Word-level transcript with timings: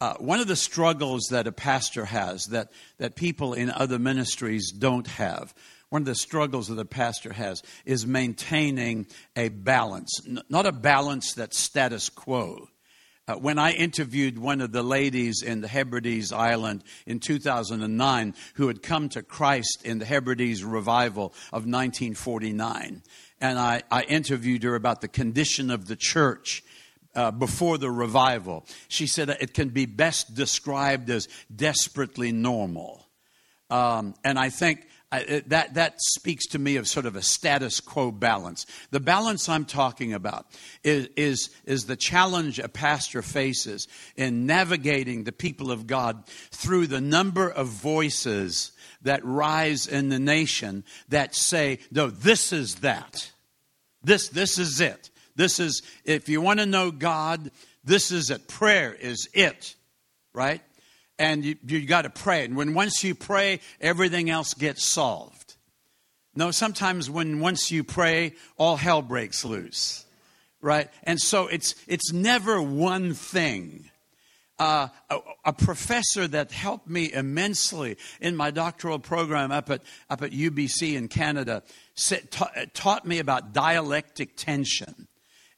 uh, 0.00 0.14
one 0.18 0.40
of 0.40 0.46
the 0.46 0.56
struggles 0.56 1.28
that 1.30 1.46
a 1.46 1.52
pastor 1.52 2.04
has 2.04 2.46
that, 2.46 2.70
that 2.98 3.16
people 3.16 3.54
in 3.54 3.70
other 3.70 3.98
ministries 3.98 4.70
don't 4.70 5.06
have, 5.06 5.54
one 5.88 6.02
of 6.02 6.06
the 6.06 6.14
struggles 6.14 6.68
that 6.68 6.78
a 6.78 6.84
pastor 6.84 7.32
has 7.32 7.62
is 7.84 8.06
maintaining 8.06 9.06
a 9.36 9.48
balance, 9.48 10.20
N- 10.26 10.42
not 10.48 10.66
a 10.66 10.72
balance 10.72 11.34
that's 11.34 11.58
status 11.58 12.08
quo. 12.10 12.68
Uh, 13.28 13.34
when 13.34 13.58
I 13.58 13.72
interviewed 13.72 14.38
one 14.38 14.60
of 14.60 14.70
the 14.70 14.84
ladies 14.84 15.42
in 15.42 15.60
the 15.60 15.68
Hebrides 15.68 16.30
Island 16.30 16.84
in 17.06 17.18
2009 17.18 18.34
who 18.54 18.68
had 18.68 18.82
come 18.82 19.08
to 19.10 19.22
Christ 19.22 19.80
in 19.84 19.98
the 19.98 20.04
Hebrides 20.04 20.62
revival 20.62 21.34
of 21.52 21.66
1949, 21.66 23.02
and 23.40 23.58
I, 23.58 23.82
I 23.90 24.02
interviewed 24.02 24.62
her 24.62 24.76
about 24.76 25.00
the 25.00 25.08
condition 25.08 25.70
of 25.70 25.86
the 25.86 25.96
church 25.96 26.62
uh, 27.16 27.30
before 27.32 27.78
the 27.78 27.90
revival. 27.90 28.64
She 28.88 29.06
said 29.06 29.30
it 29.30 29.54
can 29.54 29.70
be 29.70 29.86
best 29.86 30.34
described 30.34 31.10
as 31.10 31.28
desperately 31.54 32.30
normal. 32.30 33.08
Um, 33.70 34.14
and 34.22 34.38
I 34.38 34.50
think 34.50 34.86
I, 35.10 35.42
that, 35.46 35.74
that 35.74 35.94
speaks 35.98 36.46
to 36.48 36.58
me 36.58 36.76
of 36.76 36.88
sort 36.88 37.06
of 37.06 37.16
a 37.16 37.22
status 37.22 37.80
quo 37.80 38.10
balance. 38.10 38.66
The 38.90 39.00
balance 39.00 39.48
I'm 39.48 39.64
talking 39.64 40.12
about 40.12 40.46
is, 40.82 41.08
is, 41.16 41.50
is 41.64 41.86
the 41.86 41.96
challenge 41.96 42.58
a 42.58 42.68
pastor 42.68 43.22
faces 43.22 43.86
in 44.16 44.46
navigating 44.46 45.24
the 45.24 45.32
people 45.32 45.70
of 45.70 45.86
God 45.86 46.24
through 46.50 46.88
the 46.88 47.00
number 47.00 47.48
of 47.48 47.68
voices 47.68 48.72
that 49.02 49.24
rise 49.24 49.86
in 49.86 50.08
the 50.08 50.18
nation 50.18 50.84
that 51.08 51.34
say, 51.34 51.78
no, 51.92 52.08
this 52.10 52.52
is 52.52 52.76
that. 52.76 53.30
This, 54.02 54.28
this 54.28 54.58
is 54.58 54.80
it. 54.80 55.10
This 55.36 55.60
is, 55.60 55.82
if 56.04 56.28
you 56.28 56.40
want 56.40 56.60
to 56.60 56.66
know 56.66 56.90
God, 56.90 57.50
this 57.84 58.10
is 58.10 58.30
it. 58.30 58.48
Prayer 58.48 58.92
is 58.92 59.28
it, 59.34 59.74
right? 60.32 60.62
And 61.18 61.44
you, 61.44 61.56
you 61.66 61.86
got 61.86 62.02
to 62.02 62.10
pray. 62.10 62.44
And 62.44 62.56
when 62.56 62.74
once 62.74 63.04
you 63.04 63.14
pray, 63.14 63.60
everything 63.80 64.28
else 64.28 64.54
gets 64.54 64.84
solved. 64.84 65.54
No, 66.34 66.50
sometimes 66.50 67.08
when 67.08 67.40
once 67.40 67.70
you 67.70 67.84
pray, 67.84 68.34
all 68.58 68.76
hell 68.76 69.00
breaks 69.00 69.44
loose, 69.44 70.04
right? 70.60 70.88
And 71.04 71.20
so 71.20 71.46
it's, 71.46 71.74
it's 71.86 72.12
never 72.12 72.60
one 72.60 73.14
thing. 73.14 73.90
Uh, 74.58 74.88
a, 75.10 75.18
a, 75.44 75.52
professor 75.52 76.26
that 76.26 76.50
helped 76.50 76.88
me 76.88 77.12
immensely 77.12 77.98
in 78.22 78.34
my 78.34 78.50
doctoral 78.50 78.98
program 78.98 79.52
up 79.52 79.68
at, 79.68 79.82
up 80.08 80.22
at 80.22 80.30
UBC 80.30 80.94
in 80.94 81.08
Canada 81.08 81.62
ta- 82.30 82.48
taught 82.72 83.06
me 83.06 83.18
about 83.18 83.52
dialectic 83.52 84.34
tension. 84.34 85.08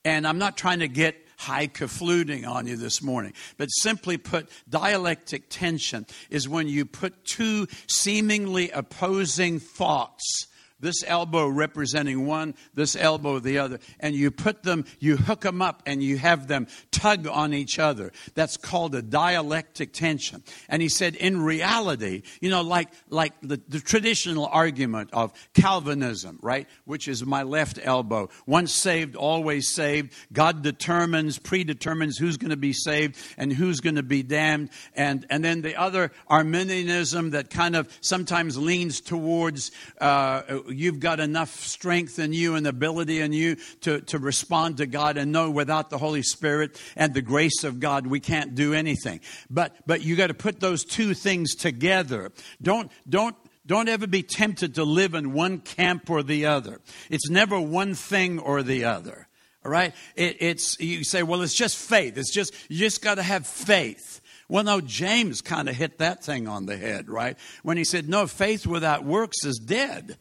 And 0.08 0.26
I'm 0.26 0.38
not 0.38 0.56
trying 0.56 0.80
to 0.80 0.88
get 0.88 1.16
high 1.36 1.70
highfalutin 1.72 2.44
on 2.44 2.66
you 2.66 2.76
this 2.76 3.02
morning, 3.02 3.32
but 3.58 3.68
simply 3.68 4.16
put, 4.16 4.48
dialectic 4.68 5.48
tension 5.48 6.06
is 6.30 6.48
when 6.48 6.66
you 6.66 6.84
put 6.84 7.24
two 7.24 7.68
seemingly 7.88 8.70
opposing 8.70 9.60
thoughts 9.60 10.47
this 10.80 11.02
elbow 11.06 11.48
representing 11.48 12.26
one, 12.26 12.54
this 12.74 12.96
elbow 12.96 13.38
the 13.38 13.58
other, 13.58 13.78
and 14.00 14.14
you 14.14 14.30
put 14.30 14.62
them, 14.62 14.84
you 14.98 15.16
hook 15.16 15.40
them 15.40 15.60
up, 15.60 15.82
and 15.86 16.02
you 16.02 16.18
have 16.18 16.46
them 16.46 16.66
tug 16.90 17.26
on 17.26 17.52
each 17.52 17.78
other. 17.78 18.12
That's 18.34 18.56
called 18.56 18.94
a 18.94 19.02
dialectic 19.02 19.92
tension. 19.92 20.42
And 20.68 20.80
he 20.80 20.88
said, 20.88 21.14
in 21.16 21.42
reality, 21.42 22.22
you 22.40 22.50
know, 22.50 22.62
like 22.62 22.88
like 23.08 23.32
the, 23.42 23.60
the 23.68 23.80
traditional 23.80 24.46
argument 24.46 25.10
of 25.12 25.32
Calvinism, 25.54 26.38
right, 26.42 26.68
which 26.84 27.08
is 27.08 27.24
my 27.24 27.42
left 27.42 27.78
elbow, 27.82 28.28
once 28.46 28.72
saved, 28.72 29.16
always 29.16 29.68
saved. 29.68 30.12
God 30.32 30.62
determines, 30.62 31.38
predetermines 31.38 32.18
who's 32.18 32.36
going 32.36 32.50
to 32.50 32.56
be 32.56 32.72
saved 32.72 33.16
and 33.36 33.52
who's 33.52 33.80
going 33.80 33.96
to 33.96 34.02
be 34.02 34.22
damned, 34.22 34.70
and 34.94 35.26
and 35.30 35.44
then 35.44 35.62
the 35.62 35.76
other 35.76 36.12
Arminianism 36.28 37.30
that 37.30 37.50
kind 37.50 37.74
of 37.76 37.96
sometimes 38.00 38.56
leans 38.56 39.00
towards. 39.00 39.70
Uh, 40.00 40.42
you've 40.70 41.00
got 41.00 41.20
enough 41.20 41.50
strength 41.50 42.18
in 42.18 42.32
you 42.32 42.54
and 42.54 42.66
ability 42.66 43.20
in 43.20 43.32
you 43.32 43.56
to, 43.82 44.00
to 44.02 44.18
respond 44.18 44.78
to 44.78 44.86
God 44.86 45.16
and 45.16 45.32
know 45.32 45.50
without 45.50 45.90
the 45.90 45.98
Holy 45.98 46.22
Spirit 46.22 46.80
and 46.96 47.14
the 47.14 47.22
grace 47.22 47.64
of 47.64 47.80
God, 47.80 48.06
we 48.06 48.20
can't 48.20 48.54
do 48.54 48.74
anything. 48.74 49.20
But, 49.50 49.76
but 49.86 50.02
you 50.02 50.16
got 50.16 50.28
to 50.28 50.34
put 50.34 50.60
those 50.60 50.84
two 50.84 51.14
things 51.14 51.54
together. 51.54 52.32
Don't, 52.60 52.90
don't, 53.08 53.36
don't 53.66 53.88
ever 53.88 54.06
be 54.06 54.22
tempted 54.22 54.76
to 54.76 54.84
live 54.84 55.14
in 55.14 55.32
one 55.32 55.58
camp 55.58 56.08
or 56.08 56.22
the 56.22 56.46
other. 56.46 56.80
It's 57.10 57.28
never 57.28 57.60
one 57.60 57.94
thing 57.94 58.38
or 58.38 58.62
the 58.62 58.84
other. 58.84 59.28
All 59.64 59.70
right? 59.70 59.94
It, 60.16 60.36
it's, 60.40 60.78
you 60.80 61.04
say, 61.04 61.22
well, 61.22 61.42
it's 61.42 61.54
just 61.54 61.76
faith. 61.76 62.16
It's 62.16 62.32
just, 62.32 62.54
you 62.68 62.78
just 62.78 63.02
got 63.02 63.16
to 63.16 63.22
have 63.22 63.46
faith. 63.46 64.20
Well, 64.48 64.64
no, 64.64 64.80
James 64.80 65.42
kind 65.42 65.68
of 65.68 65.76
hit 65.76 65.98
that 65.98 66.24
thing 66.24 66.48
on 66.48 66.64
the 66.64 66.76
head, 66.76 67.10
right? 67.10 67.36
When 67.62 67.76
he 67.76 67.84
said, 67.84 68.08
no, 68.08 68.26
faith 68.26 68.66
without 68.66 69.04
works 69.04 69.44
is 69.44 69.58
dead 69.58 70.16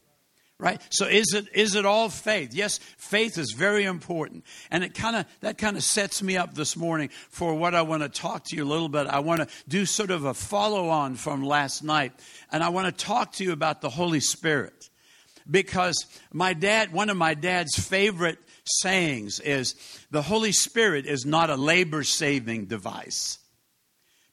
right? 0.59 0.81
So 0.90 1.06
is 1.06 1.34
it 1.34 1.47
is 1.53 1.75
it 1.75 1.85
all 1.85 2.09
faith? 2.09 2.53
Yes 2.53 2.79
faith 2.97 3.38
is 3.38 3.51
very 3.51 3.84
important. 3.84 4.44
And 4.72 4.84
it 4.84 4.94
kind 4.94 5.16
of 5.16 5.25
that 5.41 5.57
kind 5.57 5.78
of 5.78 5.84
sets 5.84 6.22
me 6.23 6.38
up 6.38 6.53
this 6.53 6.75
morning 6.75 7.09
for 7.29 7.53
what 7.53 7.75
i 7.75 7.81
want 7.81 8.03
to 8.03 8.09
talk 8.09 8.44
to 8.45 8.56
you 8.56 8.63
a 8.63 8.66
little 8.66 8.90
bit. 8.90 9.07
I 9.07 9.19
want 9.19 9.41
to 9.41 9.47
do 9.68 9.85
sort 9.85 10.12
of 10.12 10.25
a 10.25 10.34
follow 10.34 10.90
on 10.90 11.16
from 11.16 11.44
last 11.44 11.84
night 11.84 12.13
and 12.51 12.63
i 12.63 12.69
want 12.69 12.85
to 12.88 13.06
talk 13.06 13.34
to 13.34 13.44
you 13.44 13.51
about 13.51 13.81
the 13.81 13.90
holy 13.90 14.19
spirit. 14.19 14.90
Because 15.50 16.06
my 16.34 16.53
dad 16.53 16.91
one 16.91 17.09
of 17.09 17.18
my 17.18 17.34
dad's 17.34 17.78
favorite 17.78 18.39
sayings 18.66 19.39
is 19.39 19.75
the 20.12 20.22
holy 20.22 20.51
spirit 20.51 21.06
is 21.06 21.25
not 21.25 21.50
a 21.50 21.56
labor 21.56 22.03
saving 22.03 22.66
device 22.66 23.39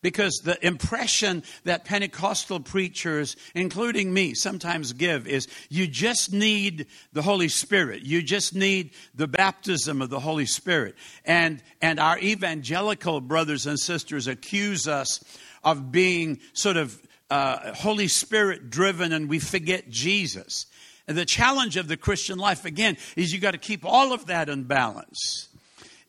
because 0.04 0.42
the 0.44 0.62
impression 0.64 1.42
that 1.64 1.86
Pentecostal 1.86 2.60
preachers, 2.60 3.36
including 3.54 4.12
me, 4.12 4.34
sometimes 4.34 4.92
give 4.92 5.26
is 5.26 5.48
you 5.70 5.86
just 5.86 6.30
need 6.30 6.88
the 7.14 7.22
Holy 7.22 7.48
Spirit. 7.48 8.02
You 8.02 8.22
just 8.22 8.54
need 8.54 8.90
the 9.14 9.26
baptism 9.26 10.02
of 10.02 10.10
the 10.10 10.20
Holy 10.20 10.44
Spirit. 10.44 10.94
And, 11.24 11.62
and 11.80 11.98
our 11.98 12.18
evangelical 12.18 13.22
brothers 13.22 13.64
and 13.66 13.80
sisters 13.80 14.26
accuse 14.26 14.86
us 14.86 15.24
of 15.64 15.90
being 15.90 16.38
sort 16.52 16.76
of 16.76 17.00
uh, 17.30 17.72
Holy 17.72 18.08
Spirit 18.08 18.68
driven 18.68 19.10
and 19.10 19.26
we 19.26 19.38
forget 19.38 19.88
Jesus. 19.88 20.66
And 21.08 21.16
the 21.16 21.24
challenge 21.24 21.78
of 21.78 21.88
the 21.88 21.96
Christian 21.96 22.38
life, 22.38 22.66
again, 22.66 22.98
is 23.16 23.32
you 23.32 23.40
got 23.40 23.52
to 23.52 23.58
keep 23.58 23.86
all 23.86 24.12
of 24.12 24.26
that 24.26 24.50
in 24.50 24.64
balance. 24.64 25.48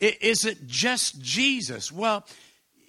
Is 0.01 0.43
it 0.43 0.67
just 0.67 1.21
Jesus? 1.21 1.93
Well, 1.93 2.25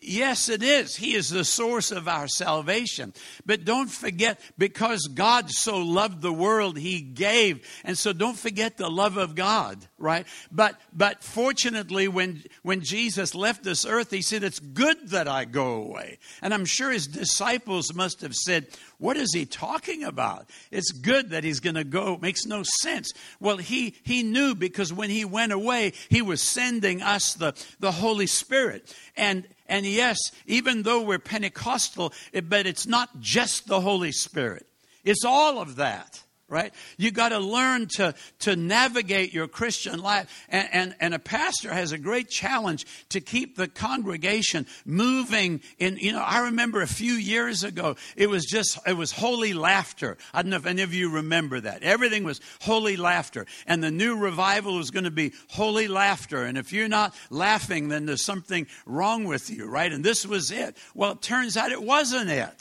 Yes, 0.08 0.48
it 0.48 0.62
is. 0.62 0.94
He 0.94 1.14
is 1.14 1.30
the 1.30 1.44
source 1.44 1.90
of 1.90 2.06
our 2.06 2.28
salvation. 2.28 3.12
But 3.44 3.64
don't 3.64 3.90
forget, 3.90 4.40
because 4.56 5.08
God 5.08 5.50
so 5.50 5.78
loved 5.78 6.22
the 6.22 6.32
world, 6.32 6.78
He 6.78 7.00
gave. 7.00 7.66
And 7.82 7.98
so 7.98 8.12
don't 8.12 8.38
forget 8.38 8.76
the 8.76 8.88
love 8.88 9.16
of 9.16 9.34
God, 9.34 9.84
right? 9.98 10.24
But, 10.52 10.80
but 10.92 11.24
fortunately, 11.24 12.06
when, 12.06 12.44
when 12.62 12.82
Jesus 12.82 13.34
left 13.34 13.64
this 13.64 13.84
earth, 13.84 14.12
He 14.12 14.22
said, 14.22 14.44
It's 14.44 14.60
good 14.60 15.08
that 15.08 15.26
I 15.26 15.44
go 15.44 15.82
away. 15.82 16.18
And 16.40 16.54
I'm 16.54 16.66
sure 16.66 16.92
His 16.92 17.08
disciples 17.08 17.92
must 17.92 18.20
have 18.20 18.36
said, 18.36 18.68
What 18.98 19.16
is 19.16 19.34
He 19.34 19.44
talking 19.44 20.04
about? 20.04 20.48
It's 20.70 20.92
good 20.92 21.30
that 21.30 21.42
He's 21.42 21.58
going 21.58 21.74
to 21.74 21.82
go. 21.82 22.14
It 22.14 22.22
makes 22.22 22.46
no 22.46 22.62
sense. 22.80 23.12
Well, 23.40 23.56
He, 23.56 23.96
he 24.04 24.22
knew 24.22 24.54
because 24.54 24.92
when 24.92 25.10
He 25.10 25.24
went 25.24 25.50
away, 25.50 25.94
He 26.08 26.22
was 26.22 26.40
sending 26.40 27.02
us 27.02 27.34
the, 27.34 27.54
the 27.80 27.90
Holy 27.90 28.28
Spirit. 28.28 28.94
And, 29.16 29.48
and 29.68 29.86
yes, 29.86 30.18
even 30.46 30.82
though 30.82 31.02
we're 31.02 31.18
Pentecostal, 31.18 32.12
but 32.48 32.66
it's 32.66 32.86
not 32.86 33.20
just 33.20 33.66
the 33.66 33.80
Holy 33.80 34.12
Spirit. 34.12 34.66
It's 35.04 35.24
all 35.24 35.60
of 35.60 35.76
that 35.76 36.22
right? 36.48 36.72
You 36.96 37.10
got 37.10 37.30
to 37.30 37.40
learn 37.40 37.88
to, 37.96 38.14
to 38.40 38.54
navigate 38.54 39.34
your 39.34 39.48
Christian 39.48 39.98
life. 39.98 40.46
And, 40.48 40.68
and, 40.72 40.96
and, 41.00 41.14
a 41.14 41.18
pastor 41.18 41.72
has 41.72 41.90
a 41.90 41.98
great 41.98 42.28
challenge 42.28 42.86
to 43.08 43.20
keep 43.20 43.56
the 43.56 43.66
congregation 43.66 44.66
moving 44.84 45.60
in, 45.78 45.96
you 45.96 46.12
know, 46.12 46.22
I 46.22 46.44
remember 46.44 46.82
a 46.82 46.86
few 46.86 47.14
years 47.14 47.64
ago, 47.64 47.96
it 48.16 48.28
was 48.28 48.44
just, 48.44 48.78
it 48.86 48.96
was 48.96 49.10
holy 49.10 49.54
laughter. 49.54 50.16
I 50.32 50.42
don't 50.42 50.50
know 50.50 50.56
if 50.56 50.66
any 50.66 50.82
of 50.82 50.94
you 50.94 51.14
remember 51.14 51.58
that. 51.60 51.82
Everything 51.82 52.22
was 52.22 52.40
holy 52.60 52.96
laughter. 52.96 53.46
And 53.66 53.82
the 53.82 53.90
new 53.90 54.16
revival 54.16 54.76
was 54.76 54.92
going 54.92 55.04
to 55.04 55.10
be 55.10 55.32
holy 55.48 55.88
laughter. 55.88 56.44
And 56.44 56.56
if 56.56 56.72
you're 56.72 56.86
not 56.86 57.14
laughing, 57.28 57.88
then 57.88 58.06
there's 58.06 58.24
something 58.24 58.68
wrong 58.84 59.24
with 59.24 59.50
you, 59.50 59.68
right? 59.68 59.90
And 59.90 60.04
this 60.04 60.24
was 60.24 60.52
it. 60.52 60.76
Well, 60.94 61.12
it 61.12 61.22
turns 61.22 61.56
out 61.56 61.72
it 61.72 61.82
wasn't 61.82 62.30
it. 62.30 62.60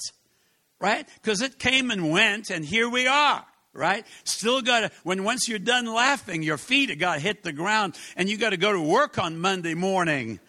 Right? 0.79 1.07
Because 1.21 1.41
it 1.41 1.57
came 1.57 1.89
and 1.89 2.11
went, 2.11 2.49
and 2.49 2.65
here 2.65 2.89
we 2.89 3.07
are 3.07 3.45
right? 3.75 4.05
Still 4.23 4.61
got 4.61 4.79
to, 4.79 4.91
when 5.03 5.23
once 5.23 5.47
you're 5.47 5.59
done 5.59 5.85
laughing, 5.85 6.41
your 6.41 6.57
feet 6.57 6.89
have 6.89 6.99
got 6.99 7.15
to 7.15 7.19
hit 7.19 7.43
the 7.43 7.51
ground 7.51 7.97
and 8.15 8.29
you 8.29 8.37
got 8.37 8.51
to 8.51 8.57
go 8.57 8.71
to 8.71 8.81
work 8.81 9.19
on 9.19 9.39
Monday 9.39 9.73
morning, 9.73 10.39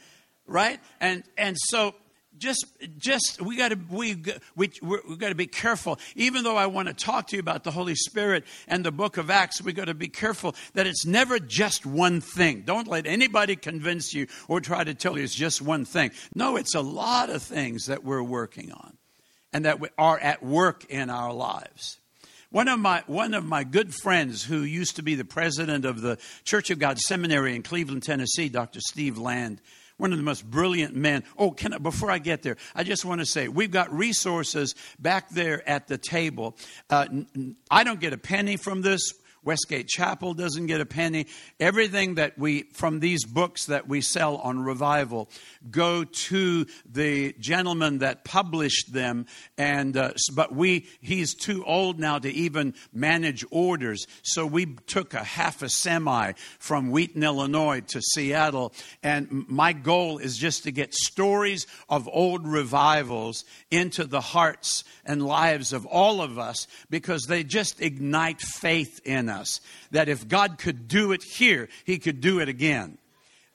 right? 0.46 0.80
And, 1.00 1.24
and 1.36 1.56
so 1.58 1.94
just 2.38 2.66
just 2.98 3.40
we 3.40 3.56
got 3.56 3.70
to 3.70 3.78
we 3.90 4.22
we 4.54 4.70
we 4.82 5.16
got 5.16 5.30
to 5.30 5.34
be 5.34 5.46
careful 5.46 5.98
even 6.14 6.44
though 6.44 6.56
i 6.56 6.66
want 6.66 6.86
to 6.86 6.92
talk 6.92 7.28
to 7.28 7.34
you 7.34 7.40
about 7.40 7.64
the 7.64 7.70
holy 7.70 7.94
spirit 7.94 8.44
and 8.68 8.84
the 8.84 8.92
book 8.92 9.16
of 9.16 9.30
acts 9.30 9.62
we 9.62 9.72
got 9.72 9.86
to 9.86 9.94
be 9.94 10.08
careful 10.08 10.54
that 10.74 10.86
it's 10.86 11.06
never 11.06 11.38
just 11.38 11.86
one 11.86 12.20
thing 12.20 12.60
don't 12.60 12.88
let 12.88 13.06
anybody 13.06 13.56
convince 13.56 14.12
you 14.12 14.26
or 14.48 14.60
try 14.60 14.84
to 14.84 14.92
tell 14.92 15.16
you 15.16 15.24
it's 15.24 15.34
just 15.34 15.62
one 15.62 15.86
thing 15.86 16.10
no 16.34 16.56
it's 16.56 16.74
a 16.74 16.80
lot 16.82 17.30
of 17.30 17.42
things 17.42 17.86
that 17.86 18.04
we're 18.04 18.22
working 18.22 18.70
on 18.70 18.98
and 19.54 19.64
that 19.64 19.80
we 19.80 19.88
are 19.96 20.18
at 20.18 20.42
work 20.42 20.84
in 20.90 21.08
our 21.08 21.32
lives 21.32 22.00
one 22.56 22.68
of 22.68 22.80
my 22.80 23.04
one 23.06 23.34
of 23.34 23.44
my 23.44 23.64
good 23.64 23.94
friends 23.94 24.42
who 24.42 24.62
used 24.62 24.96
to 24.96 25.02
be 25.02 25.14
the 25.14 25.26
president 25.26 25.84
of 25.84 26.00
the 26.00 26.16
Church 26.42 26.70
of 26.70 26.78
God 26.78 26.98
Seminary 26.98 27.54
in 27.54 27.62
Cleveland, 27.62 28.02
Tennessee, 28.02 28.48
Dr. 28.48 28.80
Steve 28.80 29.18
Land, 29.18 29.60
one 29.98 30.10
of 30.10 30.16
the 30.16 30.24
most 30.24 30.42
brilliant 30.50 30.96
men. 30.96 31.22
Oh, 31.36 31.50
can 31.50 31.74
I, 31.74 31.76
before 31.76 32.10
I 32.10 32.16
get 32.16 32.40
there, 32.40 32.56
I 32.74 32.82
just 32.82 33.04
want 33.04 33.20
to 33.20 33.26
say 33.26 33.48
we've 33.48 33.70
got 33.70 33.92
resources 33.92 34.74
back 34.98 35.28
there 35.28 35.68
at 35.68 35.86
the 35.86 35.98
table. 35.98 36.56
Uh, 36.88 37.06
I 37.70 37.84
don't 37.84 38.00
get 38.00 38.14
a 38.14 38.18
penny 38.18 38.56
from 38.56 38.80
this. 38.80 39.12
Westgate 39.46 39.86
Chapel 39.86 40.34
doesn't 40.34 40.66
get 40.66 40.80
a 40.80 40.86
penny. 40.86 41.28
Everything 41.60 42.16
that 42.16 42.36
we, 42.36 42.64
from 42.72 42.98
these 42.98 43.24
books 43.24 43.66
that 43.66 43.86
we 43.86 44.00
sell 44.00 44.38
on 44.38 44.58
revival, 44.58 45.30
go 45.70 46.02
to 46.02 46.66
the 46.84 47.32
gentleman 47.38 47.98
that 47.98 48.24
published 48.24 48.92
them. 48.92 49.26
And, 49.56 49.96
uh, 49.96 50.14
but 50.34 50.52
we, 50.52 50.88
he's 51.00 51.32
too 51.32 51.64
old 51.64 52.00
now 52.00 52.18
to 52.18 52.28
even 52.28 52.74
manage 52.92 53.44
orders. 53.52 54.08
So 54.22 54.44
we 54.44 54.66
took 54.66 55.14
a 55.14 55.22
half 55.22 55.62
a 55.62 55.68
semi 55.68 56.32
from 56.58 56.90
Wheaton, 56.90 57.22
Illinois 57.22 57.82
to 57.82 58.02
Seattle. 58.02 58.72
And 59.04 59.46
my 59.48 59.72
goal 59.72 60.18
is 60.18 60.36
just 60.36 60.64
to 60.64 60.72
get 60.72 60.92
stories 60.92 61.68
of 61.88 62.08
old 62.12 62.48
revivals 62.48 63.44
into 63.70 64.06
the 64.06 64.20
hearts 64.20 64.82
and 65.04 65.24
lives 65.24 65.72
of 65.72 65.86
all 65.86 66.20
of 66.20 66.36
us 66.36 66.66
because 66.90 67.26
they 67.26 67.44
just 67.44 67.80
ignite 67.80 68.40
faith 68.40 69.00
in 69.04 69.28
us 69.28 69.35
that 69.90 70.08
if 70.08 70.28
God 70.28 70.58
could 70.58 70.88
do 70.88 71.12
it 71.12 71.22
here, 71.22 71.68
He 71.84 71.98
could 71.98 72.20
do 72.20 72.40
it 72.40 72.48
again. 72.48 72.98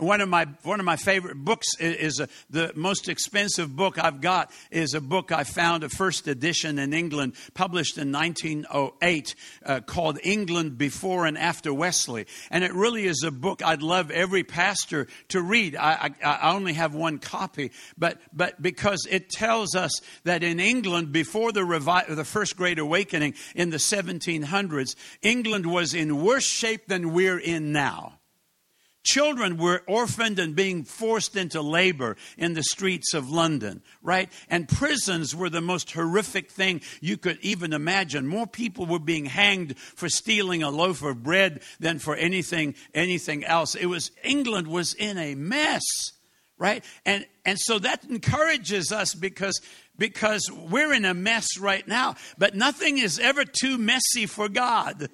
One 0.01 0.19
of 0.19 0.29
my 0.29 0.47
one 0.63 0.79
of 0.79 0.85
my 0.87 0.95
favorite 0.95 1.35
books 1.35 1.67
is 1.79 2.19
a, 2.19 2.27
the 2.49 2.71
most 2.73 3.07
expensive 3.07 3.75
book 3.75 4.03
I've 4.03 4.19
got 4.19 4.51
is 4.71 4.95
a 4.95 4.99
book 4.99 5.31
I 5.31 5.43
found 5.43 5.83
a 5.83 5.89
first 5.89 6.27
edition 6.27 6.79
in 6.79 6.91
England 6.91 7.33
published 7.53 7.99
in 7.99 8.11
1908 8.11 9.35
uh, 9.63 9.81
called 9.81 10.17
England 10.23 10.79
Before 10.79 11.27
and 11.27 11.37
After 11.37 11.71
Wesley. 11.71 12.25
And 12.49 12.63
it 12.63 12.73
really 12.73 13.05
is 13.05 13.21
a 13.23 13.29
book 13.29 13.61
I'd 13.63 13.83
love 13.83 14.09
every 14.09 14.43
pastor 14.43 15.05
to 15.27 15.39
read. 15.39 15.75
I, 15.75 16.15
I, 16.23 16.27
I 16.27 16.53
only 16.55 16.73
have 16.73 16.95
one 16.95 17.19
copy 17.19 17.71
but 17.95 18.17
but 18.33 18.59
because 18.59 19.05
it 19.07 19.29
tells 19.29 19.75
us 19.75 20.01
that 20.23 20.41
in 20.41 20.59
England 20.59 21.11
before 21.11 21.51
the 21.51 21.59
revi- 21.59 22.15
the 22.15 22.25
first 22.25 22.57
great 22.57 22.79
awakening 22.79 23.35
in 23.53 23.69
the 23.69 23.77
1700s 23.77 24.95
England 25.21 25.67
was 25.67 25.93
in 25.93 26.23
worse 26.23 26.43
shape 26.43 26.87
than 26.87 27.13
we're 27.13 27.37
in 27.37 27.71
now 27.71 28.17
Children 29.03 29.57
were 29.57 29.81
orphaned 29.87 30.37
and 30.37 30.55
being 30.55 30.83
forced 30.83 31.35
into 31.35 31.61
labor 31.61 32.17
in 32.37 32.53
the 32.53 32.61
streets 32.61 33.15
of 33.15 33.31
London, 33.31 33.81
right? 34.03 34.31
And 34.47 34.67
prisons 34.67 35.35
were 35.35 35.49
the 35.49 35.59
most 35.61 35.91
horrific 35.91 36.51
thing 36.51 36.81
you 37.01 37.17
could 37.17 37.39
even 37.41 37.73
imagine. 37.73 38.27
More 38.27 38.45
people 38.45 38.85
were 38.85 38.99
being 38.99 39.25
hanged 39.25 39.77
for 39.77 40.07
stealing 40.07 40.61
a 40.61 40.69
loaf 40.69 41.01
of 41.01 41.23
bread 41.23 41.63
than 41.79 41.97
for 41.97 42.15
anything 42.15 42.75
anything 42.93 43.43
else. 43.43 43.73
It 43.73 43.87
was 43.87 44.11
England 44.23 44.67
was 44.67 44.93
in 44.93 45.17
a 45.17 45.33
mess, 45.33 45.83
right? 46.59 46.85
And 47.03 47.25
and 47.43 47.57
so 47.59 47.79
that 47.79 48.03
encourages 48.05 48.91
us 48.91 49.15
because 49.15 49.59
because 49.97 50.47
we're 50.51 50.93
in 50.93 51.05
a 51.05 51.15
mess 51.15 51.57
right 51.59 51.87
now, 51.87 52.15
but 52.37 52.55
nothing 52.55 52.99
is 52.99 53.17
ever 53.17 53.45
too 53.45 53.79
messy 53.79 54.27
for 54.27 54.47
God. 54.47 55.09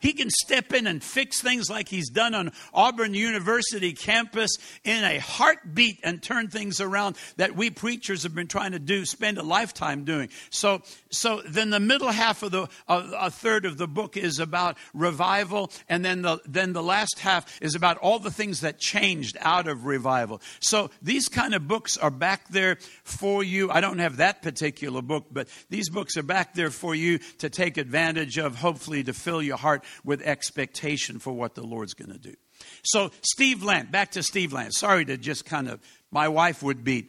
He 0.00 0.12
can 0.12 0.30
step 0.30 0.72
in 0.72 0.86
and 0.86 1.02
fix 1.02 1.40
things 1.40 1.70
like 1.70 1.88
he's 1.88 2.10
done 2.10 2.34
on 2.34 2.52
Auburn 2.72 3.14
University 3.14 3.92
campus 3.92 4.50
in 4.84 5.04
a 5.04 5.18
heartbeat 5.18 6.00
and 6.02 6.22
turn 6.22 6.48
things 6.48 6.80
around 6.80 7.16
that 7.36 7.54
we 7.54 7.70
preachers 7.70 8.22
have 8.24 8.34
been 8.34 8.48
trying 8.48 8.72
to 8.72 8.78
do, 8.78 9.04
spend 9.04 9.38
a 9.38 9.42
lifetime 9.42 10.04
doing. 10.04 10.30
So, 10.50 10.82
so 11.10 11.42
then 11.46 11.70
the 11.70 11.80
middle 11.80 12.08
half 12.08 12.42
of 12.42 12.50
the 12.50 12.68
a 12.88 13.30
third 13.30 13.66
of 13.66 13.78
the 13.78 13.86
book 13.86 14.16
is 14.16 14.38
about 14.38 14.76
revival, 14.94 15.70
and 15.88 16.04
then 16.04 16.22
the 16.22 16.40
then 16.46 16.72
the 16.72 16.82
last 16.82 17.18
half 17.18 17.60
is 17.60 17.74
about 17.74 17.98
all 17.98 18.18
the 18.18 18.30
things 18.30 18.60
that 18.60 18.78
changed 18.78 19.36
out 19.40 19.68
of 19.68 19.84
revival. 19.84 20.40
So 20.60 20.90
these 21.02 21.28
kind 21.28 21.54
of 21.54 21.68
books 21.68 21.96
are 21.96 22.10
back 22.10 22.48
there 22.48 22.78
for 23.04 23.44
you. 23.44 23.70
I 23.70 23.80
don't 23.80 23.98
have 23.98 24.16
that 24.16 24.42
particular 24.42 25.02
book, 25.02 25.26
but 25.30 25.48
these 25.68 25.90
books 25.90 26.16
are 26.16 26.22
back 26.22 26.54
there 26.54 26.70
for 26.70 26.94
you 26.94 27.18
to 27.38 27.50
take 27.50 27.76
advantage 27.76 28.38
of, 28.38 28.56
hopefully 28.56 29.04
to 29.04 29.12
fill 29.12 29.42
your 29.42 29.56
heart 29.56 29.84
with 30.04 30.22
expectation 30.22 31.18
for 31.18 31.32
what 31.32 31.54
the 31.54 31.62
Lord's 31.62 31.94
going 31.94 32.12
to 32.12 32.18
do. 32.18 32.34
So, 32.82 33.10
Steve 33.22 33.62
Land, 33.62 33.90
back 33.90 34.12
to 34.12 34.22
Steve 34.22 34.52
Land. 34.52 34.74
Sorry 34.74 35.04
to 35.04 35.16
just 35.16 35.44
kind 35.44 35.68
of, 35.68 35.80
my 36.10 36.28
wife 36.28 36.62
would 36.62 36.84
be 36.84 37.08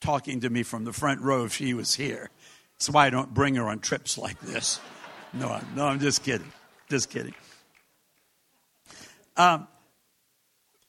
talking 0.00 0.40
to 0.40 0.50
me 0.50 0.62
from 0.62 0.84
the 0.84 0.92
front 0.92 1.20
row 1.20 1.44
if 1.44 1.54
she 1.54 1.74
was 1.74 1.94
here. 1.94 2.30
That's 2.74 2.90
why 2.90 3.06
I 3.06 3.10
don't 3.10 3.32
bring 3.32 3.56
her 3.56 3.68
on 3.68 3.80
trips 3.80 4.18
like 4.18 4.40
this. 4.40 4.80
No, 5.32 5.60
no, 5.74 5.86
I'm 5.86 6.00
just 6.00 6.22
kidding. 6.22 6.50
Just 6.88 7.10
kidding. 7.10 7.34
Um, 9.36 9.68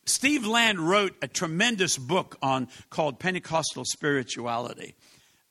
Steve 0.05 0.45
Land 0.45 0.79
wrote 0.79 1.15
a 1.21 1.27
tremendous 1.27 1.97
book 1.97 2.37
on 2.41 2.69
called 2.89 3.19
Pentecostal 3.19 3.83
Spirituality. 3.83 4.95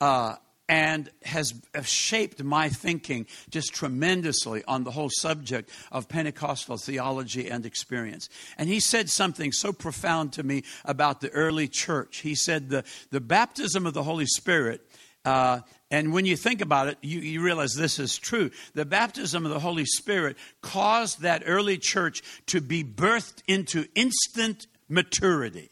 Uh, 0.01 0.37
and 0.69 1.11
has 1.25 1.53
shaped 1.83 2.43
my 2.43 2.69
thinking 2.69 3.27
just 3.51 3.73
tremendously 3.73 4.65
on 4.67 4.85
the 4.85 4.91
whole 4.91 5.11
subject 5.11 5.71
of 5.93 6.09
Pentecostal 6.09 6.77
theology 6.77 7.49
and 7.49 7.65
experience. 7.65 8.29
And 8.59 8.69
he 8.69 8.81
said 8.81 9.09
something 9.09 9.53
so 9.53 9.73
profound 9.73 10.33
to 10.35 10.43
me 10.43 10.65
about 10.85 11.21
the 11.21 11.31
early 11.31 11.69
church. 11.69 12.19
He 12.19 12.35
said 12.35 12.69
the, 12.69 12.85
the 13.11 13.21
baptism 13.21 13.87
of 13.87 13.95
the 13.95 14.03
Holy 14.03 14.27
Spirit. 14.27 14.81
Uh, 15.25 15.61
and 15.91 16.13
when 16.13 16.27
you 16.27 16.37
think 16.37 16.61
about 16.61 16.89
it, 16.89 16.99
you, 17.01 17.21
you 17.21 17.43
realize 17.43 17.75
this 17.75 17.99
is 18.01 18.17
true. 18.17 18.51
The 18.75 18.85
baptism 18.85 19.47
of 19.47 19.53
the 19.53 19.61
Holy 19.61 19.85
Spirit 19.85 20.37
caused 20.63 21.23
that 21.23 21.45
early 21.47 21.79
church 21.79 22.23
to 22.47 22.61
be 22.61 22.83
birthed 22.83 23.43
into 23.47 23.87
instant 23.95 24.67
maturity. 24.89 25.71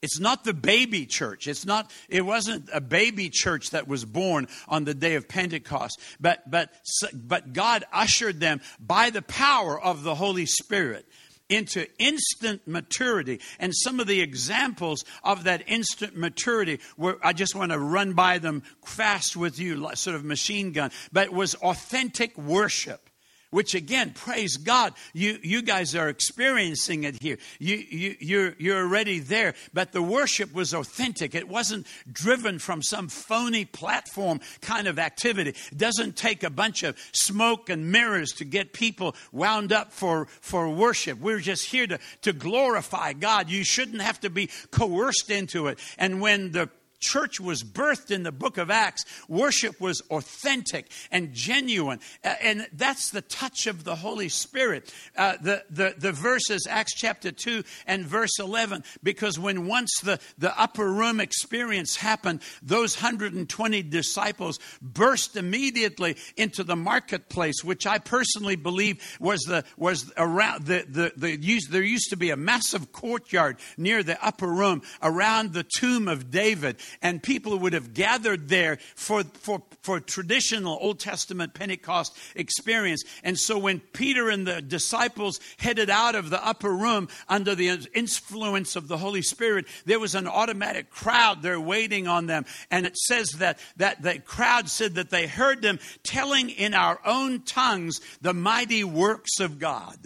It's 0.00 0.20
not 0.20 0.44
the 0.44 0.54
baby 0.54 1.06
church. 1.06 1.48
It's 1.48 1.66
not, 1.66 1.90
it 2.08 2.24
wasn't 2.24 2.68
a 2.72 2.80
baby 2.80 3.30
church 3.30 3.70
that 3.70 3.88
was 3.88 4.04
born 4.04 4.46
on 4.68 4.84
the 4.84 4.94
day 4.94 5.16
of 5.16 5.28
Pentecost, 5.28 6.00
but, 6.20 6.48
but, 6.48 6.72
but 7.12 7.52
God 7.52 7.84
ushered 7.92 8.38
them 8.38 8.60
by 8.78 9.10
the 9.10 9.22
power 9.22 9.80
of 9.80 10.04
the 10.04 10.14
Holy 10.14 10.46
Spirit 10.46 11.06
into 11.48 11.86
instant 11.98 12.68
maturity. 12.68 13.40
And 13.58 13.74
some 13.74 13.98
of 13.98 14.06
the 14.06 14.20
examples 14.20 15.04
of 15.24 15.44
that 15.44 15.64
instant 15.66 16.16
maturity 16.16 16.78
were, 16.96 17.18
I 17.22 17.32
just 17.32 17.54
want 17.54 17.72
to 17.72 17.78
run 17.78 18.12
by 18.12 18.38
them 18.38 18.62
fast 18.84 19.36
with 19.36 19.58
you, 19.58 19.88
sort 19.94 20.14
of 20.14 20.24
machine 20.24 20.72
gun, 20.72 20.90
but 21.10 21.24
it 21.24 21.32
was 21.32 21.54
authentic 21.56 22.36
worship 22.38 23.07
which 23.50 23.74
again 23.74 24.12
praise 24.14 24.56
god 24.56 24.92
you 25.12 25.38
you 25.42 25.62
guys 25.62 25.94
are 25.94 26.08
experiencing 26.08 27.04
it 27.04 27.20
here. 27.22 27.38
You 27.58 27.76
you 27.76 28.16
you're 28.20 28.54
you're 28.58 28.82
already 28.82 29.18
there 29.18 29.54
but 29.72 29.92
the 29.92 30.02
worship 30.02 30.52
was 30.52 30.74
authentic. 30.74 31.34
It 31.34 31.48
wasn't 31.48 31.86
driven 32.10 32.58
from 32.58 32.82
some 32.82 33.08
phony 33.08 33.64
platform 33.64 34.40
kind 34.60 34.86
of 34.86 34.98
activity. 34.98 35.50
It 35.50 35.78
doesn't 35.78 36.16
take 36.16 36.42
a 36.42 36.50
bunch 36.50 36.82
of 36.82 36.96
smoke 37.12 37.70
and 37.70 37.90
mirrors 37.90 38.32
to 38.32 38.44
get 38.44 38.72
people 38.72 39.14
wound 39.32 39.72
up 39.72 39.92
for 39.92 40.26
for 40.40 40.68
worship. 40.68 41.18
We're 41.18 41.40
just 41.40 41.66
here 41.66 41.86
to 41.86 41.98
to 42.22 42.32
glorify 42.32 43.12
god. 43.12 43.50
You 43.50 43.64
shouldn't 43.64 44.02
have 44.02 44.20
to 44.20 44.30
be 44.30 44.50
coerced 44.70 45.30
into 45.30 45.68
it. 45.68 45.78
And 45.98 46.20
when 46.20 46.52
the 46.52 46.70
church 47.00 47.40
was 47.40 47.62
birthed 47.62 48.10
in 48.10 48.22
the 48.22 48.32
book 48.32 48.58
of 48.58 48.70
Acts, 48.70 49.04
worship 49.28 49.80
was 49.80 50.00
authentic 50.10 50.90
and 51.10 51.32
genuine. 51.32 52.00
Uh, 52.24 52.34
and 52.42 52.66
that's 52.72 53.10
the 53.10 53.22
touch 53.22 53.66
of 53.66 53.84
the 53.84 53.96
Holy 53.96 54.28
Spirit. 54.28 54.92
Uh, 55.16 55.34
the, 55.40 55.64
the, 55.70 55.94
the 55.96 56.12
verses, 56.12 56.66
Acts 56.68 56.94
chapter 56.94 57.30
2 57.30 57.62
and 57.86 58.04
verse 58.04 58.38
11, 58.38 58.84
because 59.02 59.38
when 59.38 59.66
once 59.66 59.90
the, 60.02 60.18
the 60.38 60.58
upper 60.60 60.90
room 60.90 61.20
experience 61.20 61.96
happened, 61.96 62.40
those 62.62 62.96
120 62.96 63.82
disciples 63.84 64.58
burst 64.80 65.36
immediately 65.36 66.16
into 66.36 66.64
the 66.64 66.76
marketplace, 66.76 67.62
which 67.62 67.86
I 67.86 67.98
personally 67.98 68.56
believe 68.56 69.16
was 69.20 69.40
the, 69.42 69.64
was 69.76 70.12
around 70.16 70.66
the, 70.66 70.84
the, 70.88 71.12
the, 71.16 71.36
there 71.70 71.82
used 71.82 72.10
to 72.10 72.16
be 72.16 72.30
a 72.30 72.36
massive 72.36 72.92
courtyard 72.92 73.58
near 73.76 74.02
the 74.02 74.22
upper 74.24 74.48
room 74.48 74.82
around 75.02 75.52
the 75.52 75.64
tomb 75.64 76.08
of 76.08 76.30
David 76.30 76.76
and 77.02 77.22
people 77.22 77.58
would 77.58 77.72
have 77.72 77.94
gathered 77.94 78.48
there 78.48 78.78
for, 78.94 79.24
for, 79.24 79.62
for 79.82 80.00
traditional 80.00 80.78
Old 80.80 81.00
Testament 81.00 81.54
Pentecost 81.54 82.16
experience. 82.34 83.04
And 83.22 83.38
so 83.38 83.58
when 83.58 83.80
Peter 83.80 84.28
and 84.28 84.46
the 84.46 84.60
disciples 84.62 85.40
headed 85.58 85.90
out 85.90 86.14
of 86.14 86.30
the 86.30 86.44
upper 86.44 86.72
room 86.72 87.08
under 87.28 87.54
the 87.54 87.88
influence 87.94 88.76
of 88.76 88.88
the 88.88 88.98
Holy 88.98 89.22
Spirit, 89.22 89.66
there 89.86 90.00
was 90.00 90.14
an 90.14 90.26
automatic 90.26 90.90
crowd 90.90 91.42
there 91.42 91.60
waiting 91.60 92.06
on 92.08 92.26
them. 92.26 92.44
And 92.70 92.86
it 92.86 92.96
says 92.96 93.30
that, 93.38 93.58
that 93.76 94.02
the 94.02 94.18
crowd 94.18 94.68
said 94.68 94.94
that 94.94 95.10
they 95.10 95.26
heard 95.26 95.62
them 95.62 95.78
telling 96.02 96.50
in 96.50 96.74
our 96.74 97.00
own 97.04 97.42
tongues 97.42 98.00
the 98.20 98.34
mighty 98.34 98.84
works 98.84 99.40
of 99.40 99.58
God. 99.58 99.96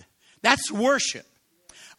That's 0.43 0.71
worship. 0.71 1.27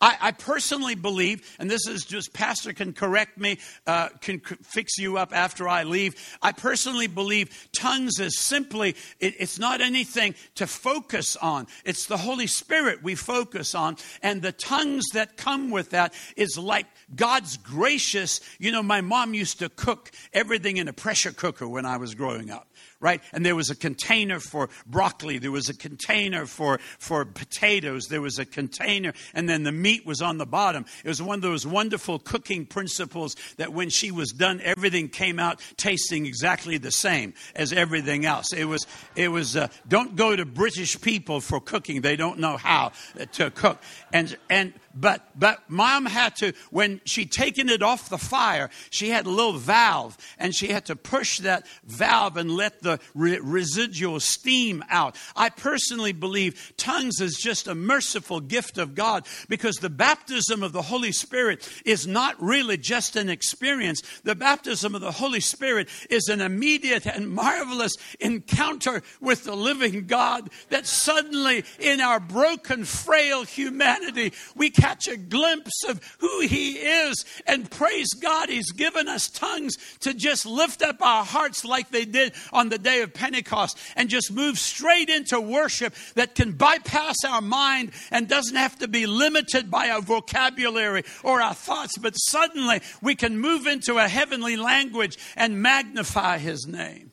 I, 0.04 0.18
I, 0.20 0.32
personally 0.32 0.96
believe, 0.96 1.56
and 1.60 1.72
this 1.72 1.88
is 1.88 2.04
just 2.04 2.34
Pastor 2.34 2.74
can 2.74 2.92
correct 2.92 3.38
me, 3.38 3.60
uh, 3.88 4.10
can 4.20 4.42
c- 4.46 4.58
fix 4.62 4.98
you 4.98 5.18
up 5.18 5.34
after 5.34 5.70
I 5.70 5.84
leave. 5.84 6.16
I 6.42 6.52
personally 6.52 7.08
believe 7.08 7.70
tongues 7.74 8.20
is 8.20 8.38
simply, 8.38 8.98
it, 9.22 9.36
it's 9.40 9.58
not 9.58 9.80
anything 9.80 10.36
to 10.56 10.68
focus 10.68 11.38
on. 11.38 11.68
It's 11.86 12.08
the 12.08 12.18
Holy 12.18 12.48
Spirit 12.48 13.02
we 13.02 13.16
focus 13.16 13.74
on. 13.74 13.96
And 14.22 14.42
the 14.42 14.52
tongues 14.52 15.06
that 15.14 15.38
come 15.38 15.72
with 15.72 15.92
that 15.92 16.14
is 16.36 16.58
like 16.58 16.88
God's 17.16 17.56
gracious. 17.56 18.42
You 18.60 18.74
know, 18.74 18.84
my 18.84 19.00
mom 19.00 19.34
used 19.34 19.60
to 19.60 19.70
cook 19.70 20.12
everything 20.34 20.76
in 20.76 20.90
a 20.90 20.94
pressure 20.94 21.32
cooker 21.32 21.68
when 21.68 21.86
I 21.86 21.96
was 21.96 22.14
growing 22.14 22.52
up 22.52 22.68
right? 23.04 23.22
And 23.34 23.46
there 23.46 23.56
was 23.56 23.70
a 23.70 23.76
container 23.76 24.40
for 24.40 24.70
broccoli, 24.88 25.38
there 25.38 25.52
was 25.52 25.68
a 25.68 25.74
container 25.76 26.46
for, 26.46 26.80
for 26.98 27.26
potatoes, 27.26 28.08
there 28.08 28.22
was 28.22 28.40
a 28.40 28.46
container, 28.46 29.12
and 29.34 29.48
then 29.50 29.64
the 29.64 29.74
meat 29.74 30.06
was 30.06 30.22
on 30.22 30.38
the 30.38 30.46
bottom. 30.46 30.86
It 31.04 31.10
was 31.10 31.22
one 31.22 31.36
of 31.36 31.42
those 31.42 31.68
wonderful 31.68 32.18
cooking 32.18 32.66
principles 32.66 33.36
that 33.58 33.74
when 33.74 33.90
she 33.90 34.10
was 34.10 34.32
done, 34.32 34.62
everything 34.64 35.10
came 35.10 35.38
out 35.38 35.60
tasting 35.76 36.26
exactly 36.26 36.78
the 36.78 36.92
same 36.92 37.34
as 37.56 37.74
everything 37.74 38.26
else. 38.26 38.54
It 38.54 38.66
was, 38.66 38.88
it 39.18 39.28
was, 39.28 39.58
uh, 39.58 39.68
don't 39.86 40.16
go 40.16 40.34
to 40.34 40.46
British 40.46 41.00
people 41.02 41.42
for 41.42 41.60
cooking. 41.60 42.02
They 42.02 42.16
don't 42.16 42.40
know 42.40 42.56
how 42.56 42.94
to 43.34 43.52
cook. 43.52 43.82
And, 44.14 44.38
and, 44.50 44.74
but, 44.96 45.28
but 45.38 45.60
mom 45.68 46.06
had 46.06 46.38
to, 46.38 46.54
when 46.70 47.02
she 47.04 47.26
taken 47.26 47.68
it 47.68 47.84
off 47.84 48.10
the 48.10 48.18
fire, 48.18 48.70
she 48.92 49.10
had 49.10 49.26
a 49.26 49.30
little 49.30 49.54
valve 49.54 50.18
and 50.38 50.56
she 50.56 50.68
had 50.68 50.86
to 50.86 50.96
push 50.96 51.40
that 51.40 51.68
valve 51.84 52.38
and 52.38 52.50
let 52.50 52.82
the 52.82 52.93
re- 53.14 53.40
residual 53.40 54.20
steam 54.20 54.84
out. 54.90 55.16
I 55.36 55.50
personally 55.50 56.14
believe 56.14 56.74
tongues 56.78 57.20
is 57.20 57.38
just 57.38 57.68
a 57.68 57.76
merciful 57.76 58.40
gift 58.40 58.78
of 58.78 58.96
God 58.96 59.26
because 59.50 59.78
the 59.78 59.90
baptism 59.90 60.64
of 60.64 60.74
the 60.74 60.82
Holy 60.82 61.12
Spirit 61.12 61.68
is 61.86 62.08
not 62.08 62.42
really 62.42 62.78
just 62.78 63.16
an 63.16 63.30
experience. 63.30 64.02
The 64.24 64.36
baptism 64.36 64.96
of 64.96 65.02
the 65.02 65.12
Holy 65.12 65.40
Spirit 65.40 65.90
is 66.10 66.28
an 66.28 66.42
immediate 66.42 67.06
and 67.06 67.30
marvelous 67.30 67.96
encounter 68.20 69.02
with 69.20 69.44
the 69.44 69.56
living 69.56 70.06
God 70.08 70.50
that 70.70 70.86
suddenly 70.86 71.64
in 71.80 72.02
our 72.02 72.20
broken, 72.20 72.86
frail 72.86 73.44
humanity, 73.44 74.34
we 74.56 74.70
catch 74.70 75.08
a 75.08 75.18
glimpse 75.18 75.84
of 75.88 76.02
who 76.20 76.42
He 76.42 76.74
is. 76.74 77.26
And 77.46 77.70
praise 77.70 78.14
God, 78.14 78.50
He's 78.50 78.72
given 78.72 79.08
us 79.08 79.30
tongues 79.30 79.78
to 80.02 80.14
just 80.14 80.46
lift 80.46 80.82
up 80.82 81.02
our 81.02 81.26
hearts 81.26 81.66
like 81.66 81.90
they 81.90 82.06
did 82.06 82.34
on 82.52 82.70
the 82.70 82.78
day 82.84 83.02
of 83.02 83.13
Pentecost 83.13 83.78
and 83.96 84.10
just 84.10 84.32
move 84.32 84.60
straight 84.60 85.10
into 85.10 85.40
worship 85.40 85.94
that 86.16 86.36
can 86.36 86.52
bypass 86.52 87.16
our 87.28 87.42
mind 87.42 87.92
and 88.12 88.28
doesn't 88.28 88.56
have 88.56 88.78
to 88.80 88.88
be 88.88 89.06
limited 89.06 89.72
by 89.72 89.90
our 89.90 90.02
vocabulary 90.02 91.04
or 91.24 91.42
our 91.42 91.54
thoughts, 91.54 91.98
but 91.98 92.13
suddenly 92.13 92.82
we 93.02 93.16
can 93.16 93.38
move 93.38 93.66
into 93.66 93.98
a 93.98 94.08
heavenly 94.08 94.56
language 94.56 95.18
and 95.36 95.62
magnify 95.62 96.38
His 96.38 96.68
name. 96.68 97.12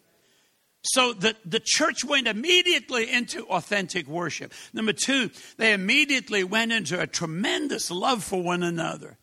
So 0.83 1.13
the, 1.13 1.37
the 1.45 1.61
church 1.63 2.05
went 2.05 2.27
immediately 2.27 3.11
into 3.11 3.45
authentic 3.47 4.09
worship. 4.09 4.53
Number 4.73 4.95
two, 4.95 5.31
they 5.59 5.75
immediately 5.75 6.43
went 6.43 6.73
into 6.73 6.99
a 6.99 7.07
tremendous 7.07 7.91
love 7.91 8.25
for 8.25 8.43
one 8.43 8.63
another. 8.63 9.19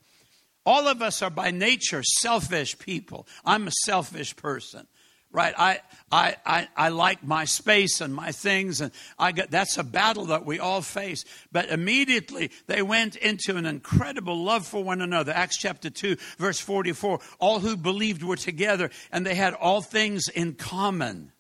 All 0.66 0.88
of 0.88 1.02
us 1.02 1.22
are 1.22 1.30
by 1.30 1.52
nature 1.52 2.04
selfish 2.04 2.78
people. 2.78 3.26
I'm 3.44 3.68
a 3.68 3.72
selfish 3.86 4.36
person, 4.36 4.86
right? 5.32 5.54
I, 5.58 5.80
I, 6.12 6.36
I, 6.46 6.68
I 6.76 6.90
like 6.90 7.24
my 7.24 7.46
space 7.46 8.02
and 8.02 8.14
my 8.14 8.32
things, 8.32 8.82
and 8.82 8.92
I 9.20 9.32
got, 9.32 9.52
that's 9.52 9.78
a 9.78 9.84
battle 9.84 10.28
that 10.28 10.46
we 10.46 10.60
all 10.60 10.82
face. 10.82 11.26
But 11.52 11.70
immediately 11.70 12.52
they 12.68 12.82
went 12.82 13.16
into 13.16 13.56
an 13.58 13.66
incredible 13.66 14.44
love 14.44 14.66
for 14.66 14.84
one 14.84 15.02
another. 15.02 15.32
Acts 15.34 15.58
chapter 15.58 15.90
2, 15.90 16.16
verse 16.38 16.60
44. 16.60 17.20
All 17.40 17.60
who 17.60 17.78
believed 17.78 18.24
were 18.24 18.36
together, 18.36 18.90
and 19.12 19.26
they 19.26 19.36
had 19.36 19.54
all 19.54 19.82
things 19.82 20.28
in 20.30 20.54
common 20.54 21.32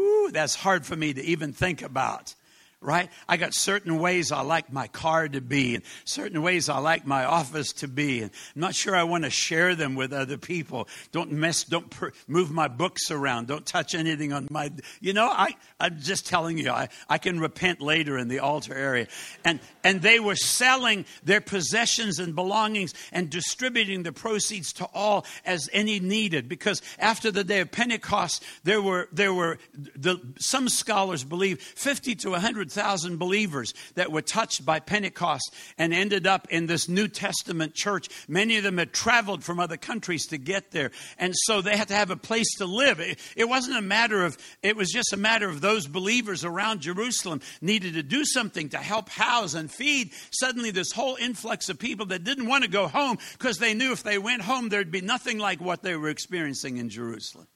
Ooh, 0.00 0.30
that's 0.32 0.54
hard 0.54 0.86
for 0.86 0.96
me 0.96 1.12
to 1.12 1.22
even 1.22 1.52
think 1.52 1.82
about 1.82 2.34
right? 2.82 3.10
I 3.28 3.36
got 3.36 3.52
certain 3.52 3.98
ways 3.98 4.32
I 4.32 4.40
like 4.40 4.72
my 4.72 4.86
car 4.88 5.28
to 5.28 5.42
be, 5.42 5.74
and 5.74 5.84
certain 6.06 6.40
ways 6.40 6.70
I 6.70 6.78
like 6.78 7.06
my 7.06 7.26
office 7.26 7.74
to 7.74 7.88
be, 7.88 8.22
and 8.22 8.30
I'm 8.54 8.60
not 8.60 8.74
sure 8.74 8.96
I 8.96 9.02
want 9.02 9.24
to 9.24 9.30
share 9.30 9.74
them 9.74 9.96
with 9.96 10.14
other 10.14 10.38
people. 10.38 10.88
Don't 11.12 11.30
mess, 11.30 11.64
don't 11.64 11.90
per, 11.90 12.12
move 12.26 12.50
my 12.50 12.68
books 12.68 13.10
around, 13.10 13.48
don't 13.48 13.66
touch 13.66 13.94
anything 13.94 14.32
on 14.32 14.48
my, 14.50 14.72
you 15.00 15.12
know, 15.12 15.26
I, 15.26 15.56
I'm 15.78 16.00
just 16.00 16.26
telling 16.26 16.56
you, 16.56 16.70
I, 16.70 16.88
I 17.06 17.18
can 17.18 17.38
repent 17.38 17.82
later 17.82 18.16
in 18.16 18.28
the 18.28 18.38
altar 18.38 18.74
area. 18.74 19.08
And, 19.44 19.60
and 19.84 20.00
they 20.00 20.18
were 20.18 20.36
selling 20.36 21.04
their 21.22 21.42
possessions 21.42 22.18
and 22.18 22.34
belongings 22.34 22.94
and 23.12 23.28
distributing 23.28 24.04
the 24.04 24.12
proceeds 24.12 24.72
to 24.74 24.86
all 24.94 25.26
as 25.44 25.68
any 25.74 26.00
needed, 26.00 26.48
because 26.48 26.80
after 26.98 27.30
the 27.30 27.44
day 27.44 27.60
of 27.60 27.70
Pentecost, 27.70 28.42
there 28.64 28.80
were, 28.80 29.06
there 29.12 29.34
were, 29.34 29.58
the, 29.74 30.16
some 30.38 30.70
scholars 30.70 31.24
believe 31.24 31.60
50 31.60 32.14
to 32.14 32.30
100 32.30 32.69
100,000 32.76 33.18
believers 33.18 33.74
that 33.94 34.12
were 34.12 34.22
touched 34.22 34.64
by 34.64 34.80
Pentecost 34.80 35.54
and 35.78 35.92
ended 35.92 36.26
up 36.26 36.48
in 36.50 36.66
this 36.66 36.88
New 36.88 37.08
Testament 37.08 37.74
church. 37.74 38.08
Many 38.28 38.56
of 38.56 38.64
them 38.64 38.78
had 38.78 38.92
traveled 38.92 39.44
from 39.44 39.58
other 39.58 39.76
countries 39.76 40.26
to 40.28 40.38
get 40.38 40.70
there. 40.70 40.90
And 41.18 41.34
so 41.36 41.60
they 41.60 41.76
had 41.76 41.88
to 41.88 41.94
have 41.94 42.10
a 42.10 42.16
place 42.16 42.56
to 42.58 42.66
live. 42.66 43.00
It, 43.00 43.18
it 43.36 43.48
wasn't 43.48 43.76
a 43.76 43.82
matter 43.82 44.24
of, 44.24 44.38
it 44.62 44.76
was 44.76 44.90
just 44.90 45.12
a 45.12 45.16
matter 45.16 45.48
of 45.48 45.60
those 45.60 45.86
believers 45.86 46.44
around 46.44 46.80
Jerusalem 46.80 47.40
needed 47.60 47.94
to 47.94 48.02
do 48.02 48.24
something 48.24 48.68
to 48.70 48.78
help 48.78 49.08
house 49.08 49.54
and 49.54 49.70
feed. 49.70 50.12
Suddenly, 50.30 50.70
this 50.70 50.92
whole 50.92 51.16
influx 51.16 51.68
of 51.68 51.78
people 51.78 52.06
that 52.06 52.24
didn't 52.24 52.46
want 52.46 52.64
to 52.64 52.70
go 52.70 52.88
home 52.88 53.18
because 53.32 53.58
they 53.58 53.74
knew 53.74 53.92
if 53.92 54.02
they 54.02 54.18
went 54.18 54.42
home, 54.42 54.68
there'd 54.68 54.90
be 54.90 55.00
nothing 55.00 55.38
like 55.38 55.60
what 55.60 55.82
they 55.82 55.96
were 55.96 56.08
experiencing 56.08 56.78
in 56.78 56.88
Jerusalem 56.88 57.46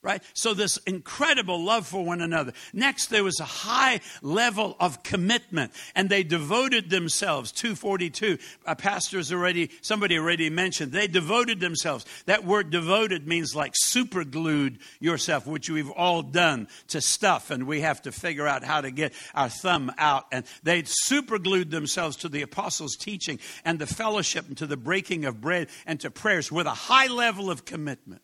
right? 0.00 0.22
So, 0.32 0.54
this 0.54 0.76
incredible 0.86 1.62
love 1.62 1.86
for 1.86 2.04
one 2.04 2.20
another. 2.20 2.52
Next, 2.72 3.06
there 3.06 3.24
was 3.24 3.40
a 3.40 3.44
high 3.44 4.00
level 4.22 4.76
of 4.78 5.02
commitment, 5.02 5.72
and 5.94 6.08
they 6.08 6.22
devoted 6.22 6.88
themselves. 6.88 7.50
242, 7.52 8.38
a 8.64 8.76
pastor's 8.76 9.32
already, 9.32 9.70
somebody 9.80 10.16
already 10.16 10.50
mentioned, 10.50 10.92
they 10.92 11.08
devoted 11.08 11.58
themselves. 11.58 12.06
That 12.26 12.44
word 12.44 12.70
devoted 12.70 13.26
means 13.26 13.56
like 13.56 13.74
superglued 13.74 14.78
yourself, 15.00 15.46
which 15.46 15.68
we've 15.68 15.90
all 15.90 16.22
done 16.22 16.68
to 16.88 17.00
stuff, 17.00 17.50
and 17.50 17.66
we 17.66 17.80
have 17.80 18.02
to 18.02 18.12
figure 18.12 18.46
out 18.46 18.62
how 18.62 18.80
to 18.80 18.92
get 18.92 19.12
our 19.34 19.48
thumb 19.48 19.92
out. 19.98 20.26
And 20.30 20.44
they 20.62 20.84
superglued 20.84 21.70
themselves 21.70 22.16
to 22.18 22.28
the 22.28 22.42
apostles' 22.42 22.96
teaching 22.96 23.40
and 23.64 23.80
the 23.80 23.86
fellowship 23.86 24.46
and 24.46 24.56
to 24.58 24.66
the 24.66 24.76
breaking 24.76 25.24
of 25.24 25.40
bread 25.40 25.68
and 25.86 25.98
to 26.00 26.10
prayers 26.10 26.52
with 26.52 26.66
a 26.66 26.70
high 26.70 27.08
level 27.08 27.50
of 27.50 27.64
commitment. 27.64 28.22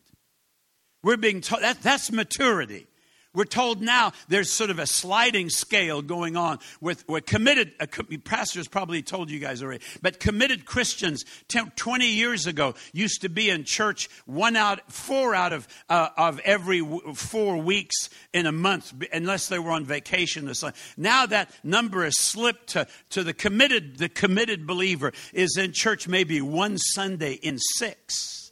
We're 1.05 1.17
being 1.17 1.41
told 1.41 1.61
that, 1.61 1.83
that's 1.83 2.11
maturity. 2.11 2.87
We're 3.35 3.43
told 3.43 3.79
now 3.79 4.13
there's 4.27 4.49
sort 4.49 4.71
of 4.71 4.79
a 4.79 4.87
sliding 4.87 5.51
scale 5.51 6.01
going 6.01 6.35
on 6.35 6.57
with, 6.81 7.07
with 7.07 7.27
committed, 7.27 7.73
uh, 7.79 7.85
pastors 8.23 8.67
probably 8.67 9.03
told 9.03 9.29
you 9.29 9.37
guys 9.37 9.61
already, 9.61 9.83
but 10.01 10.19
committed 10.19 10.65
Christians 10.65 11.25
10, 11.49 11.73
20 11.75 12.07
years 12.07 12.47
ago 12.47 12.73
used 12.91 13.21
to 13.21 13.29
be 13.29 13.51
in 13.51 13.65
church 13.65 14.09
one 14.25 14.55
out, 14.55 14.91
four 14.91 15.35
out 15.35 15.53
of, 15.53 15.67
uh, 15.89 16.09
of 16.17 16.39
every 16.39 16.79
w- 16.79 17.13
four 17.13 17.57
weeks 17.57 18.09
in 18.33 18.47
a 18.47 18.51
month, 18.51 18.91
unless 19.13 19.47
they 19.47 19.59
were 19.59 19.71
on 19.71 19.85
vacation 19.85 20.47
or. 20.47 20.73
Now 20.97 21.27
that 21.27 21.51
number 21.63 22.03
has 22.03 22.17
slipped 22.17 22.69
to, 22.69 22.87
to 23.11 23.23
the 23.23 23.33
committed, 23.35 23.97
the 23.99 24.09
committed 24.09 24.65
believer 24.65 25.13
is 25.33 25.55
in 25.55 25.71
church 25.71 26.07
maybe 26.07 26.41
one 26.41 26.79
Sunday 26.79 27.33
in 27.33 27.59
six. 27.59 28.44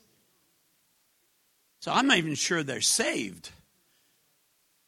So 1.84 1.92
I'm 1.92 2.08
not 2.08 2.16
even 2.16 2.36
sure 2.36 2.63
they're 2.63 2.80
saved. 2.80 3.50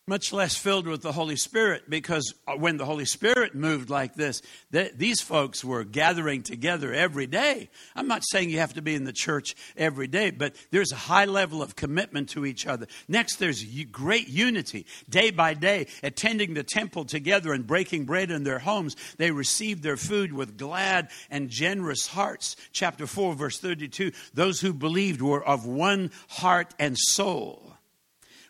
Much 0.08 0.32
less 0.32 0.56
filled 0.56 0.86
with 0.86 1.02
the 1.02 1.12
Holy 1.12 1.36
Spirit 1.36 1.90
because 1.90 2.36
uh, 2.48 2.54
when 2.54 2.78
the 2.78 2.86
Holy 2.86 3.06
Spirit 3.06 3.56
moved 3.56 3.90
like 3.90 4.14
this, 4.14 4.44
these 4.70 5.20
folks 5.20 5.66
were 5.66 5.84
gathering 5.84 6.44
together 6.44 6.94
every 6.94 7.26
day. 7.26 7.72
I'm 7.96 8.08
not 8.08 8.22
saying 8.24 8.52
you 8.52 8.60
have 8.60 8.76
to 8.76 8.84
be 8.84 8.94
in 8.94 9.06
the 9.06 9.12
church 9.12 9.56
every 9.76 10.06
day, 10.06 10.30
but 10.30 10.56
there's 10.70 10.92
a 10.92 10.96
high 10.96 11.26
level 11.26 11.64
of 11.64 11.76
commitment 11.76 12.30
to 12.30 12.46
each 12.46 12.68
other. 12.68 12.86
Next, 13.08 13.38
there's 13.38 13.66
great 13.86 14.28
unity. 14.28 14.86
Day 15.10 15.32
by 15.32 15.56
day, 15.56 15.88
attending 16.04 16.54
the 16.54 16.64
temple 16.64 17.06
together 17.06 17.52
and 17.52 17.66
breaking 17.66 18.06
bread 18.06 18.30
in 18.30 18.44
their 18.44 18.60
homes, 18.60 18.96
they 19.18 19.32
received 19.32 19.82
their 19.82 19.98
food 19.98 20.32
with 20.32 20.56
glad 20.56 21.10
and 21.32 21.50
generous 21.50 22.06
hearts. 22.06 22.58
Chapter 22.72 23.08
4, 23.08 23.34
verse 23.34 23.58
32 23.58 24.12
those 24.36 24.62
who 24.62 24.72
believed 24.72 25.24
were 25.24 25.44
of 25.44 25.66
one 25.66 26.12
heart 26.28 26.76
and 26.78 26.96
soul. 26.96 27.75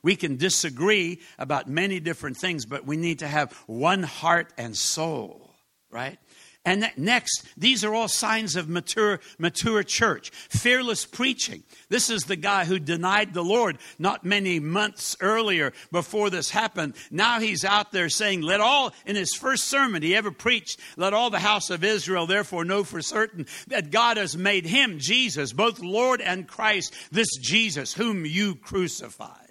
We 0.05 0.15
can 0.15 0.37
disagree 0.37 1.19
about 1.39 1.67
many 1.67 1.99
different 1.99 2.37
things, 2.37 2.67
but 2.67 2.85
we 2.85 2.95
need 2.95 3.19
to 3.19 3.27
have 3.27 3.51
one 3.65 4.03
heart 4.03 4.53
and 4.55 4.77
soul, 4.77 5.49
right? 5.89 6.19
And 6.63 6.91
next, 6.95 7.43
these 7.57 7.83
are 7.83 7.91
all 7.95 8.07
signs 8.07 8.55
of 8.55 8.69
mature, 8.69 9.19
mature 9.39 9.81
church. 9.81 10.29
Fearless 10.29 11.07
preaching. 11.07 11.63
This 11.89 12.11
is 12.11 12.25
the 12.25 12.35
guy 12.35 12.65
who 12.65 12.77
denied 12.77 13.33
the 13.33 13.43
Lord 13.43 13.79
not 13.97 14.23
many 14.23 14.59
months 14.59 15.17
earlier 15.21 15.73
before 15.91 16.29
this 16.29 16.51
happened. 16.51 16.93
Now 17.09 17.39
he's 17.39 17.65
out 17.65 17.91
there 17.91 18.09
saying, 18.09 18.41
let 18.43 18.61
all, 18.61 18.93
in 19.07 19.15
his 19.15 19.33
first 19.33 19.63
sermon 19.63 20.03
he 20.03 20.15
ever 20.15 20.29
preached, 20.29 20.79
let 20.97 21.15
all 21.15 21.31
the 21.31 21.39
house 21.39 21.71
of 21.71 21.83
Israel 21.83 22.27
therefore 22.27 22.63
know 22.63 22.83
for 22.83 23.01
certain 23.01 23.47
that 23.69 23.89
God 23.89 24.17
has 24.17 24.37
made 24.37 24.67
him, 24.67 24.99
Jesus, 24.99 25.51
both 25.51 25.79
Lord 25.79 26.21
and 26.21 26.47
Christ, 26.47 26.93
this 27.11 27.35
Jesus 27.41 27.95
whom 27.95 28.23
you 28.23 28.53
crucified. 28.53 29.44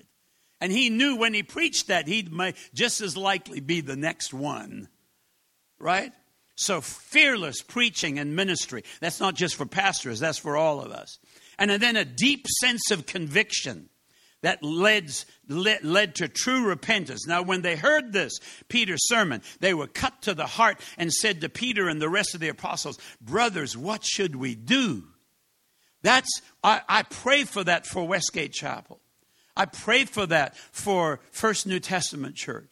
And 0.65 0.73
he 0.73 0.89
knew 0.89 1.17
when 1.17 1.35
he 1.35 1.43
preached 1.43 1.89
that 1.89 2.09
he'd 2.09 2.33
just 2.73 3.03
as 3.03 3.19
likely 3.19 3.61
be 3.61 3.83
the 3.83 3.97
next 3.97 4.33
one. 4.33 4.89
Right? 5.79 6.11
So, 6.57 6.81
fearless 6.81 7.61
preaching 7.61 8.19
and 8.19 8.35
ministry. 8.35 8.83
That's 8.99 9.21
not 9.21 9.35
just 9.35 9.57
for 9.57 9.67
pastors, 9.67 10.21
that's 10.21 10.39
for 10.39 10.57
all 10.57 10.81
of 10.81 10.91
us. 10.91 11.19
And 11.59 11.71
then 11.71 11.97
a 11.97 12.05
deep 12.07 12.47
sense 12.63 12.91
of 12.91 13.05
conviction 13.05 13.91
that 14.41 14.63
led, 14.63 15.13
led, 15.51 15.85
led, 15.85 16.15
to 16.15 16.29
true 16.29 16.65
repentance. 16.65 17.27
Now, 17.27 17.43
when 17.43 17.61
they 17.61 17.77
heard 17.77 18.15
this, 18.15 18.33
Peter's 18.69 19.07
sermon, 19.07 19.43
they 19.61 19.75
were 19.75 19.87
cut 19.87 20.23
to 20.23 20.33
the 20.33 20.47
heart 20.47 20.81
and 20.97 21.13
said 21.13 21.43
to 21.43 21.51
Peter 21.51 21.91
and 21.91 22.01
the 22.01 22.09
rest 22.09 22.35
of 22.35 22.41
the 22.41 22.49
apostles, 22.49 22.99
Brothers, 23.21 23.77
what 23.77 24.03
should 24.03 24.35
we 24.35 24.55
do? 24.55 25.05
That's, 26.01 26.41
I, 26.63 26.81
I 26.89 27.03
pray 27.03 27.45
for 27.45 27.63
that 27.65 27.87
for 27.87 28.09
Westgate 28.09 28.55
Chapel. 28.55 29.03
I 29.57 29.67
pray 29.67 30.05
for 30.05 30.27
that 30.27 30.57
for 30.57 31.21
First 31.31 31.67
New 31.67 31.81
Testament 31.81 32.37
Church. 32.37 32.71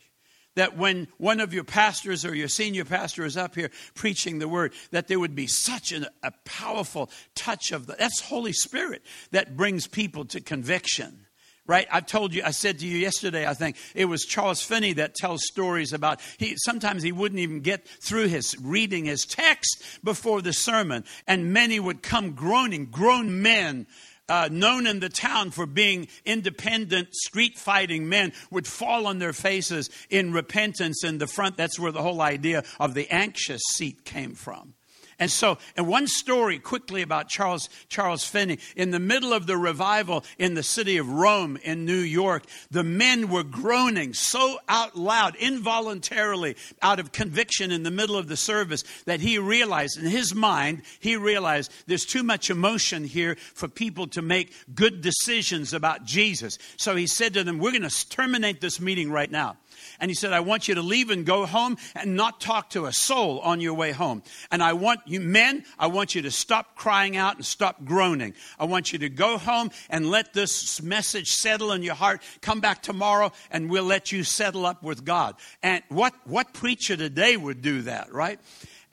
That 0.55 0.77
when 0.77 1.09
one 1.17 1.41
of 1.41 1.55
your 1.55 1.65
pastors 1.65 2.27
or 2.27 2.35
your 2.35 2.49
senior 2.49 2.85
pastor 2.85 3.25
is 3.25 3.39
up 3.39 3.55
here 3.55 3.71
preaching 3.95 4.39
the 4.39 4.49
word, 4.49 4.75
that 4.91 5.09
there 5.09 5.19
would 5.19 5.35
be 5.35 5.47
such 5.47 5.93
an, 5.93 6.07
a 6.23 6.33
powerful 6.45 7.11
touch 7.35 7.73
of 7.73 7.87
the, 7.87 7.95
that's 7.95 8.21
Holy 8.21 8.53
Spirit 8.53 9.03
that 9.31 9.57
brings 9.57 9.87
people 9.87 10.27
to 10.27 10.43
conviction 10.43 11.27
right? 11.67 11.87
I 11.91 12.01
told 12.01 12.35
you, 12.35 12.43
I 12.45 12.51
said 12.51 12.81
to 12.81 12.87
you 12.87 12.99
yesterday, 12.99 13.47
I 13.47 13.55
think 13.55 13.77
it 13.95 14.07
was 14.07 14.25
Charles 14.25 14.63
Finney 14.63 14.95
that 14.95 15.15
tells 15.15 15.45
stories 15.45 15.93
about 15.93 16.21
he 16.39 16.55
sometimes 16.57 17.03
he 17.03 17.13
wouldn't 17.13 17.41
even 17.41 17.61
get 17.61 17.87
through 17.87 18.29
his 18.29 18.57
reading 18.61 19.05
his 19.05 19.25
text 19.25 19.83
before 20.03 20.43
the 20.43 20.53
sermon, 20.53 21.05
and 21.27 21.53
many 21.53 21.79
would 21.79 22.03
come 22.03 22.33
groaning, 22.33 22.87
grown 22.87 23.43
men 23.43 23.87
uh, 24.29 24.49
known 24.51 24.87
in 24.87 25.01
the 25.01 25.09
town 25.09 25.51
for 25.51 25.67
being 25.67 26.09
independent, 26.25 27.15
street 27.15 27.59
fighting 27.59 28.09
men 28.09 28.33
would 28.51 28.67
fall 28.67 29.07
on 29.07 29.19
their 29.19 29.33
faces 29.33 29.91
in 30.11 30.33
repentance 30.33 31.05
in 31.05 31.19
the 31.19 31.27
front. 31.27 31.57
That's 31.57 31.79
where 31.79 31.93
the 31.93 32.03
whole 32.03 32.21
idea 32.21 32.65
of 32.79 32.95
the 32.95 33.09
anxious 33.11 33.63
seat 33.73 34.05
came 34.05 34.35
from. 34.35 34.75
And 35.23 35.31
so, 35.31 35.59
and 35.77 35.87
one 35.87 36.09
story 36.09 36.59
quickly 36.59 37.01
about 37.01 37.29
Charles, 37.29 37.69
Charles 37.89 38.25
Finney. 38.25 38.59
In 38.75 38.91
the 38.91 38.99
middle 38.99 39.33
of 39.33 39.47
the 39.47 39.57
revival 39.57 40.25
in 40.37 40.55
the 40.55 40.65
city 40.65 40.97
of 40.97 41.09
Rome 41.09 41.57
in 41.63 41.85
New 41.85 42.01
York, 42.01 42.43
the 42.73 42.83
men 42.83 43.29
were 43.29 43.45
groaning 43.45 44.15
so 44.15 44.59
out 44.69 44.97
loud, 44.97 45.37
involuntarily, 45.37 46.57
out 46.83 46.99
of 46.99 47.13
conviction 47.13 47.71
in 47.71 47.85
the 47.85 47.91
middle 47.93 48.17
of 48.17 48.27
the 48.27 48.37
service, 48.37 48.83
that 49.05 49.21
he 49.21 49.39
realized, 49.39 49.97
in 49.97 50.07
his 50.07 50.35
mind, 50.35 50.83
he 50.99 51.15
realized 51.15 51.71
there's 51.87 52.05
too 52.05 52.25
much 52.25 52.51
emotion 52.51 53.05
here 53.05 53.37
for 53.55 53.69
people 53.69 54.09
to 54.09 54.23
make 54.23 54.53
good 54.75 55.03
decisions 55.03 55.73
about 55.73 56.05
Jesus. 56.05 56.59
So 56.79 56.97
he 56.97 57.07
said 57.07 57.35
to 57.35 57.45
them, 57.45 57.61
We're 57.61 57.71
going 57.71 57.89
to 57.89 58.09
terminate 58.09 58.61
this 58.61 58.81
meeting 58.81 59.13
right 59.13 59.31
now. 59.31 59.57
And 60.03 60.11
he 60.11 60.17
said, 60.17 60.33
I 60.33 60.41
want 60.41 60.67
you 60.67 60.75
to 60.75 60.83
leave 60.83 61.11
and 61.11 61.25
go 61.25 61.47
home 61.47 61.77
and 61.95 62.17
not 62.17 62.41
talk 62.41 62.71
to 62.71 62.87
a 62.87 62.93
soul 62.93 63.39
on 63.39 63.61
your 63.61 63.75
way 63.75 63.93
home. 63.93 64.25
And 64.51 64.61
I 64.61 64.73
want 64.73 64.99
you 65.07 65.21
men, 65.21 65.65
I 65.79 65.87
want 65.87 66.17
you 66.17 66.23
to 66.23 66.31
stop 66.33 66.75
crying 66.75 67.17
out 67.17 67.37
and 67.37 67.47
stop 67.47 67.85
groaning. 67.85 68.35
I 68.59 68.65
want 68.65 68.93
you 68.93 68.99
to 68.99 69.09
go 69.09 69.39
home 69.39 69.71
and 69.89 70.11
let 70.11 70.33
this 70.33 70.83
message 70.83 71.29
settle 71.29 71.71
in 71.71 71.85
your 71.85 71.95
heart. 71.95 72.21
Come 72.41 72.59
back 72.59 72.83
tomorrow 72.83 73.31
and 73.53 73.71
we'll 73.71 73.85
let 73.85 74.11
you 74.11 74.25
settle 74.25 74.67
up 74.67 74.83
with 74.83 75.05
God. 75.05 75.37
And 75.63 75.85
what, 75.89 76.15
what 76.25 76.53
preacher 76.53 76.97
today 76.97 77.37
would 77.37 77.63
do 77.63 77.83
that, 77.83 78.13
right? 78.13 78.41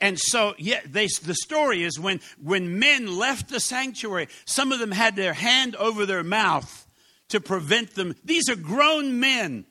And 0.00 0.16
so, 0.16 0.54
yeah, 0.58 0.78
they, 0.86 1.08
the 1.24 1.34
story 1.34 1.82
is 1.82 1.98
when, 1.98 2.20
when 2.40 2.78
men 2.78 3.18
left 3.18 3.48
the 3.48 3.58
sanctuary, 3.58 4.28
some 4.44 4.70
of 4.70 4.78
them 4.78 4.92
had 4.92 5.16
their 5.16 5.34
hand 5.34 5.74
over 5.74 6.06
their 6.06 6.22
mouth 6.22 6.86
to 7.30 7.40
prevent 7.40 7.96
them. 7.96 8.14
These 8.24 8.48
are 8.48 8.54
grown 8.54 9.18
men 9.18 9.66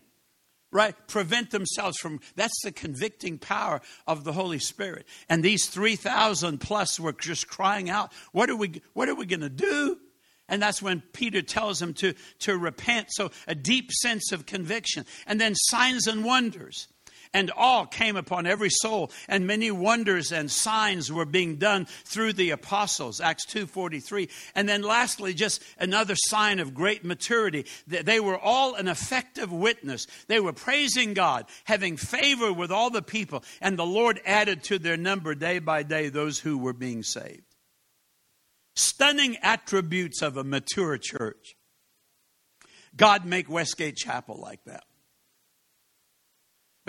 right? 0.71 0.95
Prevent 1.07 1.51
themselves 1.51 1.97
from. 1.97 2.19
That's 2.35 2.61
the 2.63 2.71
convicting 2.71 3.37
power 3.37 3.81
of 4.07 4.23
the 4.23 4.33
Holy 4.33 4.59
Spirit. 4.59 5.05
And 5.27 5.43
these 5.43 5.67
3,000 5.67 6.59
plus 6.59 6.99
were 6.99 7.13
just 7.13 7.47
crying 7.47 7.89
out, 7.89 8.11
What 8.31 8.49
are 8.49 8.55
we, 8.55 8.81
what 8.93 9.09
are 9.09 9.15
we 9.15 9.25
going 9.25 9.41
to 9.41 9.49
do? 9.49 9.97
And 10.49 10.61
that's 10.61 10.81
when 10.81 11.01
Peter 11.13 11.41
tells 11.41 11.79
them 11.79 11.93
to, 11.95 12.15
to 12.39 12.57
repent. 12.57 13.07
So 13.11 13.31
a 13.47 13.53
deep 13.53 13.91
sense 13.91 14.31
of 14.31 14.45
conviction. 14.45 15.05
And 15.27 15.39
then 15.39 15.53
signs 15.55 16.07
and 16.07 16.25
wonders 16.25 16.87
and 17.33 17.51
awe 17.55 17.85
came 17.85 18.15
upon 18.15 18.47
every 18.47 18.69
soul 18.69 19.11
and 19.27 19.45
many 19.45 19.69
wonders 19.69 20.31
and 20.31 20.49
signs 20.49 21.11
were 21.11 21.25
being 21.25 21.57
done 21.57 21.85
through 22.05 22.33
the 22.33 22.49
apostles. 22.51 23.21
Acts 23.21 23.45
2.43 23.47 24.29
and 24.55 24.67
then 24.67 24.81
lastly 24.81 25.33
just 25.33 25.63
another 25.77 26.15
sign 26.15 26.59
of 26.59 26.73
great 26.73 27.05
maturity 27.05 27.65
they 27.87 28.19
were 28.19 28.37
all 28.37 28.75
an 28.75 28.87
effective 28.87 29.51
witness. 29.51 30.07
They 30.27 30.39
were 30.39 30.53
praising 30.53 31.13
god 31.13 31.45
having 31.65 31.97
favor 31.97 32.51
with 32.51 32.71
all 32.71 32.89
the 32.89 33.01
people 33.01 33.43
and 33.61 33.77
the 33.77 33.85
lord 33.85 34.19
added 34.25 34.63
to 34.63 34.79
their 34.79 34.97
number 34.97 35.35
day 35.35 35.59
by 35.59 35.83
day 35.83 36.09
those 36.09 36.39
who 36.39 36.57
were 36.57 36.73
being 36.73 37.03
saved. 37.03 37.43
Stunning 38.75 39.37
attributes 39.37 40.21
of 40.21 40.37
a 40.37 40.43
mature 40.43 40.97
church. 40.97 41.55
God 42.95 43.25
make 43.25 43.49
westgate 43.49 43.97
chapel 43.97 44.39
like 44.41 44.63
that 44.65 44.83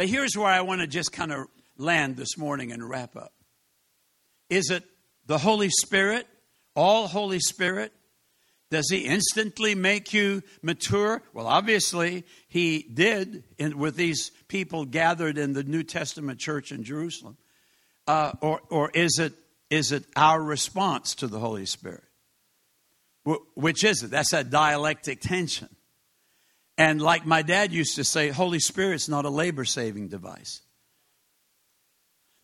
but 0.01 0.09
here's 0.09 0.35
where 0.35 0.47
I 0.47 0.63
want 0.63 0.81
to 0.81 0.87
just 0.87 1.13
kind 1.13 1.31
of 1.31 1.49
land 1.77 2.17
this 2.17 2.39
morning 2.39 2.73
and 2.73 2.89
wrap 2.89 3.17
up. 3.17 3.35
Is 4.49 4.71
it 4.71 4.83
the 5.27 5.37
Holy 5.37 5.69
Spirit, 5.69 6.27
all 6.75 7.07
Holy 7.07 7.39
Spirit? 7.39 7.93
Does 8.71 8.89
he 8.89 9.01
instantly 9.01 9.75
make 9.75 10.15
you 10.15 10.43
mature? 10.63 11.23
Well, 11.35 11.47
obviously, 11.47 12.25
he 12.49 12.79
did 12.83 13.45
in, 13.59 13.77
with 13.77 13.95
these 13.95 14.31
people 14.49 14.87
gathered 14.87 15.37
in 15.37 15.53
the 15.53 15.65
New 15.65 15.83
Testament 15.83 16.41
church 16.41 16.73
in 16.73 16.83
Jerusalem. 16.83 17.37
Uh, 18.07 18.33
or, 18.41 18.63
or 18.71 18.91
is, 18.95 19.19
it, 19.19 19.35
is 19.69 19.93
it 19.93 20.07
our 20.17 20.43
response 20.43 21.15
to 21.17 21.27
the 21.27 21.39
Holy 21.39 21.67
Spirit? 21.67 22.05
Which 23.55 23.85
is 23.85 24.03
it? 24.03 24.11
That's 24.11 24.31
that 24.31 24.49
dialectic 24.49 25.21
tension. 25.21 25.69
And 26.81 27.03
like 27.03 27.27
my 27.27 27.43
dad 27.43 27.75
used 27.75 27.97
to 27.97 28.05
say, 28.05 28.31
Holy 28.31 28.59
Spirit's 28.59 29.07
not 29.07 29.27
a 29.27 29.29
labor 29.29 29.67
saving 29.67 30.09
device. 30.09 30.63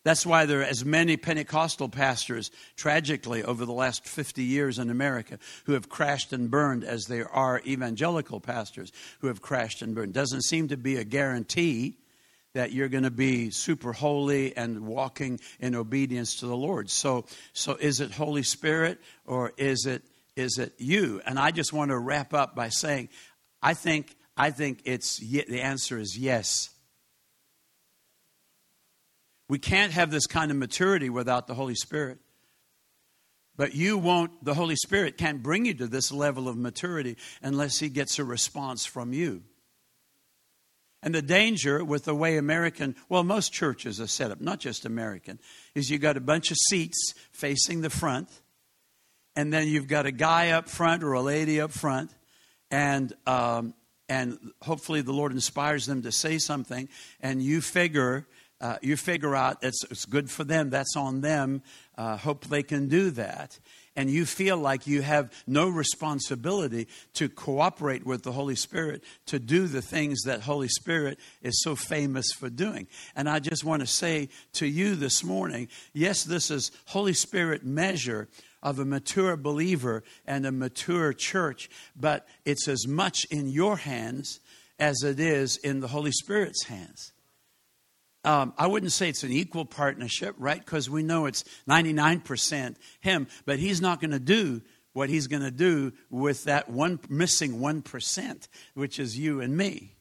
That's 0.04 0.26
why 0.26 0.44
there 0.44 0.60
are 0.60 0.64
as 0.64 0.84
many 0.84 1.16
Pentecostal 1.16 1.88
pastors, 1.88 2.50
tragically, 2.76 3.42
over 3.42 3.64
the 3.64 3.72
last 3.72 4.06
50 4.06 4.42
years 4.44 4.78
in 4.78 4.90
America, 4.90 5.38
who 5.64 5.72
have 5.72 5.88
crashed 5.88 6.34
and 6.34 6.50
burned 6.50 6.84
as 6.84 7.06
there 7.06 7.32
are 7.32 7.62
evangelical 7.66 8.38
pastors 8.38 8.92
who 9.20 9.28
have 9.28 9.40
crashed 9.40 9.80
and 9.80 9.94
burned. 9.94 10.12
Doesn't 10.12 10.42
seem 10.42 10.68
to 10.68 10.76
be 10.76 10.96
a 10.96 11.04
guarantee 11.04 11.96
that 12.52 12.72
you're 12.72 12.90
going 12.90 13.04
to 13.04 13.10
be 13.10 13.50
super 13.50 13.94
holy 13.94 14.54
and 14.54 14.86
walking 14.86 15.40
in 15.60 15.74
obedience 15.74 16.40
to 16.40 16.46
the 16.46 16.56
Lord. 16.56 16.90
So, 16.90 17.24
so 17.54 17.74
is 17.76 18.02
it 18.02 18.12
Holy 18.12 18.42
Spirit 18.42 19.00
or 19.24 19.54
is 19.56 19.86
it, 19.86 20.02
is 20.36 20.58
it 20.58 20.74
you? 20.76 21.22
And 21.24 21.38
I 21.38 21.52
just 21.52 21.72
want 21.72 21.90
to 21.90 21.98
wrap 21.98 22.34
up 22.34 22.54
by 22.54 22.68
saying, 22.68 23.08
I 23.62 23.74
think 23.74 24.14
I 24.36 24.50
think 24.50 24.82
it's 24.84 25.18
the 25.18 25.60
answer 25.60 25.98
is 25.98 26.18
yes. 26.18 26.70
We 29.48 29.58
can't 29.58 29.92
have 29.92 30.10
this 30.10 30.26
kind 30.26 30.50
of 30.50 30.56
maturity 30.56 31.08
without 31.08 31.46
the 31.46 31.54
Holy 31.54 31.74
Spirit. 31.74 32.18
But 33.56 33.74
you 33.74 33.96
won't, 33.96 34.44
the 34.44 34.54
Holy 34.54 34.76
Spirit 34.76 35.16
can't 35.16 35.42
bring 35.42 35.64
you 35.64 35.74
to 35.74 35.86
this 35.86 36.12
level 36.12 36.48
of 36.48 36.56
maturity 36.56 37.16
unless 37.42 37.78
He 37.78 37.88
gets 37.88 38.18
a 38.18 38.24
response 38.24 38.84
from 38.84 39.12
you. 39.12 39.42
And 41.02 41.14
the 41.14 41.22
danger 41.22 41.84
with 41.84 42.04
the 42.04 42.14
way 42.14 42.36
American, 42.36 42.96
well, 43.08 43.22
most 43.22 43.52
churches 43.52 44.00
are 44.00 44.06
set 44.06 44.30
up, 44.30 44.40
not 44.40 44.60
just 44.60 44.84
American, 44.84 45.38
is 45.74 45.90
you 45.90 45.98
got 45.98 46.16
a 46.16 46.20
bunch 46.20 46.50
of 46.50 46.56
seats 46.68 47.14
facing 47.32 47.80
the 47.80 47.90
front, 47.90 48.28
and 49.36 49.52
then 49.52 49.68
you've 49.68 49.88
got 49.88 50.04
a 50.04 50.12
guy 50.12 50.50
up 50.50 50.68
front 50.68 51.04
or 51.04 51.12
a 51.12 51.22
lady 51.22 51.60
up 51.60 51.70
front, 51.70 52.10
and 52.70 53.12
um, 53.26 53.72
and 54.08 54.38
hopefully 54.62 55.02
the 55.02 55.12
Lord 55.12 55.32
inspires 55.32 55.86
them 55.86 56.02
to 56.02 56.12
say 56.12 56.38
something, 56.38 56.88
and 57.20 57.42
you 57.42 57.60
figure 57.60 58.26
uh, 58.60 58.76
you 58.80 58.96
figure 58.96 59.36
out 59.36 59.58
it's, 59.62 59.84
it's 59.90 60.06
good 60.06 60.30
for 60.30 60.42
them, 60.42 60.70
that's 60.70 60.96
on 60.96 61.20
them. 61.20 61.62
Uh, 61.96 62.16
hope 62.16 62.46
they 62.46 62.62
can 62.62 62.88
do 62.88 63.10
that. 63.10 63.58
And 63.94 64.10
you 64.10 64.26
feel 64.26 64.58
like 64.58 64.86
you 64.86 65.00
have 65.02 65.32
no 65.46 65.68
responsibility 65.68 66.86
to 67.14 67.28
cooperate 67.28 68.04
with 68.04 68.22
the 68.22 68.32
Holy 68.32 68.54
Spirit 68.54 69.02
to 69.26 69.38
do 69.38 69.66
the 69.66 69.80
things 69.80 70.22
that 70.24 70.42
Holy 70.42 70.68
Spirit 70.68 71.18
is 71.42 71.62
so 71.62 71.74
famous 71.74 72.26
for 72.32 72.50
doing. 72.50 72.86
And 73.14 73.28
I 73.28 73.38
just 73.38 73.64
want 73.64 73.80
to 73.80 73.86
say 73.86 74.28
to 74.54 74.66
you 74.66 74.96
this 74.96 75.24
morning 75.24 75.68
yes, 75.94 76.24
this 76.24 76.50
is 76.50 76.72
Holy 76.86 77.14
Spirit 77.14 77.64
measure 77.64 78.28
of 78.62 78.78
a 78.78 78.84
mature 78.84 79.36
believer 79.36 80.02
and 80.26 80.46
a 80.46 80.52
mature 80.52 81.12
church, 81.12 81.68
but 81.94 82.26
it's 82.44 82.68
as 82.68 82.86
much 82.86 83.24
in 83.30 83.48
your 83.48 83.76
hands 83.76 84.40
as 84.78 85.02
it 85.02 85.20
is 85.20 85.56
in 85.56 85.80
the 85.80 85.88
Holy 85.88 86.12
Spirit's 86.12 86.64
hands. 86.64 87.12
Um, 88.24 88.54
I 88.58 88.66
wouldn't 88.66 88.92
say 88.92 89.08
it's 89.08 89.22
an 89.22 89.30
equal 89.30 89.64
partnership, 89.64 90.34
right? 90.38 90.58
Because 90.58 90.90
we 90.90 91.04
know 91.04 91.26
it's 91.26 91.44
99% 91.68 92.76
him, 93.00 93.28
but 93.44 93.60
he's 93.60 93.80
not 93.80 94.00
going 94.00 94.10
to 94.10 94.18
do 94.18 94.62
what 94.92 95.08
he's 95.08 95.26
going 95.28 95.42
to 95.42 95.50
do 95.50 95.92
with 96.10 96.44
that 96.44 96.68
one 96.68 96.98
missing 97.08 97.60
1%, 97.60 98.48
which 98.74 98.98
is 98.98 99.18
you 99.18 99.40
and 99.40 99.56
me. 99.56 99.94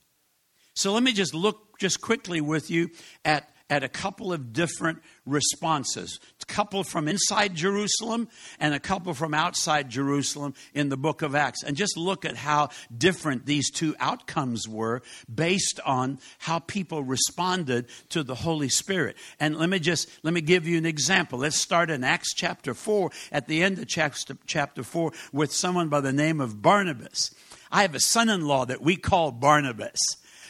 So 0.74 0.92
let 0.94 1.04
me 1.04 1.14
just 1.14 1.34
look 1.34 1.78
just 1.80 2.02
quickly 2.02 2.42
with 2.42 2.72
you 2.72 2.90
at 3.24 3.50
at 3.70 3.84
a 3.84 3.90
couple 3.90 4.32
of 4.32 4.54
different 4.54 5.02
responses 5.26 6.20
a 6.48 6.54
couple 6.54 6.84
from 6.84 7.08
inside 7.08 7.56
Jerusalem 7.56 8.28
and 8.60 8.74
a 8.74 8.80
couple 8.80 9.14
from 9.14 9.34
outside 9.34 9.90
Jerusalem 9.90 10.54
in 10.74 10.90
the 10.90 10.98
book 10.98 11.22
of 11.22 11.36
Acts. 11.36 11.64
And 11.64 11.76
just 11.76 11.98
look 11.98 12.26
at 12.26 12.36
how 12.36 12.70
different 12.96 13.46
these 13.46 13.72
two 13.72 13.96
outcomes 14.00 14.68
were 14.68 15.02
based 15.34 15.80
on 15.86 16.20
how 16.38 16.60
people 16.60 17.04
responded 17.04 17.88
to 18.10 18.24
the 18.24 18.36
Holy 18.36 18.70
Spirit. 18.70 19.18
And 19.40 19.58
let 19.58 19.70
me 19.70 19.80
just 19.80 20.08
let 20.24 20.34
me 20.34 20.42
give 20.42 20.68
you 20.68 20.78
an 20.78 20.86
example. 20.86 21.40
Let's 21.40 21.58
start 21.58 21.90
in 21.90 22.04
Acts 22.04 22.34
chapter 22.34 22.74
4 22.74 23.12
at 23.32 23.48
the 23.48 23.64
end 23.64 23.80
of 23.80 23.88
chapter 23.88 24.84
4 24.84 25.12
with 25.34 25.52
someone 25.52 25.90
by 25.90 26.02
the 26.02 26.14
name 26.14 26.40
of 26.40 26.62
Barnabas. 26.62 27.34
I 27.72 27.82
have 27.82 27.96
a 27.96 28.00
son-in-law 28.00 28.66
that 28.66 28.82
we 28.82 28.96
call 28.96 29.32
Barnabas 29.32 30.00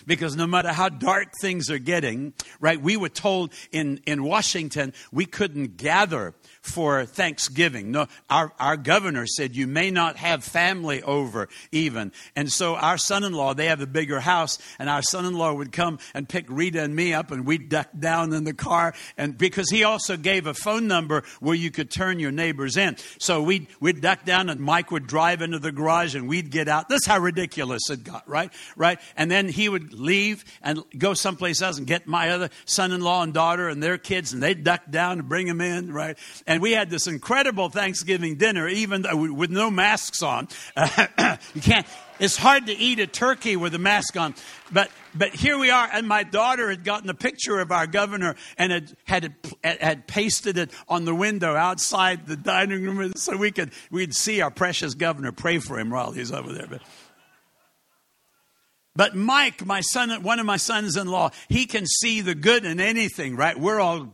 because 0.05 0.35
no 0.35 0.47
matter 0.47 0.69
how 0.69 0.89
dark 0.89 1.29
things 1.41 1.69
are 1.69 1.79
getting, 1.79 2.33
right, 2.59 2.81
we 2.81 2.97
were 2.97 3.09
told 3.09 3.53
in, 3.71 4.01
in 4.05 4.23
Washington 4.23 4.93
we 5.11 5.25
couldn't 5.25 5.77
gather 5.77 6.33
for 6.61 7.05
Thanksgiving. 7.05 7.91
No, 7.91 8.07
our, 8.29 8.51
our 8.59 8.77
governor 8.77 9.25
said 9.27 9.55
you 9.55 9.67
may 9.67 9.91
not 9.91 10.17
have 10.17 10.43
family 10.43 11.03
over 11.03 11.47
even. 11.71 12.11
And 12.35 12.51
so 12.51 12.75
our 12.75 12.97
son-in-law, 12.97 13.53
they 13.53 13.67
have 13.67 13.81
a 13.81 13.87
bigger 13.87 14.19
house, 14.19 14.57
and 14.79 14.89
our 14.89 15.01
son-in-law 15.01 15.53
would 15.53 15.71
come 15.71 15.99
and 16.13 16.27
pick 16.27 16.45
Rita 16.49 16.81
and 16.81 16.95
me 16.95 17.13
up, 17.13 17.31
and 17.31 17.45
we'd 17.45 17.69
duck 17.69 17.89
down 17.97 18.33
in 18.33 18.43
the 18.43 18.53
car. 18.53 18.93
And 19.17 19.37
because 19.37 19.69
he 19.69 19.83
also 19.83 20.17
gave 20.17 20.47
a 20.47 20.53
phone 20.53 20.87
number 20.87 21.23
where 21.39 21.55
you 21.55 21.71
could 21.71 21.91
turn 21.91 22.19
your 22.19 22.31
neighbors 22.31 22.77
in. 22.77 22.97
So 23.19 23.41
we'd, 23.41 23.67
we'd 23.79 24.01
duck 24.01 24.25
down, 24.25 24.49
and 24.49 24.59
Mike 24.59 24.91
would 24.91 25.07
drive 25.07 25.41
into 25.41 25.59
the 25.59 25.71
garage, 25.71 26.15
and 26.15 26.27
we'd 26.27 26.49
get 26.49 26.67
out. 26.67 26.89
That's 26.89 27.05
how 27.05 27.19
ridiculous 27.19 27.89
it 27.89 28.03
got, 28.03 28.27
right? 28.27 28.51
Right? 28.75 28.99
And 29.15 29.29
then 29.29 29.47
he 29.49 29.69
would 29.69 29.93
leave 29.99 30.45
and 30.61 30.83
go 30.97 31.13
someplace 31.13 31.61
else 31.61 31.77
and 31.77 31.87
get 31.87 32.07
my 32.07 32.29
other 32.29 32.49
son-in-law 32.65 33.23
and 33.23 33.33
daughter 33.33 33.69
and 33.69 33.81
their 33.81 33.97
kids, 33.97 34.33
and 34.33 34.41
they'd 34.41 34.63
duck 34.63 34.81
down 34.89 35.19
and 35.19 35.29
bring 35.29 35.47
them 35.47 35.61
in, 35.61 35.91
right? 35.91 36.17
And 36.47 36.61
we 36.61 36.71
had 36.71 36.89
this 36.89 37.07
incredible 37.07 37.69
Thanksgiving 37.69 38.35
dinner, 38.35 38.67
even 38.67 39.05
with 39.35 39.49
no 39.49 39.69
masks 39.71 40.21
on. 40.21 40.47
you 41.53 41.61
can't. 41.61 41.85
It's 42.17 42.37
hard 42.37 42.67
to 42.67 42.73
eat 42.73 42.99
a 42.99 43.07
turkey 43.07 43.57
with 43.57 43.75
a 43.75 43.79
mask 43.79 44.15
on, 44.15 44.35
but 44.71 44.89
but 45.13 45.33
here 45.33 45.57
we 45.57 45.69
are. 45.69 45.89
And 45.91 46.07
my 46.07 46.23
daughter 46.23 46.69
had 46.69 46.85
gotten 46.85 47.09
a 47.09 47.13
picture 47.13 47.59
of 47.59 47.71
our 47.73 47.87
governor 47.87 48.35
and 48.57 48.71
had 48.71 48.95
had 49.03 49.35
had 49.63 50.07
pasted 50.07 50.57
it 50.57 50.71
on 50.87 51.03
the 51.03 51.13
window 51.13 51.55
outside 51.55 52.25
the 52.25 52.37
dining 52.37 52.83
room, 52.83 53.13
so 53.17 53.35
we 53.35 53.51
could 53.51 53.71
we'd 53.91 54.15
see 54.15 54.39
our 54.41 54.51
precious 54.51 54.93
governor. 54.93 55.33
Pray 55.33 55.59
for 55.59 55.77
him 55.77 55.89
while 55.89 56.11
he's 56.11 56.31
over 56.31 56.53
there. 56.53 56.67
But, 56.67 56.81
but 58.95 59.15
Mike, 59.15 59.65
my 59.65 59.81
son, 59.81 60.23
one 60.23 60.39
of 60.39 60.45
my 60.45 60.57
sons 60.57 60.95
in 60.95 61.07
law, 61.07 61.31
he 61.49 61.65
can 61.65 61.85
see 61.85 62.21
the 62.21 62.33
good 62.33 62.63
in 62.63 62.79
anything, 62.79 63.35
right? 63.35 63.59
We're 63.59 63.79
all, 63.79 64.09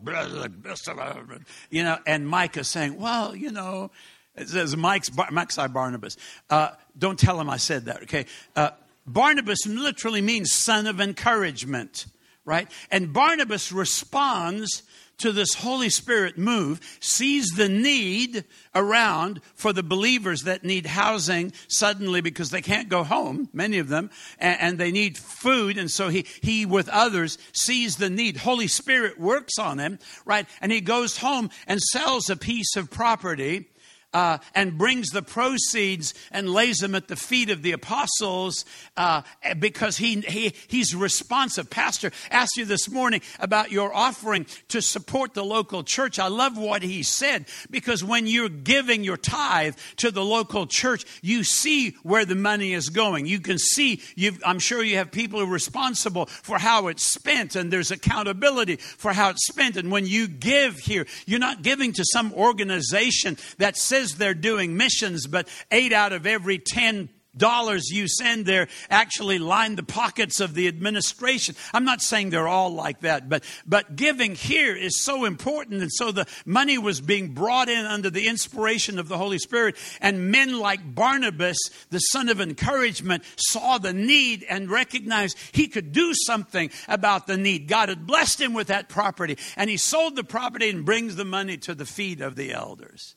you 1.70 1.84
know, 1.84 2.00
and 2.08 2.28
Mike 2.28 2.58
is 2.58 2.68
saying, 2.68 3.00
well, 3.00 3.36
you 3.36 3.52
know, 3.52 3.92
it 4.36 4.50
says 4.50 4.76
Mike's, 4.76 5.12
Mike's 5.32 5.58
I 5.58 5.68
Barnabas. 5.68 6.18
Uh, 6.50 6.72
don't 6.98 7.20
tell 7.20 7.40
him 7.40 7.50
I 7.50 7.58
said 7.58 7.86
that, 7.86 8.04
okay? 8.04 8.26
Uh, 8.56 8.72
Barnabas 9.06 9.66
literally 9.68 10.22
means 10.22 10.52
son 10.52 10.88
of 10.88 11.00
encouragement, 11.00 12.08
right? 12.46 12.68
And 12.90 13.14
Barnabas 13.14 13.72
responds 13.72 14.84
to 15.22 15.32
this 15.32 15.56
Holy 15.56 15.90
Spirit 15.90 16.38
move, 16.38 16.80
sees 17.00 17.50
the 17.50 17.70
need 17.70 18.46
around 18.76 19.42
for 19.56 19.74
the 19.74 19.84
believers 19.84 20.44
that 20.44 20.64
need 20.64 20.86
housing 20.86 21.54
suddenly 21.68 22.22
because 22.22 22.50
they 22.50 22.62
can't 22.62 22.90
go 22.90 23.04
home, 23.04 23.50
many 23.54 23.80
of 23.80 23.88
them, 23.88 24.10
and, 24.40 24.60
and, 24.60 24.78
they 24.78 24.92
need 24.92 25.18
food. 25.18 25.78
And 25.78 25.90
so 25.90 26.10
he, 26.10 26.26
he, 26.42 26.66
with 26.66 26.90
others, 26.90 27.38
sees 27.54 27.98
the 27.98 28.10
need. 28.10 28.38
Holy 28.38 28.68
Spirit 28.68 29.20
works 29.20 29.58
on 29.58 29.80
him, 29.80 30.00
right? 30.26 30.48
And 30.62 30.72
he 30.72 30.82
goes 30.82 31.18
home 31.18 31.50
and 31.68 31.82
sells 31.82 32.30
a 32.30 32.36
piece 32.36 32.76
of 32.76 32.92
property 32.92 33.71
uh, 34.14 34.38
and 34.54 34.78
brings 34.78 35.10
the 35.10 35.22
proceeds 35.22 36.14
and 36.32 36.50
lays 36.50 36.78
them 36.78 36.96
at 36.96 37.08
the 37.08 37.16
feet 37.16 37.50
of 37.50 37.62
the 37.62 37.72
apostles 37.72 38.66
uh, 38.98 39.22
because 39.60 39.98
he, 39.98 40.22
he, 40.22 40.54
he's 40.68 40.96
responsive. 40.96 41.70
Pastor 41.70 42.12
asked 42.30 42.58
you 42.58 42.66
this 42.66 42.90
morning 42.90 43.22
about 43.40 43.72
your 43.72 43.94
offering 43.94 44.46
to 44.70 44.82
support 44.82 45.34
the 45.34 45.46
local 45.46 45.84
church. 45.84 46.20
I 46.20 46.28
love 46.28 46.58
what 46.58 46.84
he 46.84 47.04
said 47.04 47.46
because 47.70 48.04
when 48.04 48.28
you're 48.28 48.50
giving 48.50 49.04
your 49.04 49.18
tithe 49.18 49.76
to 49.98 50.12
the 50.12 50.24
local 50.24 50.66
church, 50.68 51.06
you 51.22 51.44
see 51.44 51.92
where 52.04 52.26
the 52.26 52.36
money 52.36 52.74
is 52.74 52.90
going. 52.90 53.26
You 53.26 53.40
can 53.40 53.58
see, 53.58 54.02
I'm 54.46 54.60
sure 54.60 54.84
you 54.84 54.98
have 54.98 55.12
people 55.12 55.40
who 55.40 55.46
are 55.46 55.50
responsible 55.50 56.26
for 56.26 56.58
how 56.58 56.88
it's 56.88 57.06
spent, 57.06 57.56
and 57.56 57.72
there's 57.72 57.92
accountability 57.92 58.76
for 58.76 59.14
how 59.14 59.30
it's 59.30 59.48
spent. 59.48 59.78
And 59.78 59.92
when 59.92 60.06
you 60.06 60.28
give 60.28 60.80
here, 60.80 61.06
you're 61.26 61.40
not 61.40 61.62
giving 61.62 61.94
to 61.94 62.04
some 62.06 62.34
organization 62.34 63.38
that 63.58 63.78
says 63.78 64.01
they're 64.10 64.34
doing 64.34 64.78
missions, 64.78 65.28
but 65.28 65.48
eight 65.72 65.94
out 65.94 66.14
of 66.14 66.26
every 66.26 66.60
10 66.60 67.10
dollars 67.36 67.90
you 67.90 68.08
send 68.08 68.46
there 68.46 68.68
actually 68.90 69.40
line 69.40 69.76
the 69.76 69.84
pockets 69.84 70.40
of 70.40 70.54
the 70.54 70.68
administration. 70.68 71.56
I'm 71.74 71.86
not 71.86 72.02
saying 72.02 72.30
they're 72.30 72.48
all 72.48 72.74
like 72.74 73.02
that, 73.02 73.30
but, 73.30 73.44
but 73.66 73.96
giving 73.96 74.36
here 74.36 74.76
is 74.76 75.02
so 75.02 75.26
important. 75.26 75.82
And 75.82 75.92
so 75.92 76.12
the 76.12 76.28
money 76.46 76.78
was 76.78 77.02
being 77.02 77.34
brought 77.34 77.70
in 77.70 77.86
under 77.86 78.10
the 78.10 78.28
inspiration 78.28 79.00
of 79.00 79.08
the 79.08 79.18
Holy 79.18 79.40
Spirit. 79.40 79.76
And 80.00 80.32
men 80.32 80.60
like 80.60 80.96
Barnabas, 80.96 81.58
the 81.90 82.00
son 82.00 82.30
of 82.30 82.42
encouragement, 82.42 83.24
saw 83.38 83.78
the 83.78 83.94
need 83.94 84.46
and 84.50 84.70
recognized 84.70 85.38
he 85.52 85.68
could 85.68 85.92
do 85.92 86.14
something 86.14 86.70
about 86.88 87.28
the 87.28 87.38
need. 87.38 87.68
God 87.68 87.90
had 87.90 88.06
blessed 88.06 88.42
him 88.42 88.54
with 88.54 88.68
that 88.68 88.90
property 88.90 89.38
and 89.56 89.70
he 89.70 89.78
sold 89.78 90.16
the 90.16 90.24
property 90.24 90.70
and 90.70 90.86
brings 90.86 91.16
the 91.16 91.26
money 91.26 91.58
to 91.58 91.74
the 91.74 91.86
feet 91.86 92.22
of 92.22 92.36
the 92.36 92.52
elders. 92.52 93.16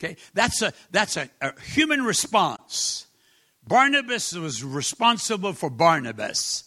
Okay, 0.00 0.16
that's 0.34 0.62
a 0.62 0.72
that's 0.90 1.16
a, 1.16 1.28
a 1.40 1.60
human 1.60 2.04
response. 2.04 3.06
Barnabas 3.66 4.32
was 4.32 4.64
responsible 4.64 5.52
for 5.52 5.70
Barnabas. 5.70 6.64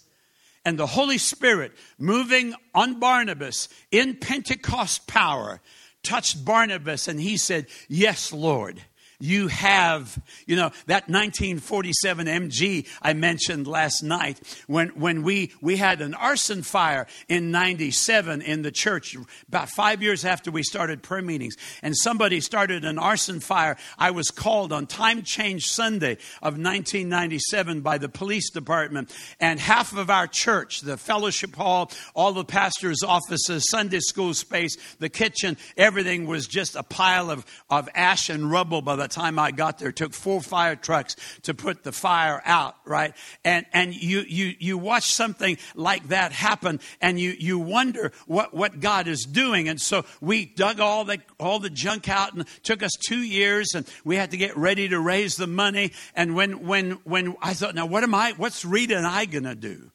And 0.63 0.77
the 0.77 0.85
Holy 0.85 1.17
Spirit 1.17 1.71
moving 1.97 2.53
on 2.75 2.99
Barnabas 2.99 3.67
in 3.89 4.17
Pentecost 4.17 5.07
power 5.07 5.59
touched 6.03 6.45
Barnabas 6.45 7.07
and 7.07 7.19
he 7.19 7.37
said, 7.37 7.65
Yes, 7.87 8.31
Lord 8.31 8.81
you 9.21 9.47
have, 9.47 10.21
you 10.45 10.55
know, 10.55 10.71
that 10.87 11.07
1947 11.07 12.27
MG 12.27 12.87
I 13.01 13.13
mentioned 13.13 13.67
last 13.67 14.03
night 14.03 14.39
when, 14.67 14.89
when 14.89 15.23
we, 15.23 15.51
we 15.61 15.77
had 15.77 16.01
an 16.01 16.13
arson 16.13 16.63
fire 16.63 17.07
in 17.29 17.51
97 17.51 18.41
in 18.41 18.63
the 18.63 18.71
church, 18.71 19.15
about 19.47 19.69
five 19.69 20.01
years 20.01 20.25
after 20.25 20.51
we 20.51 20.63
started 20.63 21.03
prayer 21.03 21.21
meetings. 21.21 21.55
And 21.81 21.95
somebody 21.95 22.41
started 22.41 22.83
an 22.83 22.97
arson 22.97 23.39
fire. 23.39 23.77
I 23.97 24.11
was 24.11 24.31
called 24.31 24.73
on 24.73 24.87
Time 24.87 25.21
Change 25.23 25.67
Sunday 25.67 26.13
of 26.41 26.57
1997 26.57 27.81
by 27.81 27.97
the 27.97 28.09
police 28.09 28.49
department. 28.49 29.15
And 29.39 29.59
half 29.59 29.95
of 29.95 30.09
our 30.09 30.27
church, 30.27 30.81
the 30.81 30.97
fellowship 30.97 31.55
hall, 31.55 31.91
all 32.15 32.33
the 32.33 32.45
pastor's 32.45 33.03
offices, 33.03 33.69
Sunday 33.69 33.99
school 33.99 34.33
space, 34.33 34.77
the 34.99 35.09
kitchen, 35.09 35.57
everything 35.77 36.25
was 36.25 36.47
just 36.47 36.75
a 36.75 36.83
pile 36.83 37.29
of, 37.29 37.45
of 37.69 37.87
ash 37.93 38.29
and 38.29 38.49
rubble 38.49 38.81
by 38.81 38.95
the 38.95 39.10
time 39.11 39.37
I 39.37 39.51
got 39.51 39.79
there. 39.79 39.91
Took 39.91 40.13
four 40.13 40.41
fire 40.41 40.75
trucks 40.75 41.15
to 41.43 41.53
put 41.53 41.83
the 41.83 41.91
fire 41.91 42.41
out, 42.45 42.75
right? 42.85 43.13
And, 43.43 43.65
and 43.73 43.93
you, 43.93 44.23
you, 44.27 44.53
you 44.59 44.77
watch 44.77 45.13
something 45.13 45.57
like 45.75 46.07
that 46.09 46.31
happen 46.31 46.79
and 47.01 47.19
you, 47.19 47.35
you 47.37 47.59
wonder 47.59 48.11
what, 48.27 48.53
what 48.53 48.79
God 48.79 49.07
is 49.07 49.23
doing. 49.23 49.69
And 49.69 49.79
so 49.79 50.05
we 50.19 50.45
dug 50.45 50.79
all 50.79 51.05
the, 51.05 51.19
all 51.39 51.59
the 51.59 51.69
junk 51.69 52.09
out 52.09 52.33
and 52.33 52.45
took 52.63 52.83
us 52.83 52.91
two 53.07 53.21
years 53.21 53.73
and 53.75 53.87
we 54.03 54.15
had 54.15 54.31
to 54.31 54.37
get 54.37 54.57
ready 54.57 54.89
to 54.89 54.99
raise 54.99 55.35
the 55.35 55.47
money. 55.47 55.91
And 56.15 56.35
when, 56.35 56.65
when, 56.65 56.91
when 57.03 57.35
I 57.41 57.53
thought, 57.53 57.75
now 57.75 57.85
what 57.85 58.03
am 58.03 58.15
I, 58.15 58.33
what's 58.37 58.65
Rita 58.65 58.97
and 58.97 59.07
I 59.07 59.25
going 59.25 59.43
to 59.43 59.55
do? 59.55 59.91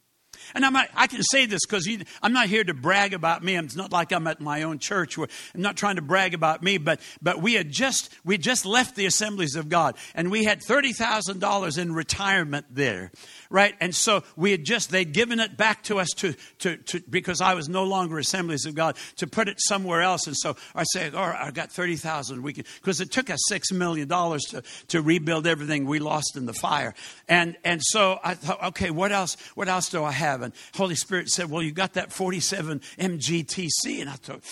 And 0.54 0.64
I'm 0.64 0.72
not, 0.72 0.88
I 0.94 1.06
can 1.06 1.22
say 1.22 1.46
this 1.46 1.60
because 1.66 1.88
I'm 2.22 2.32
not 2.32 2.48
here 2.48 2.64
to 2.64 2.74
brag 2.74 3.14
about 3.14 3.42
me. 3.42 3.56
It's 3.56 3.76
not 3.76 3.92
like 3.92 4.12
I'm 4.12 4.26
at 4.26 4.40
my 4.40 4.62
own 4.62 4.78
church. 4.78 5.18
I'm 5.18 5.26
not 5.54 5.76
trying 5.76 5.96
to 5.96 6.02
brag 6.02 6.34
about 6.34 6.62
me, 6.62 6.78
but, 6.78 7.00
but 7.22 7.40
we 7.42 7.54
had 7.54 7.70
just, 7.70 8.12
we 8.24 8.38
just 8.38 8.66
left 8.66 8.96
the 8.96 9.06
assemblies 9.06 9.56
of 9.56 9.68
God 9.68 9.96
and 10.14 10.30
we 10.30 10.44
had 10.44 10.60
$30,000 10.60 11.78
in 11.78 11.92
retirement 11.92 12.66
there 12.70 13.10
right? 13.50 13.74
And 13.80 13.94
so 13.94 14.22
we 14.36 14.50
had 14.50 14.64
just, 14.64 14.90
they'd 14.90 15.12
given 15.12 15.40
it 15.40 15.56
back 15.56 15.84
to 15.84 15.98
us 15.98 16.08
to, 16.16 16.34
to, 16.60 16.76
to 16.76 17.00
because 17.08 17.40
I 17.40 17.54
was 17.54 17.68
no 17.68 17.84
longer 17.84 18.18
Assemblies 18.18 18.66
of 18.66 18.74
God, 18.74 18.96
to 19.16 19.26
put 19.26 19.48
it 19.48 19.56
somewhere 19.60 20.02
else. 20.02 20.26
And 20.26 20.36
so 20.36 20.56
I 20.74 20.84
said, 20.84 21.14
all 21.14 21.28
right, 21.28 21.46
I 21.46 21.50
got 21.50 21.70
30,000. 21.70 22.42
We 22.42 22.52
can, 22.52 22.64
because 22.80 23.00
it 23.00 23.10
took 23.10 23.30
us 23.30 23.40
$6 23.50 23.72
million 23.72 24.08
to, 24.08 24.62
to 24.88 25.02
rebuild 25.02 25.46
everything 25.46 25.86
we 25.86 25.98
lost 25.98 26.36
in 26.36 26.46
the 26.46 26.52
fire. 26.52 26.94
And, 27.28 27.56
and 27.64 27.80
so 27.82 28.18
I 28.22 28.34
thought, 28.34 28.62
okay, 28.68 28.90
what 28.90 29.12
else, 29.12 29.36
what 29.54 29.68
else 29.68 29.90
do 29.90 30.04
I 30.04 30.12
have? 30.12 30.42
And 30.42 30.52
Holy 30.74 30.94
Spirit 30.94 31.28
said, 31.28 31.50
well, 31.50 31.62
you 31.62 31.72
got 31.72 31.94
that 31.94 32.12
47 32.12 32.80
MGTC. 32.98 34.00
And 34.00 34.10
I 34.10 34.14
thought, 34.14 34.42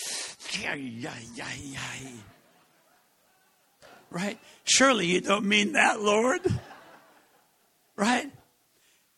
yeah, 0.61 0.75
yeah, 0.75 1.13
yeah, 1.35 1.45
yeah. 1.63 2.09
Right? 4.09 4.39
Surely 4.63 5.07
you 5.07 5.21
don't 5.21 5.45
mean 5.45 5.73
that, 5.73 6.01
Lord. 6.01 6.41
Right? 7.97 8.31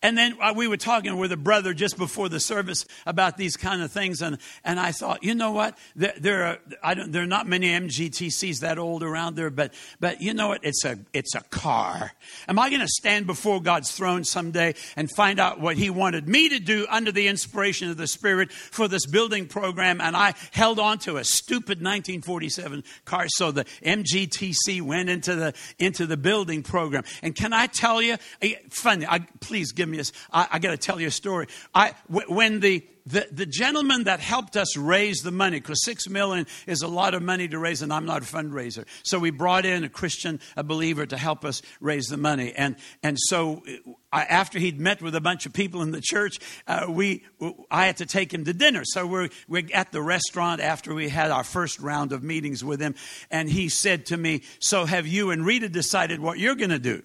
And 0.03 0.15
then 0.15 0.37
uh, 0.39 0.53
we 0.55 0.67
were 0.67 0.77
talking 0.77 1.17
with 1.17 1.31
a 1.31 1.37
brother 1.37 1.73
just 1.73 1.97
before 1.97 2.29
the 2.29 2.39
service 2.39 2.85
about 3.07 3.35
these 3.35 3.57
kind 3.57 3.81
of 3.81 3.91
things, 3.91 4.21
and, 4.21 4.37
and 4.63 4.79
I 4.79 4.91
thought, 4.91 5.23
you 5.23 5.33
know 5.33 5.51
what? 5.51 5.75
There, 5.95 6.13
there 6.19 6.43
are 6.43 6.59
I 6.83 6.93
don't, 6.93 7.11
there 7.11 7.23
are 7.23 7.27
not 7.27 7.47
many 7.47 7.69
MGTCs 7.69 8.59
that 8.59 8.77
old 8.77 9.01
around 9.01 9.35
there, 9.35 9.49
but 9.49 9.73
but 9.99 10.21
you 10.21 10.35
know 10.35 10.49
what? 10.49 10.63
It's 10.63 10.85
a 10.85 10.99
it's 11.13 11.33
a 11.33 11.41
car. 11.41 12.11
Am 12.47 12.59
I 12.59 12.69
going 12.69 12.81
to 12.81 12.87
stand 12.87 13.25
before 13.25 13.59
God's 13.59 13.91
throne 13.91 14.23
someday 14.23 14.75
and 14.95 15.09
find 15.09 15.39
out 15.39 15.59
what 15.59 15.77
He 15.77 15.89
wanted 15.89 16.27
me 16.27 16.49
to 16.49 16.59
do 16.59 16.85
under 16.91 17.11
the 17.11 17.27
inspiration 17.27 17.89
of 17.89 17.97
the 17.97 18.05
Spirit 18.07 18.51
for 18.51 18.87
this 18.87 19.07
building 19.07 19.47
program? 19.47 19.99
And 19.99 20.15
I 20.15 20.35
held 20.51 20.77
on 20.77 20.99
to 20.99 21.17
a 21.17 21.23
stupid 21.23 21.79
1947 21.79 22.83
car, 23.05 23.25
so 23.29 23.51
the 23.51 23.65
MGTC 23.83 24.83
went 24.83 25.09
into 25.09 25.33
the 25.33 25.55
into 25.79 26.05
the 26.05 26.17
building 26.17 26.61
program. 26.61 27.03
And 27.23 27.35
can 27.35 27.51
I 27.51 27.65
tell 27.65 27.99
you, 27.99 28.17
eh, 28.43 28.53
funny? 28.69 29.07
I, 29.07 29.19
please 29.39 29.71
give 29.71 29.86
me. 29.87 30.01
I, 30.31 30.47
I 30.53 30.59
got 30.59 30.71
to 30.71 30.77
tell 30.77 30.99
you 30.99 31.07
a 31.07 31.11
story. 31.11 31.47
I, 31.73 31.93
when 32.09 32.59
the, 32.59 32.85
the, 33.07 33.25
the 33.31 33.45
gentleman 33.45 34.03
that 34.03 34.19
helped 34.19 34.57
us 34.57 34.75
raise 34.75 35.19
the 35.19 35.31
money, 35.31 35.59
because 35.59 35.83
six 35.83 36.09
million 36.09 36.45
is 36.65 36.81
a 36.81 36.87
lot 36.87 37.13
of 37.13 37.21
money 37.21 37.47
to 37.47 37.57
raise, 37.57 37.81
and 37.81 37.93
I'm 37.93 38.05
not 38.05 38.21
a 38.21 38.25
fundraiser. 38.25 38.85
So 39.03 39.17
we 39.17 39.29
brought 39.29 39.65
in 39.65 39.85
a 39.85 39.89
Christian, 39.89 40.41
a 40.57 40.63
believer, 40.63 41.05
to 41.05 41.17
help 41.17 41.45
us 41.45 41.61
raise 41.79 42.07
the 42.07 42.17
money. 42.17 42.53
And, 42.53 42.75
and 43.01 43.17
so 43.17 43.63
I, 44.11 44.23
after 44.23 44.59
he'd 44.59 44.79
met 44.79 45.01
with 45.01 45.15
a 45.15 45.21
bunch 45.21 45.45
of 45.45 45.53
people 45.53 45.81
in 45.81 45.91
the 45.91 46.01
church, 46.01 46.39
uh, 46.67 46.87
we, 46.89 47.23
I 47.71 47.85
had 47.85 47.97
to 47.97 48.05
take 48.05 48.33
him 48.33 48.43
to 48.43 48.53
dinner. 48.53 48.81
So 48.83 49.07
we're, 49.07 49.29
we're 49.47 49.67
at 49.73 49.93
the 49.93 50.01
restaurant 50.01 50.59
after 50.59 50.93
we 50.93 51.07
had 51.07 51.31
our 51.31 51.45
first 51.45 51.79
round 51.79 52.11
of 52.11 52.23
meetings 52.23 52.63
with 52.63 52.81
him. 52.81 52.95
And 53.31 53.49
he 53.49 53.69
said 53.69 54.07
to 54.07 54.17
me, 54.17 54.43
So 54.59 54.85
have 54.85 55.07
you 55.07 55.31
and 55.31 55.45
Rita 55.45 55.69
decided 55.69 56.19
what 56.19 56.39
you're 56.39 56.55
going 56.55 56.71
to 56.71 56.79
do? 56.79 57.03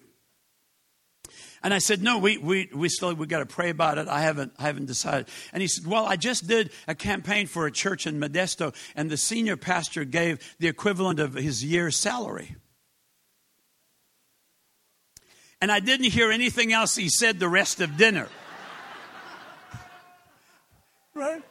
And 1.63 1.73
I 1.73 1.77
said, 1.77 2.03
no, 2.03 2.17
we, 2.17 2.37
we, 2.37 2.69
we 2.73 2.89
still, 2.89 3.13
we 3.13 3.25
got 3.25 3.39
to 3.39 3.45
pray 3.45 3.69
about 3.69 3.97
it. 3.97 4.09
I 4.09 4.19
haven't, 4.19 4.51
I 4.59 4.63
haven't 4.63 4.87
decided. 4.87 5.27
And 5.53 5.61
he 5.61 5.67
said, 5.67 5.87
well, 5.87 6.05
I 6.05 6.17
just 6.17 6.45
did 6.45 6.71
a 6.87 6.95
campaign 6.95 7.47
for 7.47 7.65
a 7.65 7.71
church 7.71 8.05
in 8.05 8.19
Modesto 8.19 8.75
and 8.95 9.09
the 9.09 9.15
senior 9.15 9.55
pastor 9.55 10.03
gave 10.03 10.55
the 10.59 10.67
equivalent 10.67 11.19
of 11.19 11.33
his 11.35 11.63
year's 11.63 11.95
salary. 11.95 12.55
And 15.61 15.71
I 15.71 15.79
didn't 15.79 16.07
hear 16.07 16.29
anything 16.29 16.73
else 16.73 16.97
he 16.97 17.07
said 17.07 17.39
the 17.39 17.47
rest 17.47 17.79
of 17.79 17.95
dinner. 17.95 18.27
right? 21.13 21.41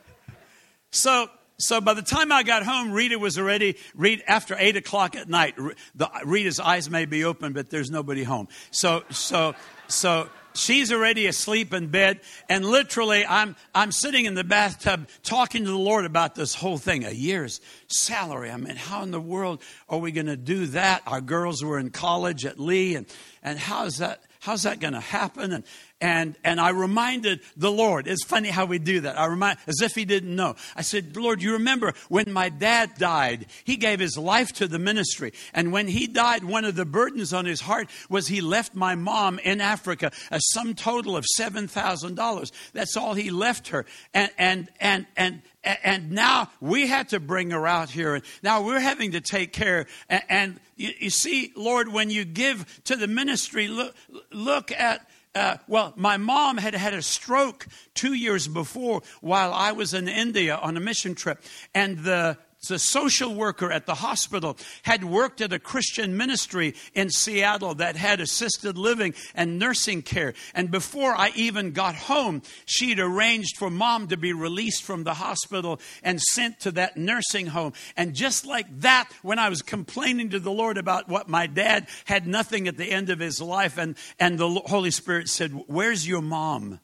So, 0.91 1.31
so 1.63 1.81
by 1.81 1.95
the 1.95 2.03
time 2.03 2.33
I 2.33 2.43
got 2.43 2.65
home, 2.65 2.91
Rita 2.91 3.21
was 3.21 3.39
already, 3.39 3.77
Rita, 3.95 4.29
after 4.29 4.57
8 4.59 4.77
o'clock 4.77 5.15
at 5.15 5.29
night, 5.29 5.55
the, 5.95 6.11
Rita's 6.25 6.59
eyes 6.59 6.91
may 6.91 7.05
be 7.05 7.25
open, 7.25 7.53
but 7.53 7.71
there's 7.71 7.89
nobody 7.89 8.25
home. 8.25 8.49
So, 8.73 9.05
so, 9.11 9.55
so 9.87 10.29
she's 10.55 10.91
already 10.91 11.27
asleep 11.27 11.73
in 11.73 11.87
bed 11.87 12.21
and 12.49 12.63
literally 12.63 13.25
i'm 13.25 13.57
i'm 13.75 13.91
sitting 13.91 14.27
in 14.27 14.35
the 14.35 14.45
bathtub 14.45 15.09
talking 15.23 15.65
to 15.65 15.71
the 15.71 15.79
lord 15.79 16.05
about 16.05 16.35
this 16.35 16.55
whole 16.55 16.77
thing. 16.77 17.07
A 17.07 17.11
year's 17.11 17.63
salary 17.87 18.51
i 18.51 18.57
mean 18.59 18.77
how 18.77 19.03
in 19.03 19.13
the 19.13 19.21
world 19.21 19.63
are 19.89 19.99
we 19.99 20.13
going 20.13 20.27
to 20.27 20.37
do 20.37 20.67
that? 20.67 21.01
Our 21.07 21.23
girls 21.23 21.65
were 21.65 21.79
in 21.79 21.89
college 21.89 22.45
at 22.45 22.59
lee 22.59 22.97
and 22.97 23.07
and 23.43 23.59
how 23.59 23.87
is 23.87 23.97
that 23.97 24.25
how's 24.43 24.65
that 24.65 24.81
going 24.81 24.93
to 24.93 25.01
happen? 25.01 25.53
And 25.53 25.65
and, 26.03 26.35
and 26.43 26.61
I 26.61 26.71
reminded 26.71 27.41
the 27.57 27.71
Lord. 27.71 28.09
It's 28.09 28.25
funny 28.25 28.49
how 28.49 28.67
we 28.67 28.81
do 28.81 29.01
that. 29.03 29.19
I 29.19 29.27
remind, 29.27 29.59
as 29.69 29.81
if 29.81 29.95
he 29.95 30.05
didn't 30.05 30.35
know. 30.35 30.57
I 30.75 30.83
said, 30.83 31.17
Lord, 31.17 31.41
you 31.41 31.53
remember 31.53 31.95
when 32.09 32.33
my 32.33 32.49
dad 32.49 32.97
died, 32.99 33.47
he 33.63 33.77
gave 33.77 34.01
his 34.01 34.19
life 34.19 34.53
to 34.55 34.67
the 34.67 34.81
ministry. 34.81 35.33
And 35.55 35.73
when 35.73 35.87
he 35.87 36.09
died, 36.09 36.43
one 36.43 36.65
of 36.65 36.75
the 36.75 36.85
burdens 36.85 37.33
on 37.33 37.45
his 37.45 37.61
heart 37.61 37.89
was 38.11 38.27
he 38.27 38.41
left 38.41 38.75
my 38.75 38.97
mom 38.97 39.39
in 39.39 39.61
Africa 39.61 40.11
a 40.33 40.41
sum 40.41 40.75
total 40.75 41.17
of 41.17 41.25
$7,000. 41.39 42.53
That's 42.73 42.97
all 42.97 43.15
he 43.15 43.31
left 43.31 43.69
her. 43.69 43.87
And, 44.13 44.33
and, 44.37 44.69
and, 44.81 45.07
and, 45.17 45.43
and 45.63 46.11
now 46.11 46.51
we 46.61 46.89
had 46.89 47.11
to 47.11 47.21
bring 47.21 47.51
her 47.51 47.65
out 47.65 47.91
here. 47.91 48.17
And 48.17 48.25
now 48.43 48.63
we're 48.63 48.81
having 48.81 49.13
to 49.13 49.21
take 49.21 49.53
care. 49.53 49.87
And, 50.09 50.59
you, 50.75 50.91
you 50.99 51.11
see, 51.11 51.53
Lord, 51.55 51.93
when 51.93 52.11
you 52.11 52.25
give 52.25 52.83
to 52.85 52.97
the 52.97 53.07
ministry, 53.07 53.69
look, 53.69 53.95
look 54.33 54.73
at 54.73 55.07
uh, 55.35 55.57
well, 55.67 55.93
my 55.97 56.17
mom 56.17 56.59
had 56.59 56.75
had 56.75 56.95
a 56.95 57.03
stroke 57.03 57.67
two 57.95 58.13
years 58.13 58.49
before 58.49 59.03
while 59.21 59.53
I 59.53 59.73
was 59.73 59.95
in 59.95 60.09
India 60.09 60.57
on 60.57 60.77
a 60.77 60.81
mission 60.81 61.15
trip. 61.15 61.43
And 61.75 61.99
the 62.01 62.37
the 62.69 62.79
social 62.79 63.35
worker 63.35 63.73
at 63.73 63.87
the 63.87 63.95
hospital 63.95 64.57
had 64.83 65.03
worked 65.03 65.41
at 65.41 65.53
a 65.53 65.59
Christian 65.59 66.17
ministry 66.17 66.75
in 66.95 67.11
Seattle 67.11 67.75
that 67.77 67.97
had 67.97 68.21
assisted 68.21 68.79
living 68.79 69.15
and 69.35 69.59
nursing 69.59 70.03
care. 70.03 70.35
And 70.55 70.71
before 70.71 71.13
I 71.15 71.33
even 71.35 71.73
got 71.73 71.95
home, 71.95 72.43
she'd 72.65 73.01
arranged 73.01 73.57
for 73.57 73.69
mom 73.69 74.09
to 74.09 74.17
be 74.17 74.33
released 74.33 74.85
from 74.85 75.03
the 75.03 75.15
hospital 75.15 75.81
and 76.03 76.21
sent 76.21 76.61
to 76.61 76.71
that 76.73 76.97
nursing 76.97 77.49
home. 77.49 77.73
And 77.97 78.15
just 78.15 78.47
like 78.47 78.67
that, 78.81 79.11
when 79.23 79.39
I 79.39 79.49
was 79.49 79.63
complaining 79.63 80.31
to 80.31 80.41
the 80.41 80.53
Lord 80.53 80.79
about 80.79 81.09
what 81.09 81.29
my 81.29 81.49
dad 81.49 81.89
had 82.05 82.27
nothing 82.27 82.69
at 82.69 82.77
the 82.77 82.91
end 82.91 83.11
of 83.11 83.19
his 83.19 83.41
life, 83.41 83.77
and, 83.77 83.97
and 84.21 84.39
the 84.39 84.49
Holy 84.49 84.91
Spirit 84.91 85.29
said, 85.29 85.51
Where's 85.67 86.07
your 86.07 86.23
mom? 86.23 86.79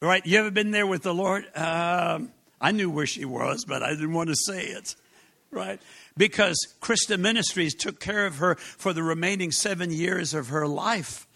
Right? 0.00 0.24
You 0.26 0.38
ever 0.40 0.50
been 0.50 0.70
there 0.72 0.86
with 0.86 1.02
the 1.02 1.14
Lord? 1.14 1.44
Um, 1.54 2.32
I 2.62 2.70
knew 2.70 2.88
where 2.88 3.06
she 3.06 3.24
was, 3.24 3.64
but 3.64 3.82
I 3.82 3.90
didn't 3.90 4.12
want 4.12 4.30
to 4.30 4.36
say 4.36 4.66
it, 4.66 4.94
right? 5.50 5.82
Because 6.16 6.56
Christian 6.80 7.20
Ministries 7.20 7.74
took 7.74 7.98
care 7.98 8.24
of 8.24 8.36
her 8.36 8.54
for 8.54 8.92
the 8.92 9.02
remaining 9.02 9.50
seven 9.50 9.90
years 9.90 10.32
of 10.32 10.48
her 10.48 10.68
life 10.68 11.26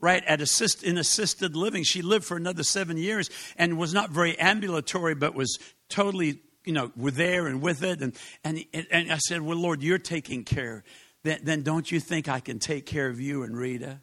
right 0.00 0.24
at 0.26 0.40
assist 0.40 0.84
in 0.84 0.96
assisted 0.96 1.56
living. 1.56 1.82
She 1.82 2.00
lived 2.00 2.24
for 2.24 2.36
another 2.36 2.62
seven 2.62 2.96
years 2.96 3.28
and 3.56 3.76
was 3.76 3.92
not 3.92 4.10
very 4.10 4.38
ambulatory 4.38 5.16
but 5.16 5.34
was 5.34 5.58
totally 5.88 6.38
you 6.64 6.72
know 6.72 6.92
were 6.96 7.10
there 7.10 7.48
and 7.48 7.60
with 7.60 7.82
it. 7.82 8.00
And 8.00 8.14
and 8.44 8.64
and 8.72 9.12
i 9.12 9.18
said 9.18 9.42
well 9.42 9.58
lord 9.58 9.82
you're 9.82 9.98
taking 9.98 10.44
care. 10.44 10.84
Then, 11.24 11.40
then 11.42 11.62
don't 11.62 11.90
you 11.90 11.98
think 11.98 12.28
i 12.28 12.38
can 12.38 12.60
take 12.60 12.86
care 12.86 13.08
of 13.08 13.20
you 13.20 13.42
and 13.42 13.56
rita? 13.56 14.00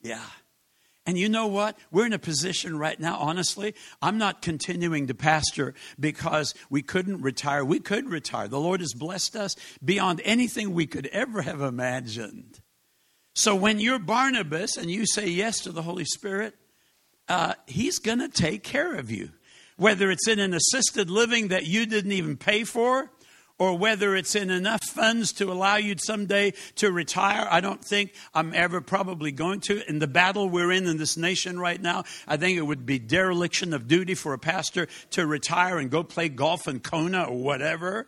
Yeah 0.00 0.24
and 1.04 1.18
you 1.18 1.28
know 1.28 1.48
what? 1.48 1.76
We're 1.90 2.06
in 2.06 2.12
a 2.12 2.18
position 2.18 2.78
right 2.78 2.98
now, 2.98 3.16
honestly. 3.16 3.74
I'm 4.00 4.18
not 4.18 4.40
continuing 4.40 5.08
to 5.08 5.14
pastor 5.14 5.74
because 5.98 6.54
we 6.70 6.82
couldn't 6.82 7.22
retire. 7.22 7.64
We 7.64 7.80
could 7.80 8.08
retire. 8.08 8.46
The 8.46 8.60
Lord 8.60 8.80
has 8.80 8.94
blessed 8.94 9.34
us 9.34 9.56
beyond 9.84 10.20
anything 10.24 10.72
we 10.72 10.86
could 10.86 11.08
ever 11.08 11.42
have 11.42 11.60
imagined. 11.60 12.60
So 13.34 13.56
when 13.56 13.80
you're 13.80 13.98
Barnabas 13.98 14.76
and 14.76 14.90
you 14.90 15.06
say 15.06 15.26
yes 15.26 15.60
to 15.60 15.72
the 15.72 15.82
Holy 15.82 16.04
Spirit, 16.04 16.54
uh, 17.28 17.54
He's 17.66 17.98
going 17.98 18.20
to 18.20 18.28
take 18.28 18.62
care 18.62 18.94
of 18.94 19.10
you. 19.10 19.30
Whether 19.76 20.10
it's 20.10 20.28
in 20.28 20.38
an 20.38 20.54
assisted 20.54 21.10
living 21.10 21.48
that 21.48 21.66
you 21.66 21.86
didn't 21.86 22.12
even 22.12 22.36
pay 22.36 22.62
for, 22.62 23.10
or 23.58 23.76
whether 23.76 24.16
it's 24.16 24.34
in 24.34 24.50
enough 24.50 24.82
funds 24.84 25.32
to 25.34 25.52
allow 25.52 25.76
you 25.76 25.94
someday 25.98 26.52
to 26.76 26.90
retire. 26.90 27.46
I 27.50 27.60
don't 27.60 27.84
think 27.84 28.14
I'm 28.34 28.54
ever 28.54 28.80
probably 28.80 29.32
going 29.32 29.60
to. 29.62 29.88
In 29.88 29.98
the 29.98 30.06
battle 30.06 30.48
we're 30.48 30.72
in 30.72 30.86
in 30.86 30.96
this 30.96 31.16
nation 31.16 31.58
right 31.58 31.80
now, 31.80 32.04
I 32.26 32.36
think 32.36 32.58
it 32.58 32.62
would 32.62 32.86
be 32.86 32.98
dereliction 32.98 33.72
of 33.72 33.88
duty 33.88 34.14
for 34.14 34.32
a 34.32 34.38
pastor 34.38 34.88
to 35.10 35.26
retire 35.26 35.78
and 35.78 35.90
go 35.90 36.02
play 36.02 36.28
golf 36.28 36.68
in 36.68 36.80
Kona 36.80 37.24
or 37.24 37.38
whatever. 37.38 38.06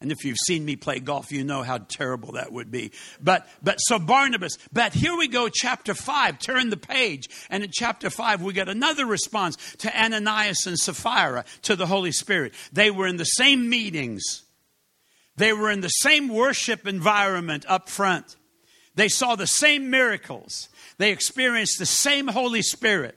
And 0.00 0.12
if 0.12 0.24
you've 0.24 0.36
seen 0.46 0.64
me 0.64 0.76
play 0.76 1.00
golf, 1.00 1.32
you 1.32 1.42
know 1.42 1.62
how 1.62 1.78
terrible 1.78 2.32
that 2.32 2.52
would 2.52 2.70
be. 2.70 2.92
But, 3.20 3.48
but 3.62 3.78
so 3.78 3.98
Barnabas, 3.98 4.58
but 4.70 4.92
here 4.92 5.16
we 5.16 5.26
go, 5.26 5.48
chapter 5.48 5.94
5, 5.94 6.38
turn 6.38 6.68
the 6.68 6.76
page. 6.76 7.30
And 7.48 7.64
in 7.64 7.70
chapter 7.72 8.10
5, 8.10 8.42
we 8.42 8.52
get 8.52 8.68
another 8.68 9.06
response 9.06 9.56
to 9.78 9.98
Ananias 9.98 10.66
and 10.66 10.76
Sapphira, 10.76 11.46
to 11.62 11.76
the 11.76 11.86
Holy 11.86 12.12
Spirit. 12.12 12.52
They 12.72 12.90
were 12.90 13.06
in 13.06 13.16
the 13.16 13.24
same 13.24 13.70
meetings, 13.70 14.42
they 15.36 15.52
were 15.52 15.70
in 15.70 15.80
the 15.80 15.88
same 15.88 16.28
worship 16.28 16.86
environment 16.86 17.64
up 17.68 17.88
front. 17.88 18.36
They 18.94 19.08
saw 19.08 19.36
the 19.36 19.46
same 19.46 19.90
miracles, 19.90 20.68
they 20.98 21.12
experienced 21.12 21.78
the 21.78 21.86
same 21.86 22.28
Holy 22.28 22.62
Spirit. 22.62 23.16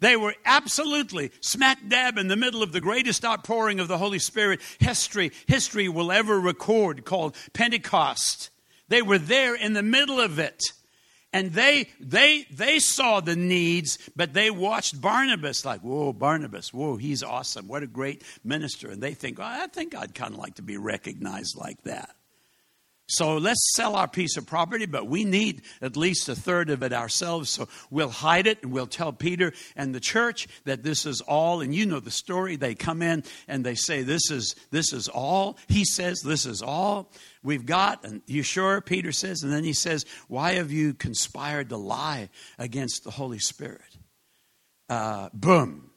They 0.00 0.16
were 0.16 0.34
absolutely 0.44 1.30
smack 1.40 1.78
dab 1.88 2.18
in 2.18 2.28
the 2.28 2.36
middle 2.36 2.62
of 2.62 2.72
the 2.72 2.80
greatest 2.80 3.24
outpouring 3.24 3.80
of 3.80 3.88
the 3.88 3.96
Holy 3.96 4.18
Spirit 4.18 4.60
history, 4.78 5.32
history 5.46 5.88
will 5.88 6.12
ever 6.12 6.38
record 6.38 7.04
called 7.04 7.34
Pentecost. 7.54 8.50
They 8.88 9.00
were 9.00 9.18
there 9.18 9.54
in 9.54 9.72
the 9.72 9.82
middle 9.82 10.20
of 10.20 10.38
it. 10.38 10.62
And 11.34 11.52
they, 11.52 11.88
they, 11.98 12.46
they 12.52 12.78
saw 12.78 13.18
the 13.18 13.34
needs, 13.34 13.98
but 14.14 14.34
they 14.34 14.52
watched 14.52 15.00
Barnabas 15.00 15.64
like, 15.64 15.80
whoa, 15.80 16.12
Barnabas, 16.12 16.72
whoa, 16.72 16.96
he's 16.96 17.24
awesome. 17.24 17.66
What 17.66 17.82
a 17.82 17.88
great 17.88 18.22
minister. 18.44 18.88
And 18.88 19.02
they 19.02 19.14
think, 19.14 19.38
well, 19.38 19.48
I 19.48 19.66
think 19.66 19.96
I'd 19.96 20.14
kind 20.14 20.32
of 20.32 20.38
like 20.38 20.54
to 20.54 20.62
be 20.62 20.76
recognized 20.76 21.56
like 21.56 21.82
that. 21.82 22.14
So 23.06 23.36
let's 23.36 23.74
sell 23.74 23.96
our 23.96 24.08
piece 24.08 24.38
of 24.38 24.46
property, 24.46 24.86
but 24.86 25.06
we 25.06 25.24
need 25.24 25.62
at 25.82 25.94
least 25.94 26.28
a 26.30 26.34
third 26.34 26.70
of 26.70 26.82
it 26.82 26.94
ourselves. 26.94 27.50
So 27.50 27.68
we'll 27.90 28.08
hide 28.08 28.46
it 28.46 28.62
and 28.62 28.72
we'll 28.72 28.86
tell 28.86 29.12
Peter 29.12 29.52
and 29.76 29.94
the 29.94 30.00
church 30.00 30.48
that 30.64 30.82
this 30.82 31.04
is 31.04 31.20
all. 31.20 31.60
And 31.60 31.74
you 31.74 31.84
know 31.84 32.00
the 32.00 32.10
story. 32.10 32.56
They 32.56 32.74
come 32.74 33.02
in 33.02 33.22
and 33.46 33.62
they 33.64 33.74
say, 33.74 34.02
This 34.02 34.30
is 34.30 34.56
this 34.70 34.94
is 34.94 35.08
all. 35.08 35.58
He 35.68 35.84
says, 35.84 36.22
This 36.22 36.46
is 36.46 36.62
all 36.62 37.10
we've 37.42 37.66
got. 37.66 38.04
And 38.04 38.22
you 38.26 38.42
sure? 38.42 38.80
Peter 38.80 39.12
says. 39.12 39.42
And 39.42 39.52
then 39.52 39.64
he 39.64 39.74
says, 39.74 40.06
Why 40.28 40.54
have 40.54 40.72
you 40.72 40.94
conspired 40.94 41.68
to 41.68 41.76
lie 41.76 42.30
against 42.58 43.04
the 43.04 43.10
Holy 43.10 43.38
Spirit? 43.38 43.82
Uh, 44.88 45.28
boom. 45.34 45.90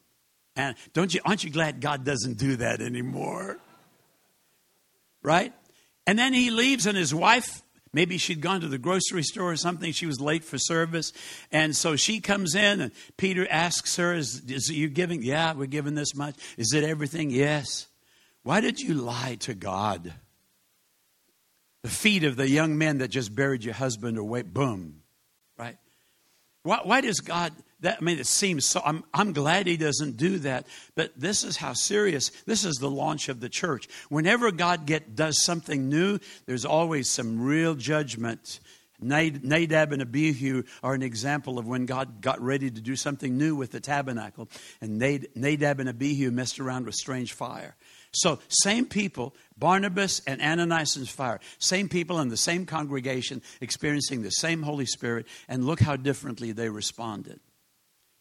And 0.58 0.76
don't 0.92 1.14
you 1.14 1.22
aren't 1.24 1.46
you 1.46 1.52
glad 1.52 1.80
God 1.80 2.04
doesn't 2.04 2.38
do 2.38 2.58
that 2.58 2.82
anymore? 2.82 3.60
Right? 5.24 5.54
And 6.08 6.18
then 6.18 6.34
he 6.34 6.50
leaves, 6.50 6.88
and 6.88 6.98
his 6.98 7.14
wife, 7.14 7.62
maybe 7.94 8.18
she'd 8.18 8.40
gone 8.42 8.62
to 8.62 8.70
the 8.70 8.78
grocery 8.78 9.24
store 9.24 9.52
or 9.52 9.58
something. 9.58 9.92
She 9.92 10.06
was 10.06 10.22
late 10.22 10.46
for 10.46 10.58
service. 10.58 11.12
And 11.52 11.76
so 11.76 11.98
she 11.98 12.22
comes 12.22 12.56
in, 12.56 12.80
and 12.80 12.92
Peter 13.18 13.46
asks 13.50 13.98
her, 13.98 14.14
Is, 14.14 14.42
is 14.50 14.70
you 14.70 14.88
giving? 14.88 15.22
Yeah, 15.22 15.54
we're 15.54 15.68
giving 15.68 15.96
this 15.96 16.16
much. 16.16 16.36
Is 16.58 16.74
it 16.74 16.86
everything? 16.86 17.30
Yes. 17.30 17.88
Why 18.44 18.62
did 18.62 18.80
you 18.80 18.94
lie 18.94 19.36
to 19.42 19.54
God? 19.54 20.14
The 21.84 21.90
feet 21.90 22.24
of 22.24 22.38
the 22.38 22.50
young 22.50 22.78
men 22.78 23.00
that 23.00 23.10
just 23.10 23.36
buried 23.36 23.66
your 23.66 23.74
husband 23.74 24.18
away, 24.18 24.44
boom, 24.44 25.04
right? 25.04 25.07
Why, 26.68 26.82
why 26.84 27.02
does 27.02 27.22
God 27.22 27.54
that 27.82 28.00
I 28.02 28.04
mean, 28.04 28.20
it 28.20 28.28
seems 28.28 28.66
so. 28.66 28.82
I'm, 28.84 29.04
I'm 29.14 29.34
glad 29.34 29.68
he 29.68 29.78
doesn't 29.78 30.18
do 30.18 30.40
that. 30.40 30.66
But 30.96 31.12
this 31.16 31.44
is 31.44 31.58
how 31.58 31.74
serious. 31.74 32.30
This 32.46 32.66
is 32.66 32.78
the 32.78 32.90
launch 32.90 33.30
of 33.30 33.40
the 33.40 33.50
church. 33.50 33.88
Whenever 34.10 34.52
God 34.52 34.86
get 34.86 35.16
does 35.16 35.44
something 35.44 35.88
new, 35.88 36.20
there's 36.46 36.66
always 36.66 37.10
some 37.10 37.40
real 37.40 37.76
judgment. 37.76 38.60
Nadab 39.00 39.94
and 39.94 40.02
Abihu 40.02 40.64
are 40.82 40.96
an 40.96 41.04
example 41.04 41.60
of 41.60 41.68
when 41.68 41.86
God 41.86 42.20
got 42.20 42.42
ready 42.42 42.72
to 42.72 42.82
do 42.82 42.96
something 42.96 43.38
new 43.38 43.56
with 43.56 43.72
the 43.72 43.80
tabernacle, 43.80 44.50
and 44.82 44.98
Nadab 44.98 45.80
and 45.80 45.88
Abihu 45.88 46.32
messed 46.32 46.60
around 46.60 46.88
with 46.88 46.96
strange 46.96 47.34
fire. 47.34 47.76
So, 48.12 48.40
same 48.50 48.88
people, 48.88 49.36
Barnabas 49.58 50.22
and 50.28 50.42
Ananias 50.42 50.96
and 50.96 51.08
Sapphira, 51.08 51.40
same 51.60 51.90
people 51.90 52.20
in 52.20 52.30
the 52.30 52.38
same 52.38 52.66
congregation, 52.66 53.42
experiencing 53.62 54.22
the 54.22 54.30
same 54.30 54.64
Holy 54.64 54.86
Spirit, 54.86 55.28
and 55.48 55.66
look 55.66 55.80
how 55.80 55.96
differently 55.96 56.52
they 56.52 56.70
responded 56.70 57.40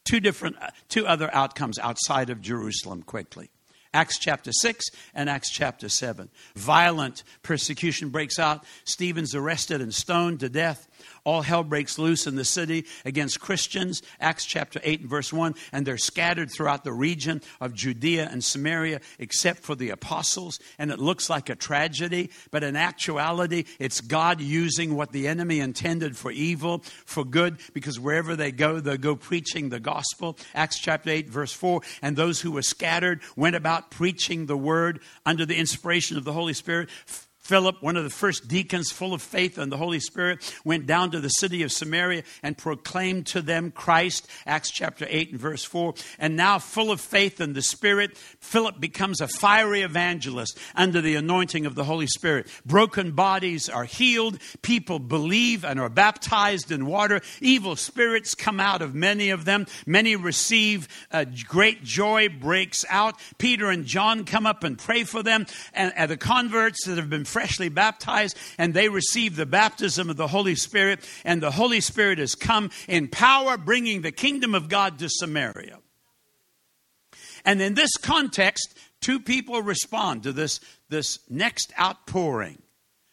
two 0.06 0.20
different, 0.20 0.56
uh, 0.62 0.68
two 0.88 1.06
other 1.06 1.28
outcomes 1.34 1.78
outside 1.78 2.30
of 2.30 2.40
Jerusalem 2.40 3.02
quickly. 3.02 3.50
Acts 3.92 4.18
chapter 4.18 4.52
6 4.52 4.84
and 5.14 5.30
Acts 5.30 5.50
chapter 5.50 5.88
7. 5.88 6.28
Violent 6.54 7.22
persecution 7.42 8.10
breaks 8.10 8.38
out. 8.38 8.64
Stephen's 8.84 9.34
arrested 9.34 9.80
and 9.80 9.94
stoned 9.94 10.40
to 10.40 10.48
death 10.48 10.86
all 11.24 11.42
hell 11.42 11.64
breaks 11.64 11.98
loose 11.98 12.26
in 12.26 12.36
the 12.36 12.44
city 12.44 12.86
against 13.04 13.40
Christians, 13.40 14.02
Acts 14.20 14.44
chapter 14.44 14.80
8 14.82 15.00
and 15.00 15.10
verse 15.10 15.32
1, 15.32 15.54
and 15.72 15.86
they're 15.86 15.98
scattered 15.98 16.50
throughout 16.50 16.84
the 16.84 16.92
region 16.92 17.42
of 17.60 17.74
Judea 17.74 18.28
and 18.30 18.42
Samaria 18.42 19.00
except 19.18 19.60
for 19.60 19.74
the 19.74 19.90
apostles. 19.90 20.60
And 20.78 20.90
it 20.90 20.98
looks 20.98 21.28
like 21.28 21.50
a 21.50 21.56
tragedy, 21.56 22.30
but 22.50 22.62
in 22.62 22.76
actuality, 22.76 23.64
it's 23.78 24.00
God 24.00 24.40
using 24.40 24.94
what 24.94 25.12
the 25.12 25.28
enemy 25.28 25.60
intended 25.60 26.16
for 26.16 26.30
evil 26.30 26.82
for 27.04 27.24
good 27.24 27.58
because 27.72 27.98
wherever 27.98 28.36
they 28.36 28.52
go, 28.52 28.80
they 28.80 28.96
go 28.96 29.16
preaching 29.16 29.68
the 29.68 29.80
gospel. 29.80 30.38
Acts 30.54 30.78
chapter 30.78 31.10
8, 31.10 31.28
verse 31.28 31.52
4, 31.52 31.80
and 32.02 32.16
those 32.16 32.40
who 32.40 32.52
were 32.52 32.62
scattered 32.62 33.20
went 33.34 33.56
about 33.56 33.90
preaching 33.90 34.46
the 34.46 34.56
word 34.56 35.00
under 35.24 35.44
the 35.44 35.56
inspiration 35.56 36.16
of 36.16 36.24
the 36.24 36.32
Holy 36.32 36.52
Spirit 36.52 36.88
Philip, 37.46 37.80
one 37.80 37.96
of 37.96 38.02
the 38.02 38.10
first 38.10 38.48
deacons 38.48 38.90
full 38.90 39.14
of 39.14 39.22
faith 39.22 39.56
and 39.56 39.70
the 39.70 39.76
Holy 39.76 40.00
Spirit, 40.00 40.42
went 40.64 40.84
down 40.84 41.12
to 41.12 41.20
the 41.20 41.28
city 41.28 41.62
of 41.62 41.70
Samaria 41.70 42.24
and 42.42 42.58
proclaimed 42.58 43.26
to 43.28 43.40
them 43.40 43.70
Christ, 43.70 44.26
Acts 44.46 44.72
chapter 44.72 45.06
8 45.08 45.30
and 45.30 45.40
verse 45.40 45.62
4. 45.62 45.94
And 46.18 46.34
now, 46.34 46.58
full 46.58 46.90
of 46.90 47.00
faith 47.00 47.38
and 47.38 47.54
the 47.54 47.62
Spirit, 47.62 48.18
Philip 48.40 48.80
becomes 48.80 49.20
a 49.20 49.28
fiery 49.28 49.82
evangelist 49.82 50.58
under 50.74 51.00
the 51.00 51.14
anointing 51.14 51.66
of 51.66 51.76
the 51.76 51.84
Holy 51.84 52.08
Spirit. 52.08 52.48
Broken 52.66 53.12
bodies 53.12 53.68
are 53.68 53.84
healed, 53.84 54.40
people 54.62 54.98
believe 54.98 55.64
and 55.64 55.78
are 55.78 55.88
baptized 55.88 56.72
in 56.72 56.84
water. 56.86 57.20
Evil 57.40 57.76
spirits 57.76 58.34
come 58.34 58.58
out 58.58 58.82
of 58.82 58.92
many 58.92 59.30
of 59.30 59.44
them. 59.44 59.66
Many 59.86 60.16
receive 60.16 60.88
a 61.12 61.24
great 61.24 61.84
joy 61.84 62.28
breaks 62.28 62.84
out. 62.88 63.20
Peter 63.38 63.70
and 63.70 63.84
John 63.84 64.24
come 64.24 64.46
up 64.46 64.64
and 64.64 64.76
pray 64.76 65.04
for 65.04 65.22
them, 65.22 65.46
and, 65.72 65.92
and 65.96 66.10
the 66.10 66.16
converts 66.16 66.86
that 66.86 66.96
have 66.96 67.08
been 67.08 67.24
freshly 67.36 67.68
baptized 67.68 68.34
and 68.56 68.72
they 68.72 68.88
receive 68.88 69.36
the 69.36 69.44
baptism 69.44 70.08
of 70.08 70.16
the 70.16 70.26
Holy 70.26 70.54
Spirit, 70.54 71.06
and 71.22 71.42
the 71.42 71.50
Holy 71.50 71.82
Spirit 71.82 72.16
has 72.16 72.34
come 72.34 72.70
in 72.88 73.08
power, 73.08 73.58
bringing 73.58 74.00
the 74.00 74.10
kingdom 74.10 74.54
of 74.54 74.70
God 74.70 74.98
to 75.00 75.10
Samaria. 75.10 75.76
And 77.44 77.60
in 77.60 77.74
this 77.74 77.94
context, 77.98 78.74
two 79.02 79.20
people 79.20 79.60
respond 79.60 80.22
to 80.22 80.32
this, 80.32 80.60
this 80.88 81.18
next 81.28 81.74
outpouring 81.78 82.62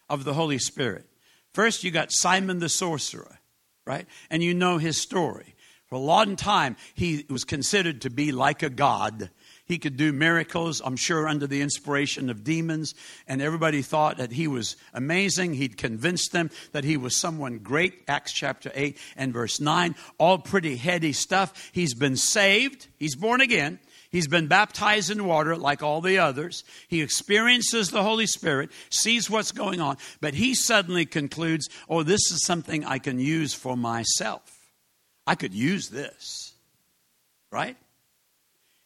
of 0.09 0.23
the 0.23 0.33
Holy 0.33 0.57
Spirit. 0.57 1.05
First, 1.53 1.83
you 1.83 1.91
got 1.91 2.13
Simon 2.13 2.59
the 2.59 2.69
sorcerer, 2.69 3.39
right? 3.85 4.07
And 4.29 4.41
you 4.41 4.53
know 4.53 4.77
his 4.77 5.01
story. 5.01 5.53
For 5.87 5.95
a 5.95 5.99
long 5.99 6.37
time, 6.37 6.77
he 6.93 7.25
was 7.29 7.43
considered 7.43 7.99
to 8.01 8.09
be 8.09 8.31
like 8.31 8.63
a 8.63 8.69
god 8.69 9.31
he 9.65 9.77
could 9.77 9.95
do 9.95 10.11
miracles, 10.11 10.81
I'm 10.83 10.97
sure, 10.97 11.27
under 11.27 11.47
the 11.47 11.61
inspiration 11.61 12.29
of 12.29 12.43
demons. 12.43 12.93
And 13.27 13.41
everybody 13.41 13.81
thought 13.81 14.17
that 14.17 14.33
he 14.33 14.47
was 14.47 14.75
amazing. 14.93 15.53
He'd 15.53 15.77
convinced 15.77 16.33
them 16.33 16.49
that 16.73 16.83
he 16.83 16.97
was 16.97 17.15
someone 17.15 17.59
great. 17.59 18.03
Acts 18.07 18.33
chapter 18.33 18.71
8 18.75 18.97
and 19.15 19.31
verse 19.31 19.61
9. 19.61 19.95
All 20.17 20.37
pretty 20.37 20.75
heady 20.75 21.13
stuff. 21.13 21.71
He's 21.71 21.93
been 21.93 22.17
saved, 22.17 22.87
he's 22.97 23.15
born 23.15 23.41
again. 23.41 23.79
He's 24.09 24.27
been 24.27 24.45
baptized 24.45 25.09
in 25.09 25.25
water 25.25 25.57
like 25.57 25.81
all 25.81 25.99
the 25.99 26.19
others. 26.19 26.63
He 26.87 27.01
experiences 27.01 27.89
the 27.89 28.03
Holy 28.03 28.27
Spirit, 28.27 28.69
sees 28.91 29.27
what's 29.27 29.51
going 29.51 29.81
on, 29.81 29.97
but 30.21 30.35
he 30.35 30.53
suddenly 30.53 31.07
concludes, 31.07 31.67
oh, 31.89 32.03
this 32.03 32.31
is 32.31 32.45
something 32.45 32.85
I 32.85 32.99
can 32.99 33.17
use 33.17 33.55
for 33.55 33.75
myself. 33.75 34.43
I 35.25 35.33
could 35.33 35.55
use 35.55 35.89
this. 35.89 36.53
Right? 37.49 37.75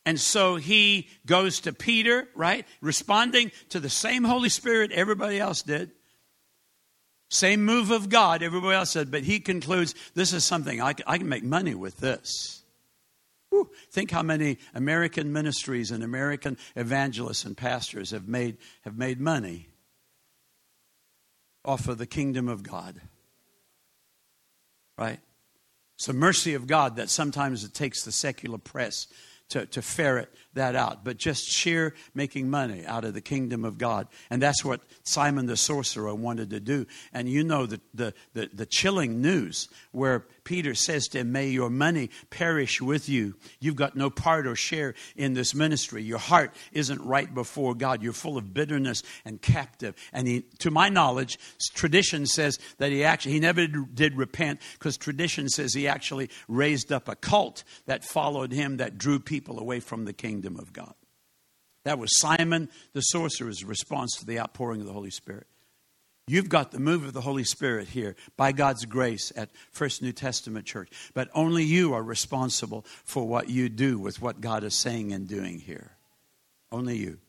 And 0.08 0.18
so 0.18 0.56
he 0.56 1.10
goes 1.26 1.60
to 1.60 1.74
Peter, 1.74 2.30
right? 2.34 2.66
Responding 2.80 3.52
to 3.68 3.82
the 3.82 3.90
same 3.90 4.24
Holy 4.24 4.48
Spirit 4.48 4.94
everybody 4.94 5.38
else 5.38 5.64
did. 5.64 5.92
Same 7.30 7.66
move 7.66 7.92
of 7.92 8.08
God, 8.08 8.42
everybody 8.42 8.74
else 8.74 8.92
said, 8.92 9.12
but 9.12 9.24
he 9.24 9.42
concludes 9.42 9.96
this 10.16 10.32
is 10.32 10.46
something 10.46 10.80
I 10.80 10.94
can, 10.94 11.04
I 11.08 11.18
can 11.18 11.28
make 11.28 11.44
money 11.44 11.76
with 11.76 11.98
this. 11.98 12.64
Whew. 13.50 13.70
Think 13.92 14.10
how 14.10 14.24
many 14.24 14.60
American 14.74 15.34
ministries 15.34 15.92
and 15.92 16.02
American 16.02 16.58
evangelists 16.78 17.44
and 17.44 17.58
pastors 17.58 18.12
have 18.12 18.30
made, 18.30 18.60
have 18.84 18.98
made 18.98 19.20
money 19.20 19.68
off 21.66 21.90
of 21.90 21.98
the 21.98 22.08
kingdom 22.08 22.48
of 22.48 22.64
God. 22.64 23.02
Right? 24.98 25.20
It's 25.98 26.06
the 26.06 26.14
mercy 26.14 26.54
of 26.54 26.66
God 26.66 26.96
that 26.96 27.10
sometimes 27.10 27.66
it 27.66 27.74
takes 27.74 28.04
the 28.06 28.14
secular 28.14 28.58
press 28.58 29.08
to, 29.50 29.66
to 29.68 29.82
ferret 29.82 30.34
that 30.54 30.76
out, 30.76 31.04
but 31.04 31.18
just 31.18 31.48
sheer 31.48 31.94
making 32.14 32.50
money 32.50 32.86
out 32.86 33.06
of 33.06 33.14
the 33.14 33.22
kingdom 33.22 33.64
of 33.64 33.78
God. 33.78 34.08
And 34.30 34.42
that's 34.42 34.66
what 34.66 34.82
Simon 35.04 35.46
the 35.46 35.58
sorcerer 35.58 36.14
wanted 36.14 36.50
to 36.50 36.60
do. 36.60 36.86
And 37.14 37.30
you 37.30 37.44
know 37.44 37.66
the, 37.66 37.80
the, 37.94 38.14
the, 38.34 38.50
the 38.54 38.66
chilling 38.66 39.22
news 39.22 39.70
where 39.92 40.26
Peter 40.48 40.74
says 40.74 41.10
to 41.10 41.20
him, 41.20 41.34
May 41.34 41.50
your 41.50 41.70
money 41.70 42.10
perish 42.30 42.82
with 42.82 43.10
you. 43.10 43.36
You've 43.60 43.76
got 43.76 43.98
no 43.98 44.10
part 44.10 44.48
or 44.48 44.56
share 44.56 44.94
in 45.18 45.34
this 45.34 45.54
ministry. 45.54 46.02
Your 46.02 46.20
heart 46.20 46.56
isn't 46.72 47.02
right 47.02 47.32
before 47.34 47.76
God. 47.76 48.02
You're 48.02 48.14
full 48.14 48.38
of 48.38 48.54
bitterness 48.54 49.04
and 49.26 49.42
captive. 49.42 49.94
And 50.14 50.26
he, 50.26 50.46
to 50.60 50.72
my 50.72 50.88
knowledge, 50.88 51.38
tradition 51.74 52.26
says 52.26 52.60
that 52.78 52.94
he 52.94 53.04
actually, 53.04 53.34
he 53.34 53.40
never 53.42 53.68
did 53.68 54.16
repent 54.16 54.62
because 54.80 54.96
tradition 54.96 55.50
says 55.50 55.74
he 55.74 55.86
actually 55.86 56.30
raised 56.48 56.94
up 56.94 57.10
a 57.10 57.18
cult 57.18 57.66
that 57.86 58.06
followed 58.06 58.54
him 58.54 58.78
that 58.78 58.98
drew 58.98 59.20
people 59.20 59.60
away 59.60 59.82
from 59.82 60.06
the 60.06 60.14
kingdom 60.14 60.58
of 60.58 60.72
God. 60.72 60.94
That 61.84 62.00
was 62.00 62.18
Simon 62.20 62.70
the 62.94 63.02
sorcerer's 63.02 63.66
response 63.66 64.16
to 64.20 64.26
the 64.26 64.40
outpouring 64.40 64.80
of 64.80 64.88
the 64.88 64.94
Holy 64.94 65.12
Spirit. 65.12 65.48
You've 66.30 66.50
got 66.50 66.72
the 66.72 66.80
move 66.80 67.06
of 67.06 67.14
the 67.14 67.22
Holy 67.22 67.46
Spirit 67.46 67.88
here 67.88 68.18
by 68.36 68.52
God's 68.52 68.84
grace 68.84 69.32
at 69.38 69.50
First 69.72 70.02
New 70.02 70.12
Testament 70.12 70.66
Church. 70.66 70.90
But 71.14 71.30
only 71.34 71.64
you 71.64 71.94
are 71.94 72.04
responsible 72.04 72.86
for 73.06 73.26
what 73.26 73.50
you 73.50 73.70
do 73.70 73.98
with 73.98 74.22
what 74.22 74.42
God 74.42 74.66
is 74.66 74.76
saying 74.76 75.14
and 75.14 75.26
doing 75.26 75.60
here. 75.60 75.92
Only 76.70 76.98
you. 76.98 77.20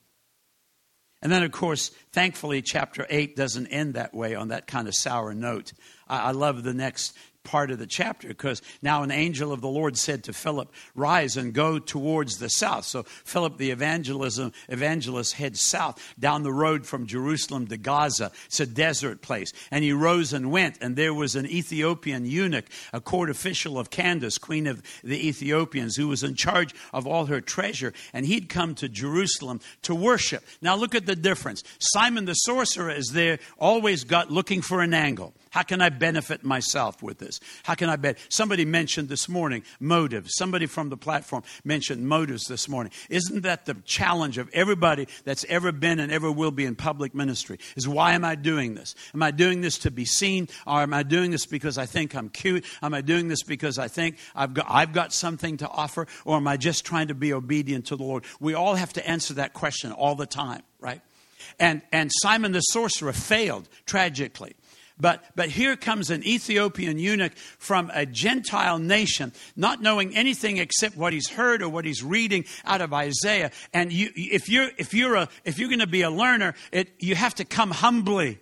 And 1.22 1.30
then, 1.30 1.44
of 1.44 1.52
course, 1.52 1.90
thankfully, 2.12 2.60
chapter 2.60 3.06
8 3.08 3.36
doesn't 3.36 3.68
end 3.68 3.94
that 3.94 4.14
way 4.14 4.34
on 4.34 4.48
that 4.48 4.66
kind 4.66 4.88
of 4.88 4.94
sour 4.94 5.32
note. 5.32 5.72
I, 6.08 6.18
I 6.18 6.30
love 6.32 6.64
the 6.64 6.74
next 6.74 7.16
part 7.48 7.70
of 7.70 7.78
the 7.78 7.86
chapter 7.86 8.28
because 8.28 8.60
now 8.82 9.02
an 9.02 9.10
angel 9.10 9.52
of 9.52 9.62
the 9.62 9.68
Lord 9.68 9.96
said 9.96 10.24
to 10.24 10.34
Philip, 10.34 10.70
Rise 10.94 11.38
and 11.38 11.54
go 11.54 11.78
towards 11.78 12.36
the 12.36 12.50
south. 12.50 12.84
So 12.84 13.04
Philip 13.04 13.56
the 13.56 13.70
evangelism, 13.70 14.52
evangelist 14.68 15.32
heads 15.32 15.66
south 15.66 16.14
down 16.20 16.42
the 16.42 16.52
road 16.52 16.84
from 16.84 17.06
Jerusalem 17.06 17.66
to 17.68 17.78
Gaza. 17.78 18.32
It's 18.46 18.60
a 18.60 18.66
desert 18.66 19.22
place. 19.22 19.54
And 19.70 19.82
he 19.82 19.94
rose 19.94 20.34
and 20.34 20.52
went, 20.52 20.76
and 20.82 20.94
there 20.94 21.14
was 21.14 21.36
an 21.36 21.46
Ethiopian 21.46 22.26
eunuch, 22.26 22.66
a 22.92 23.00
court 23.00 23.30
official 23.30 23.78
of 23.78 23.88
Candace, 23.88 24.36
queen 24.36 24.66
of 24.66 24.82
the 25.02 25.26
Ethiopians, 25.26 25.96
who 25.96 26.08
was 26.08 26.22
in 26.22 26.34
charge 26.34 26.74
of 26.92 27.06
all 27.06 27.26
her 27.26 27.40
treasure. 27.40 27.94
And 28.12 28.26
he'd 28.26 28.50
come 28.50 28.74
to 28.74 28.90
Jerusalem 28.90 29.60
to 29.82 29.94
worship. 29.94 30.44
Now 30.60 30.76
look 30.76 30.94
at 30.94 31.06
the 31.06 31.16
difference. 31.16 31.64
Simon 31.78 32.26
the 32.26 32.34
sorcerer 32.34 32.90
is 32.90 33.12
there, 33.12 33.38
always 33.58 34.04
got 34.04 34.30
looking 34.30 34.60
for 34.60 34.82
an 34.82 34.92
angle. 34.92 35.32
How 35.50 35.62
can 35.62 35.80
I 35.80 35.88
benefit 35.88 36.44
myself 36.44 37.02
with 37.02 37.18
this? 37.18 37.37
How 37.62 37.74
can 37.74 37.88
I 37.88 37.96
bet? 37.96 38.18
Somebody 38.28 38.64
mentioned 38.64 39.08
this 39.08 39.28
morning 39.28 39.62
motives. 39.80 40.34
Somebody 40.36 40.66
from 40.66 40.88
the 40.88 40.96
platform 40.96 41.42
mentioned 41.64 42.06
motives 42.06 42.44
this 42.44 42.68
morning. 42.68 42.92
Isn't 43.08 43.42
that 43.42 43.66
the 43.66 43.74
challenge 43.84 44.38
of 44.38 44.48
everybody 44.52 45.08
that's 45.24 45.44
ever 45.48 45.72
been 45.72 46.00
and 46.00 46.12
ever 46.12 46.30
will 46.30 46.50
be 46.50 46.64
in 46.64 46.76
public 46.76 47.14
ministry? 47.14 47.58
Is 47.76 47.88
why 47.88 48.12
am 48.12 48.24
I 48.24 48.34
doing 48.34 48.74
this? 48.74 48.94
Am 49.14 49.22
I 49.22 49.30
doing 49.30 49.60
this 49.60 49.78
to 49.78 49.90
be 49.90 50.04
seen? 50.04 50.48
Or 50.66 50.80
am 50.80 50.94
I 50.94 51.02
doing 51.02 51.30
this 51.30 51.46
because 51.46 51.78
I 51.78 51.86
think 51.86 52.14
I'm 52.14 52.28
cute? 52.28 52.64
Am 52.82 52.94
I 52.94 53.00
doing 53.00 53.28
this 53.28 53.42
because 53.42 53.78
I 53.78 53.88
think 53.88 54.18
I've 54.34 54.54
got, 54.54 54.66
I've 54.68 54.92
got 54.92 55.12
something 55.12 55.56
to 55.58 55.68
offer? 55.68 56.06
Or 56.24 56.36
am 56.36 56.48
I 56.48 56.56
just 56.56 56.84
trying 56.84 57.08
to 57.08 57.14
be 57.14 57.32
obedient 57.32 57.86
to 57.86 57.96
the 57.96 58.04
Lord? 58.04 58.24
We 58.40 58.54
all 58.54 58.74
have 58.74 58.92
to 58.94 59.08
answer 59.08 59.34
that 59.34 59.52
question 59.52 59.92
all 59.92 60.14
the 60.14 60.26
time, 60.26 60.62
right? 60.80 61.00
And, 61.58 61.82
and 61.92 62.10
Simon 62.22 62.52
the 62.52 62.60
sorcerer 62.60 63.12
failed 63.12 63.68
tragically. 63.86 64.54
But, 65.00 65.24
but 65.36 65.48
here 65.48 65.76
comes 65.76 66.10
an 66.10 66.26
Ethiopian 66.26 66.98
eunuch 66.98 67.32
from 67.58 67.90
a 67.94 68.04
Gentile 68.04 68.78
nation, 68.78 69.32
not 69.56 69.80
knowing 69.80 70.16
anything 70.16 70.56
except 70.56 70.96
what 70.96 71.12
he's 71.12 71.28
heard 71.28 71.62
or 71.62 71.68
what 71.68 71.84
he's 71.84 72.02
reading 72.02 72.44
out 72.64 72.80
of 72.80 72.92
Isaiah. 72.92 73.50
And 73.72 73.92
you, 73.92 74.10
if 74.16 74.48
you're, 74.48 74.70
if 74.76 74.94
you're, 74.94 75.14
a, 75.14 75.28
if 75.44 75.58
you're 75.58 75.68
going 75.68 75.78
to 75.80 75.86
be 75.86 76.02
a 76.02 76.10
learner, 76.10 76.54
it, 76.72 76.90
you 76.98 77.14
have 77.14 77.34
to 77.36 77.44
come 77.44 77.70
humbly. 77.70 78.38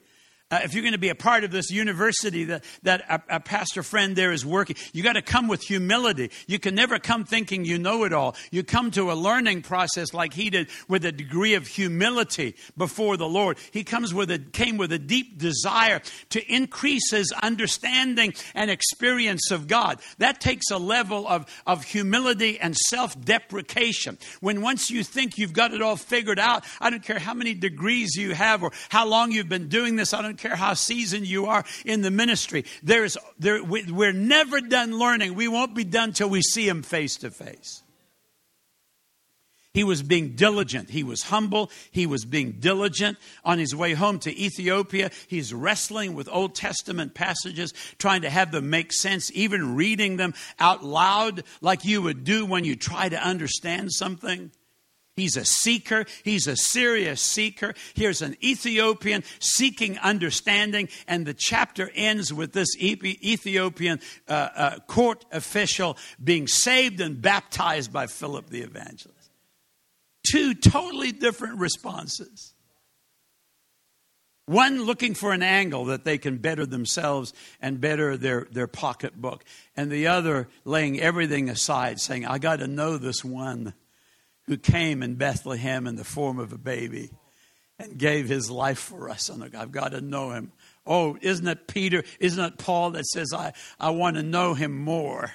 Uh, 0.49 0.61
if 0.63 0.75
you're 0.75 0.83
going 0.83 0.93
to 0.93 0.99
be 0.99 1.09
a 1.09 1.15
part 1.17 1.43
of 1.43 1.51
this 1.51 1.73
university 1.73 2.45
that, 2.45 2.63
that 2.85 3.03
a, 3.11 3.37
a 3.37 3.41
pastor 3.41 3.83
friend 3.83 4.15
there 4.15 4.31
is 4.31 4.47
working, 4.47 4.77
you 4.93 5.03
got 5.03 5.15
to 5.15 5.23
come 5.23 5.49
with 5.49 5.61
humility. 5.61 6.31
You 6.47 6.61
can 6.61 6.77
never 6.77 7.01
come 7.01 7.25
thinking 7.25 7.65
you 7.65 7.79
know 7.79 8.05
it 8.05 8.13
all. 8.13 8.37
You 8.53 8.63
come 8.63 8.93
to 8.93 9.11
a 9.11 9.15
learning 9.15 9.63
process 9.63 10.15
like 10.15 10.33
he 10.33 10.51
did 10.51 10.69
with 10.87 11.05
a 11.05 11.11
degree 11.11 11.55
of 11.55 11.67
humility 11.67 12.55
before 12.77 13.17
the 13.17 13.29
Lord. 13.29 13.59
He 13.73 13.83
comes 13.83 14.15
with 14.15 14.31
a, 14.31 14.39
came 14.39 14.77
with 14.77 14.93
a 14.93 15.01
deep 15.01 15.37
desire 15.37 16.01
to 16.31 16.55
increase 16.55 17.11
his 17.11 17.33
understanding 17.43 18.33
and 18.55 18.71
experience 18.71 19.51
of 19.51 19.67
God. 19.67 19.99
That 20.19 20.41
takes 20.41 20.71
a 20.71 20.79
level 20.79 21.27
of, 21.27 21.47
of 21.67 21.83
humility 21.83 22.61
and 22.61 22.77
self 22.77 23.21
deprecation. 23.21 24.17
When 24.39 24.63
once 24.63 24.93
you 24.93 25.03
think 25.03 25.39
you've 25.39 25.53
got 25.53 25.75
it 25.75 25.83
all 25.83 25.97
figured 25.97 26.39
out, 26.39 26.63
I 26.81 26.91
don't 26.91 27.03
care 27.03 27.19
how 27.19 27.35
many 27.35 27.53
degrees 27.55 28.15
you 28.15 28.33
have 28.33 28.63
or 28.63 28.71
how 28.91 29.09
long 29.09 29.33
you've 29.33 29.49
been 29.49 29.69
doing 29.69 29.97
this, 29.97 30.15
I 30.15 30.23
don't 30.23 30.36
don't 30.37 30.51
care 30.51 30.57
how 30.57 30.75
seasoned 30.75 31.27
you 31.27 31.47
are 31.47 31.65
in 31.85 32.03
the 32.03 32.11
ministry. 32.11 32.65
There's, 32.83 33.17
there, 33.39 33.63
we're 33.65 34.13
never 34.13 34.61
done 34.61 34.99
learning. 34.99 35.35
We 35.35 35.49
won't 35.49 35.75
be 35.75 35.85
done 35.85 36.13
till 36.13 36.29
we 36.29 36.43
see 36.43 36.69
Him 36.69 36.83
face 36.83 37.17
to 37.17 37.31
face. 37.31 37.83
He 39.73 39.85
was 39.85 40.03
being 40.03 40.37
diligent. 40.37 40.89
He 40.89 41.05
was 41.05 41.25
humble. 41.25 41.71
He 41.91 42.07
was 42.07 42.25
being 42.25 42.53
diligent. 42.53 43.19
On 43.45 43.59
his 43.59 43.75
way 43.75 43.93
home 43.93 44.19
to 44.21 44.35
Ethiopia, 44.35 45.11
he's 45.27 45.53
wrestling 45.53 46.15
with 46.15 46.31
Old 46.33 46.55
Testament 46.55 47.13
passages, 47.15 47.75
trying 47.99 48.23
to 48.23 48.31
have 48.31 48.53
them 48.53 48.71
make 48.71 48.91
sense, 48.91 49.31
even 49.35 49.77
reading 49.77 50.17
them 50.17 50.33
out 50.59 50.83
loud 50.83 51.45
like 51.61 51.85
you 51.85 52.01
would 52.01 52.25
do 52.25 52.47
when 52.47 52.65
you 52.65 52.75
try 52.75 53.11
to 53.11 53.23
understand 53.23 53.93
something. 53.93 54.51
He's 55.17 55.39
a 55.39 55.47
seeker. 55.47 56.05
He's 56.25 56.47
a 56.47 56.57
serious 56.57 57.23
seeker. 57.23 57.73
Here's 57.95 58.21
an 58.21 58.37
Ethiopian 58.45 59.25
seeking 59.39 59.99
understanding, 59.99 60.91
and 61.09 61.25
the 61.25 61.33
chapter 61.33 61.91
ends 61.95 62.35
with 62.35 62.53
this 62.53 62.77
Ethiopian 62.79 64.01
uh, 64.29 64.49
uh, 64.55 64.79
court 64.87 65.25
official 65.33 65.97
being 66.23 66.47
saved 66.47 67.01
and 67.01 67.23
baptized 67.23 67.93
by 67.95 68.07
Philip 68.07 68.51
the 68.51 68.61
evangelist. 68.61 69.31
Two 70.31 70.53
totally 70.55 71.13
different 71.13 71.61
responses. 71.61 72.53
One 74.45 74.83
looking 74.85 75.15
for 75.15 75.33
an 75.33 75.43
angle 75.43 75.87
that 75.87 76.05
they 76.05 76.19
can 76.19 76.37
better 76.37 76.67
themselves 76.67 77.33
and 77.61 77.81
better 77.81 78.19
their, 78.19 78.47
their 78.51 78.69
pocketbook, 78.69 79.45
and 79.77 79.91
the 79.91 80.09
other 80.09 80.49
laying 80.65 81.01
everything 81.01 81.49
aside, 81.49 82.01
saying, 82.01 82.27
I 82.27 82.39
got 82.39 82.59
to 82.59 82.69
know 82.69 82.99
this 82.99 83.25
one 83.25 83.73
who 84.47 84.57
came 84.57 85.03
in 85.03 85.17
Bethlehem 85.17 85.87
in 85.87 85.97
the 85.97 86.05
form 86.05 86.39
of 86.39 86.53
a 86.53 86.59
baby 86.59 87.11
and 87.79 87.99
gave 87.99 88.29
his 88.29 88.51
life 88.51 88.79
for 88.79 89.11
us. 89.11 89.29
And 89.29 89.43
I've 89.57 89.73
got 89.73 89.93
to 89.93 90.01
know 90.01 90.31
him. 90.31 90.53
Oh, 90.87 91.19
isn't 91.21 91.47
it 91.47 91.67
Peter? 91.67 92.05
Isn't 92.21 92.45
it 92.45 92.59
Paul 92.59 92.93
that 92.93 93.07
says, 93.07 93.33
I, 93.35 93.53
I 93.79 93.91
want 93.91 94.17
to 94.17 94.23
know 94.23 94.55
him 94.55 94.77
more? 94.77 95.33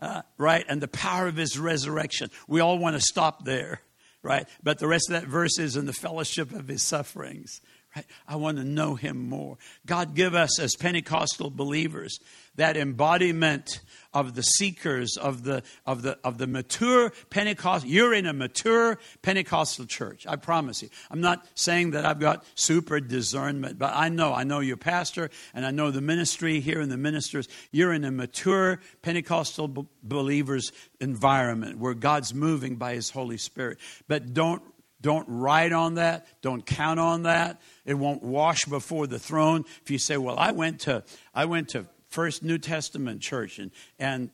Uh, 0.00 0.22
right? 0.38 0.64
And 0.68 0.80
the 0.80 0.88
power 0.88 1.26
of 1.26 1.36
his 1.36 1.58
resurrection. 1.58 2.30
We 2.48 2.60
all 2.60 2.78
want 2.78 2.96
to 2.96 3.00
stop 3.00 3.44
there, 3.44 3.82
right? 4.22 4.48
But 4.62 4.78
the 4.78 4.88
rest 4.88 5.10
of 5.10 5.20
that 5.20 5.28
verse 5.28 5.58
is 5.58 5.76
in 5.76 5.84
the 5.84 5.92
fellowship 5.92 6.52
of 6.52 6.68
his 6.68 6.82
sufferings. 6.82 7.60
Right? 7.94 8.06
I 8.28 8.36
want 8.36 8.58
to 8.58 8.64
know 8.64 8.94
him 8.94 9.28
more. 9.28 9.58
God 9.84 10.14
give 10.14 10.34
us 10.34 10.60
as 10.60 10.76
Pentecostal 10.76 11.50
believers 11.50 12.20
that 12.54 12.76
embodiment 12.76 13.80
of 14.12 14.34
the 14.34 14.42
seekers 14.42 15.16
of 15.16 15.44
the 15.44 15.62
of 15.86 16.02
the 16.02 16.18
of 16.22 16.38
the 16.38 16.46
mature 16.46 17.10
Pentecost. 17.30 17.86
You're 17.86 18.14
in 18.14 18.26
a 18.26 18.32
mature 18.32 18.98
Pentecostal 19.22 19.86
church. 19.86 20.26
I 20.28 20.36
promise 20.36 20.82
you. 20.82 20.88
I'm 21.10 21.20
not 21.20 21.46
saying 21.54 21.92
that 21.92 22.04
I've 22.04 22.20
got 22.20 22.44
super 22.54 23.00
discernment, 23.00 23.78
but 23.78 23.92
I 23.94 24.08
know 24.08 24.34
I 24.34 24.44
know 24.44 24.60
your 24.60 24.76
pastor 24.76 25.30
and 25.52 25.66
I 25.66 25.72
know 25.72 25.90
the 25.90 26.00
ministry 26.00 26.60
here 26.60 26.80
and 26.80 26.92
the 26.92 26.96
ministers. 26.96 27.48
You're 27.72 27.92
in 27.92 28.04
a 28.04 28.10
mature 28.10 28.80
Pentecostal 29.02 29.68
b- 29.68 29.86
believers 30.02 30.70
environment 31.00 31.78
where 31.78 31.94
God's 31.94 32.34
moving 32.34 32.76
by 32.76 32.94
His 32.94 33.10
Holy 33.10 33.38
Spirit. 33.38 33.78
But 34.06 34.32
don't 34.32 34.62
don't 35.00 35.26
write 35.28 35.72
on 35.72 35.94
that. 35.94 36.26
Don't 36.42 36.64
count 36.64 37.00
on 37.00 37.22
that. 37.22 37.60
It 37.84 37.94
won't 37.94 38.22
wash 38.22 38.64
before 38.64 39.06
the 39.06 39.18
throne. 39.18 39.64
If 39.82 39.90
you 39.90 39.98
say, 39.98 40.16
"Well, 40.16 40.38
I 40.38 40.52
went 40.52 40.80
to 40.80 41.04
I 41.34 41.46
went 41.46 41.70
to 41.70 41.86
First 42.10 42.42
New 42.42 42.58
Testament 42.58 43.22
church, 43.22 43.58
and, 43.58 43.70
and 43.98 44.30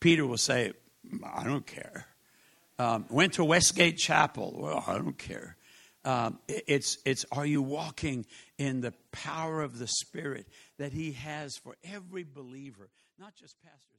Peter 0.00 0.26
will 0.26 0.36
say, 0.36 0.72
I 1.24 1.44
don't 1.44 1.66
care. 1.66 2.06
Um, 2.78 3.06
went 3.08 3.34
to 3.34 3.44
Westgate 3.44 3.96
Chapel. 3.96 4.54
Well, 4.56 4.84
I 4.86 4.98
don't 4.98 5.16
care. 5.16 5.56
Um, 6.04 6.38
it's, 6.46 6.98
it's 7.04 7.24
are 7.32 7.46
you 7.46 7.62
walking 7.62 8.26
in 8.58 8.80
the 8.80 8.92
power 9.10 9.62
of 9.62 9.78
the 9.78 9.88
Spirit 9.88 10.46
that 10.78 10.92
He 10.92 11.12
has 11.12 11.56
for 11.56 11.74
every 11.82 12.22
believer, 12.22 12.90
not 13.18 13.34
just 13.34 13.56
pastors. 13.62 13.95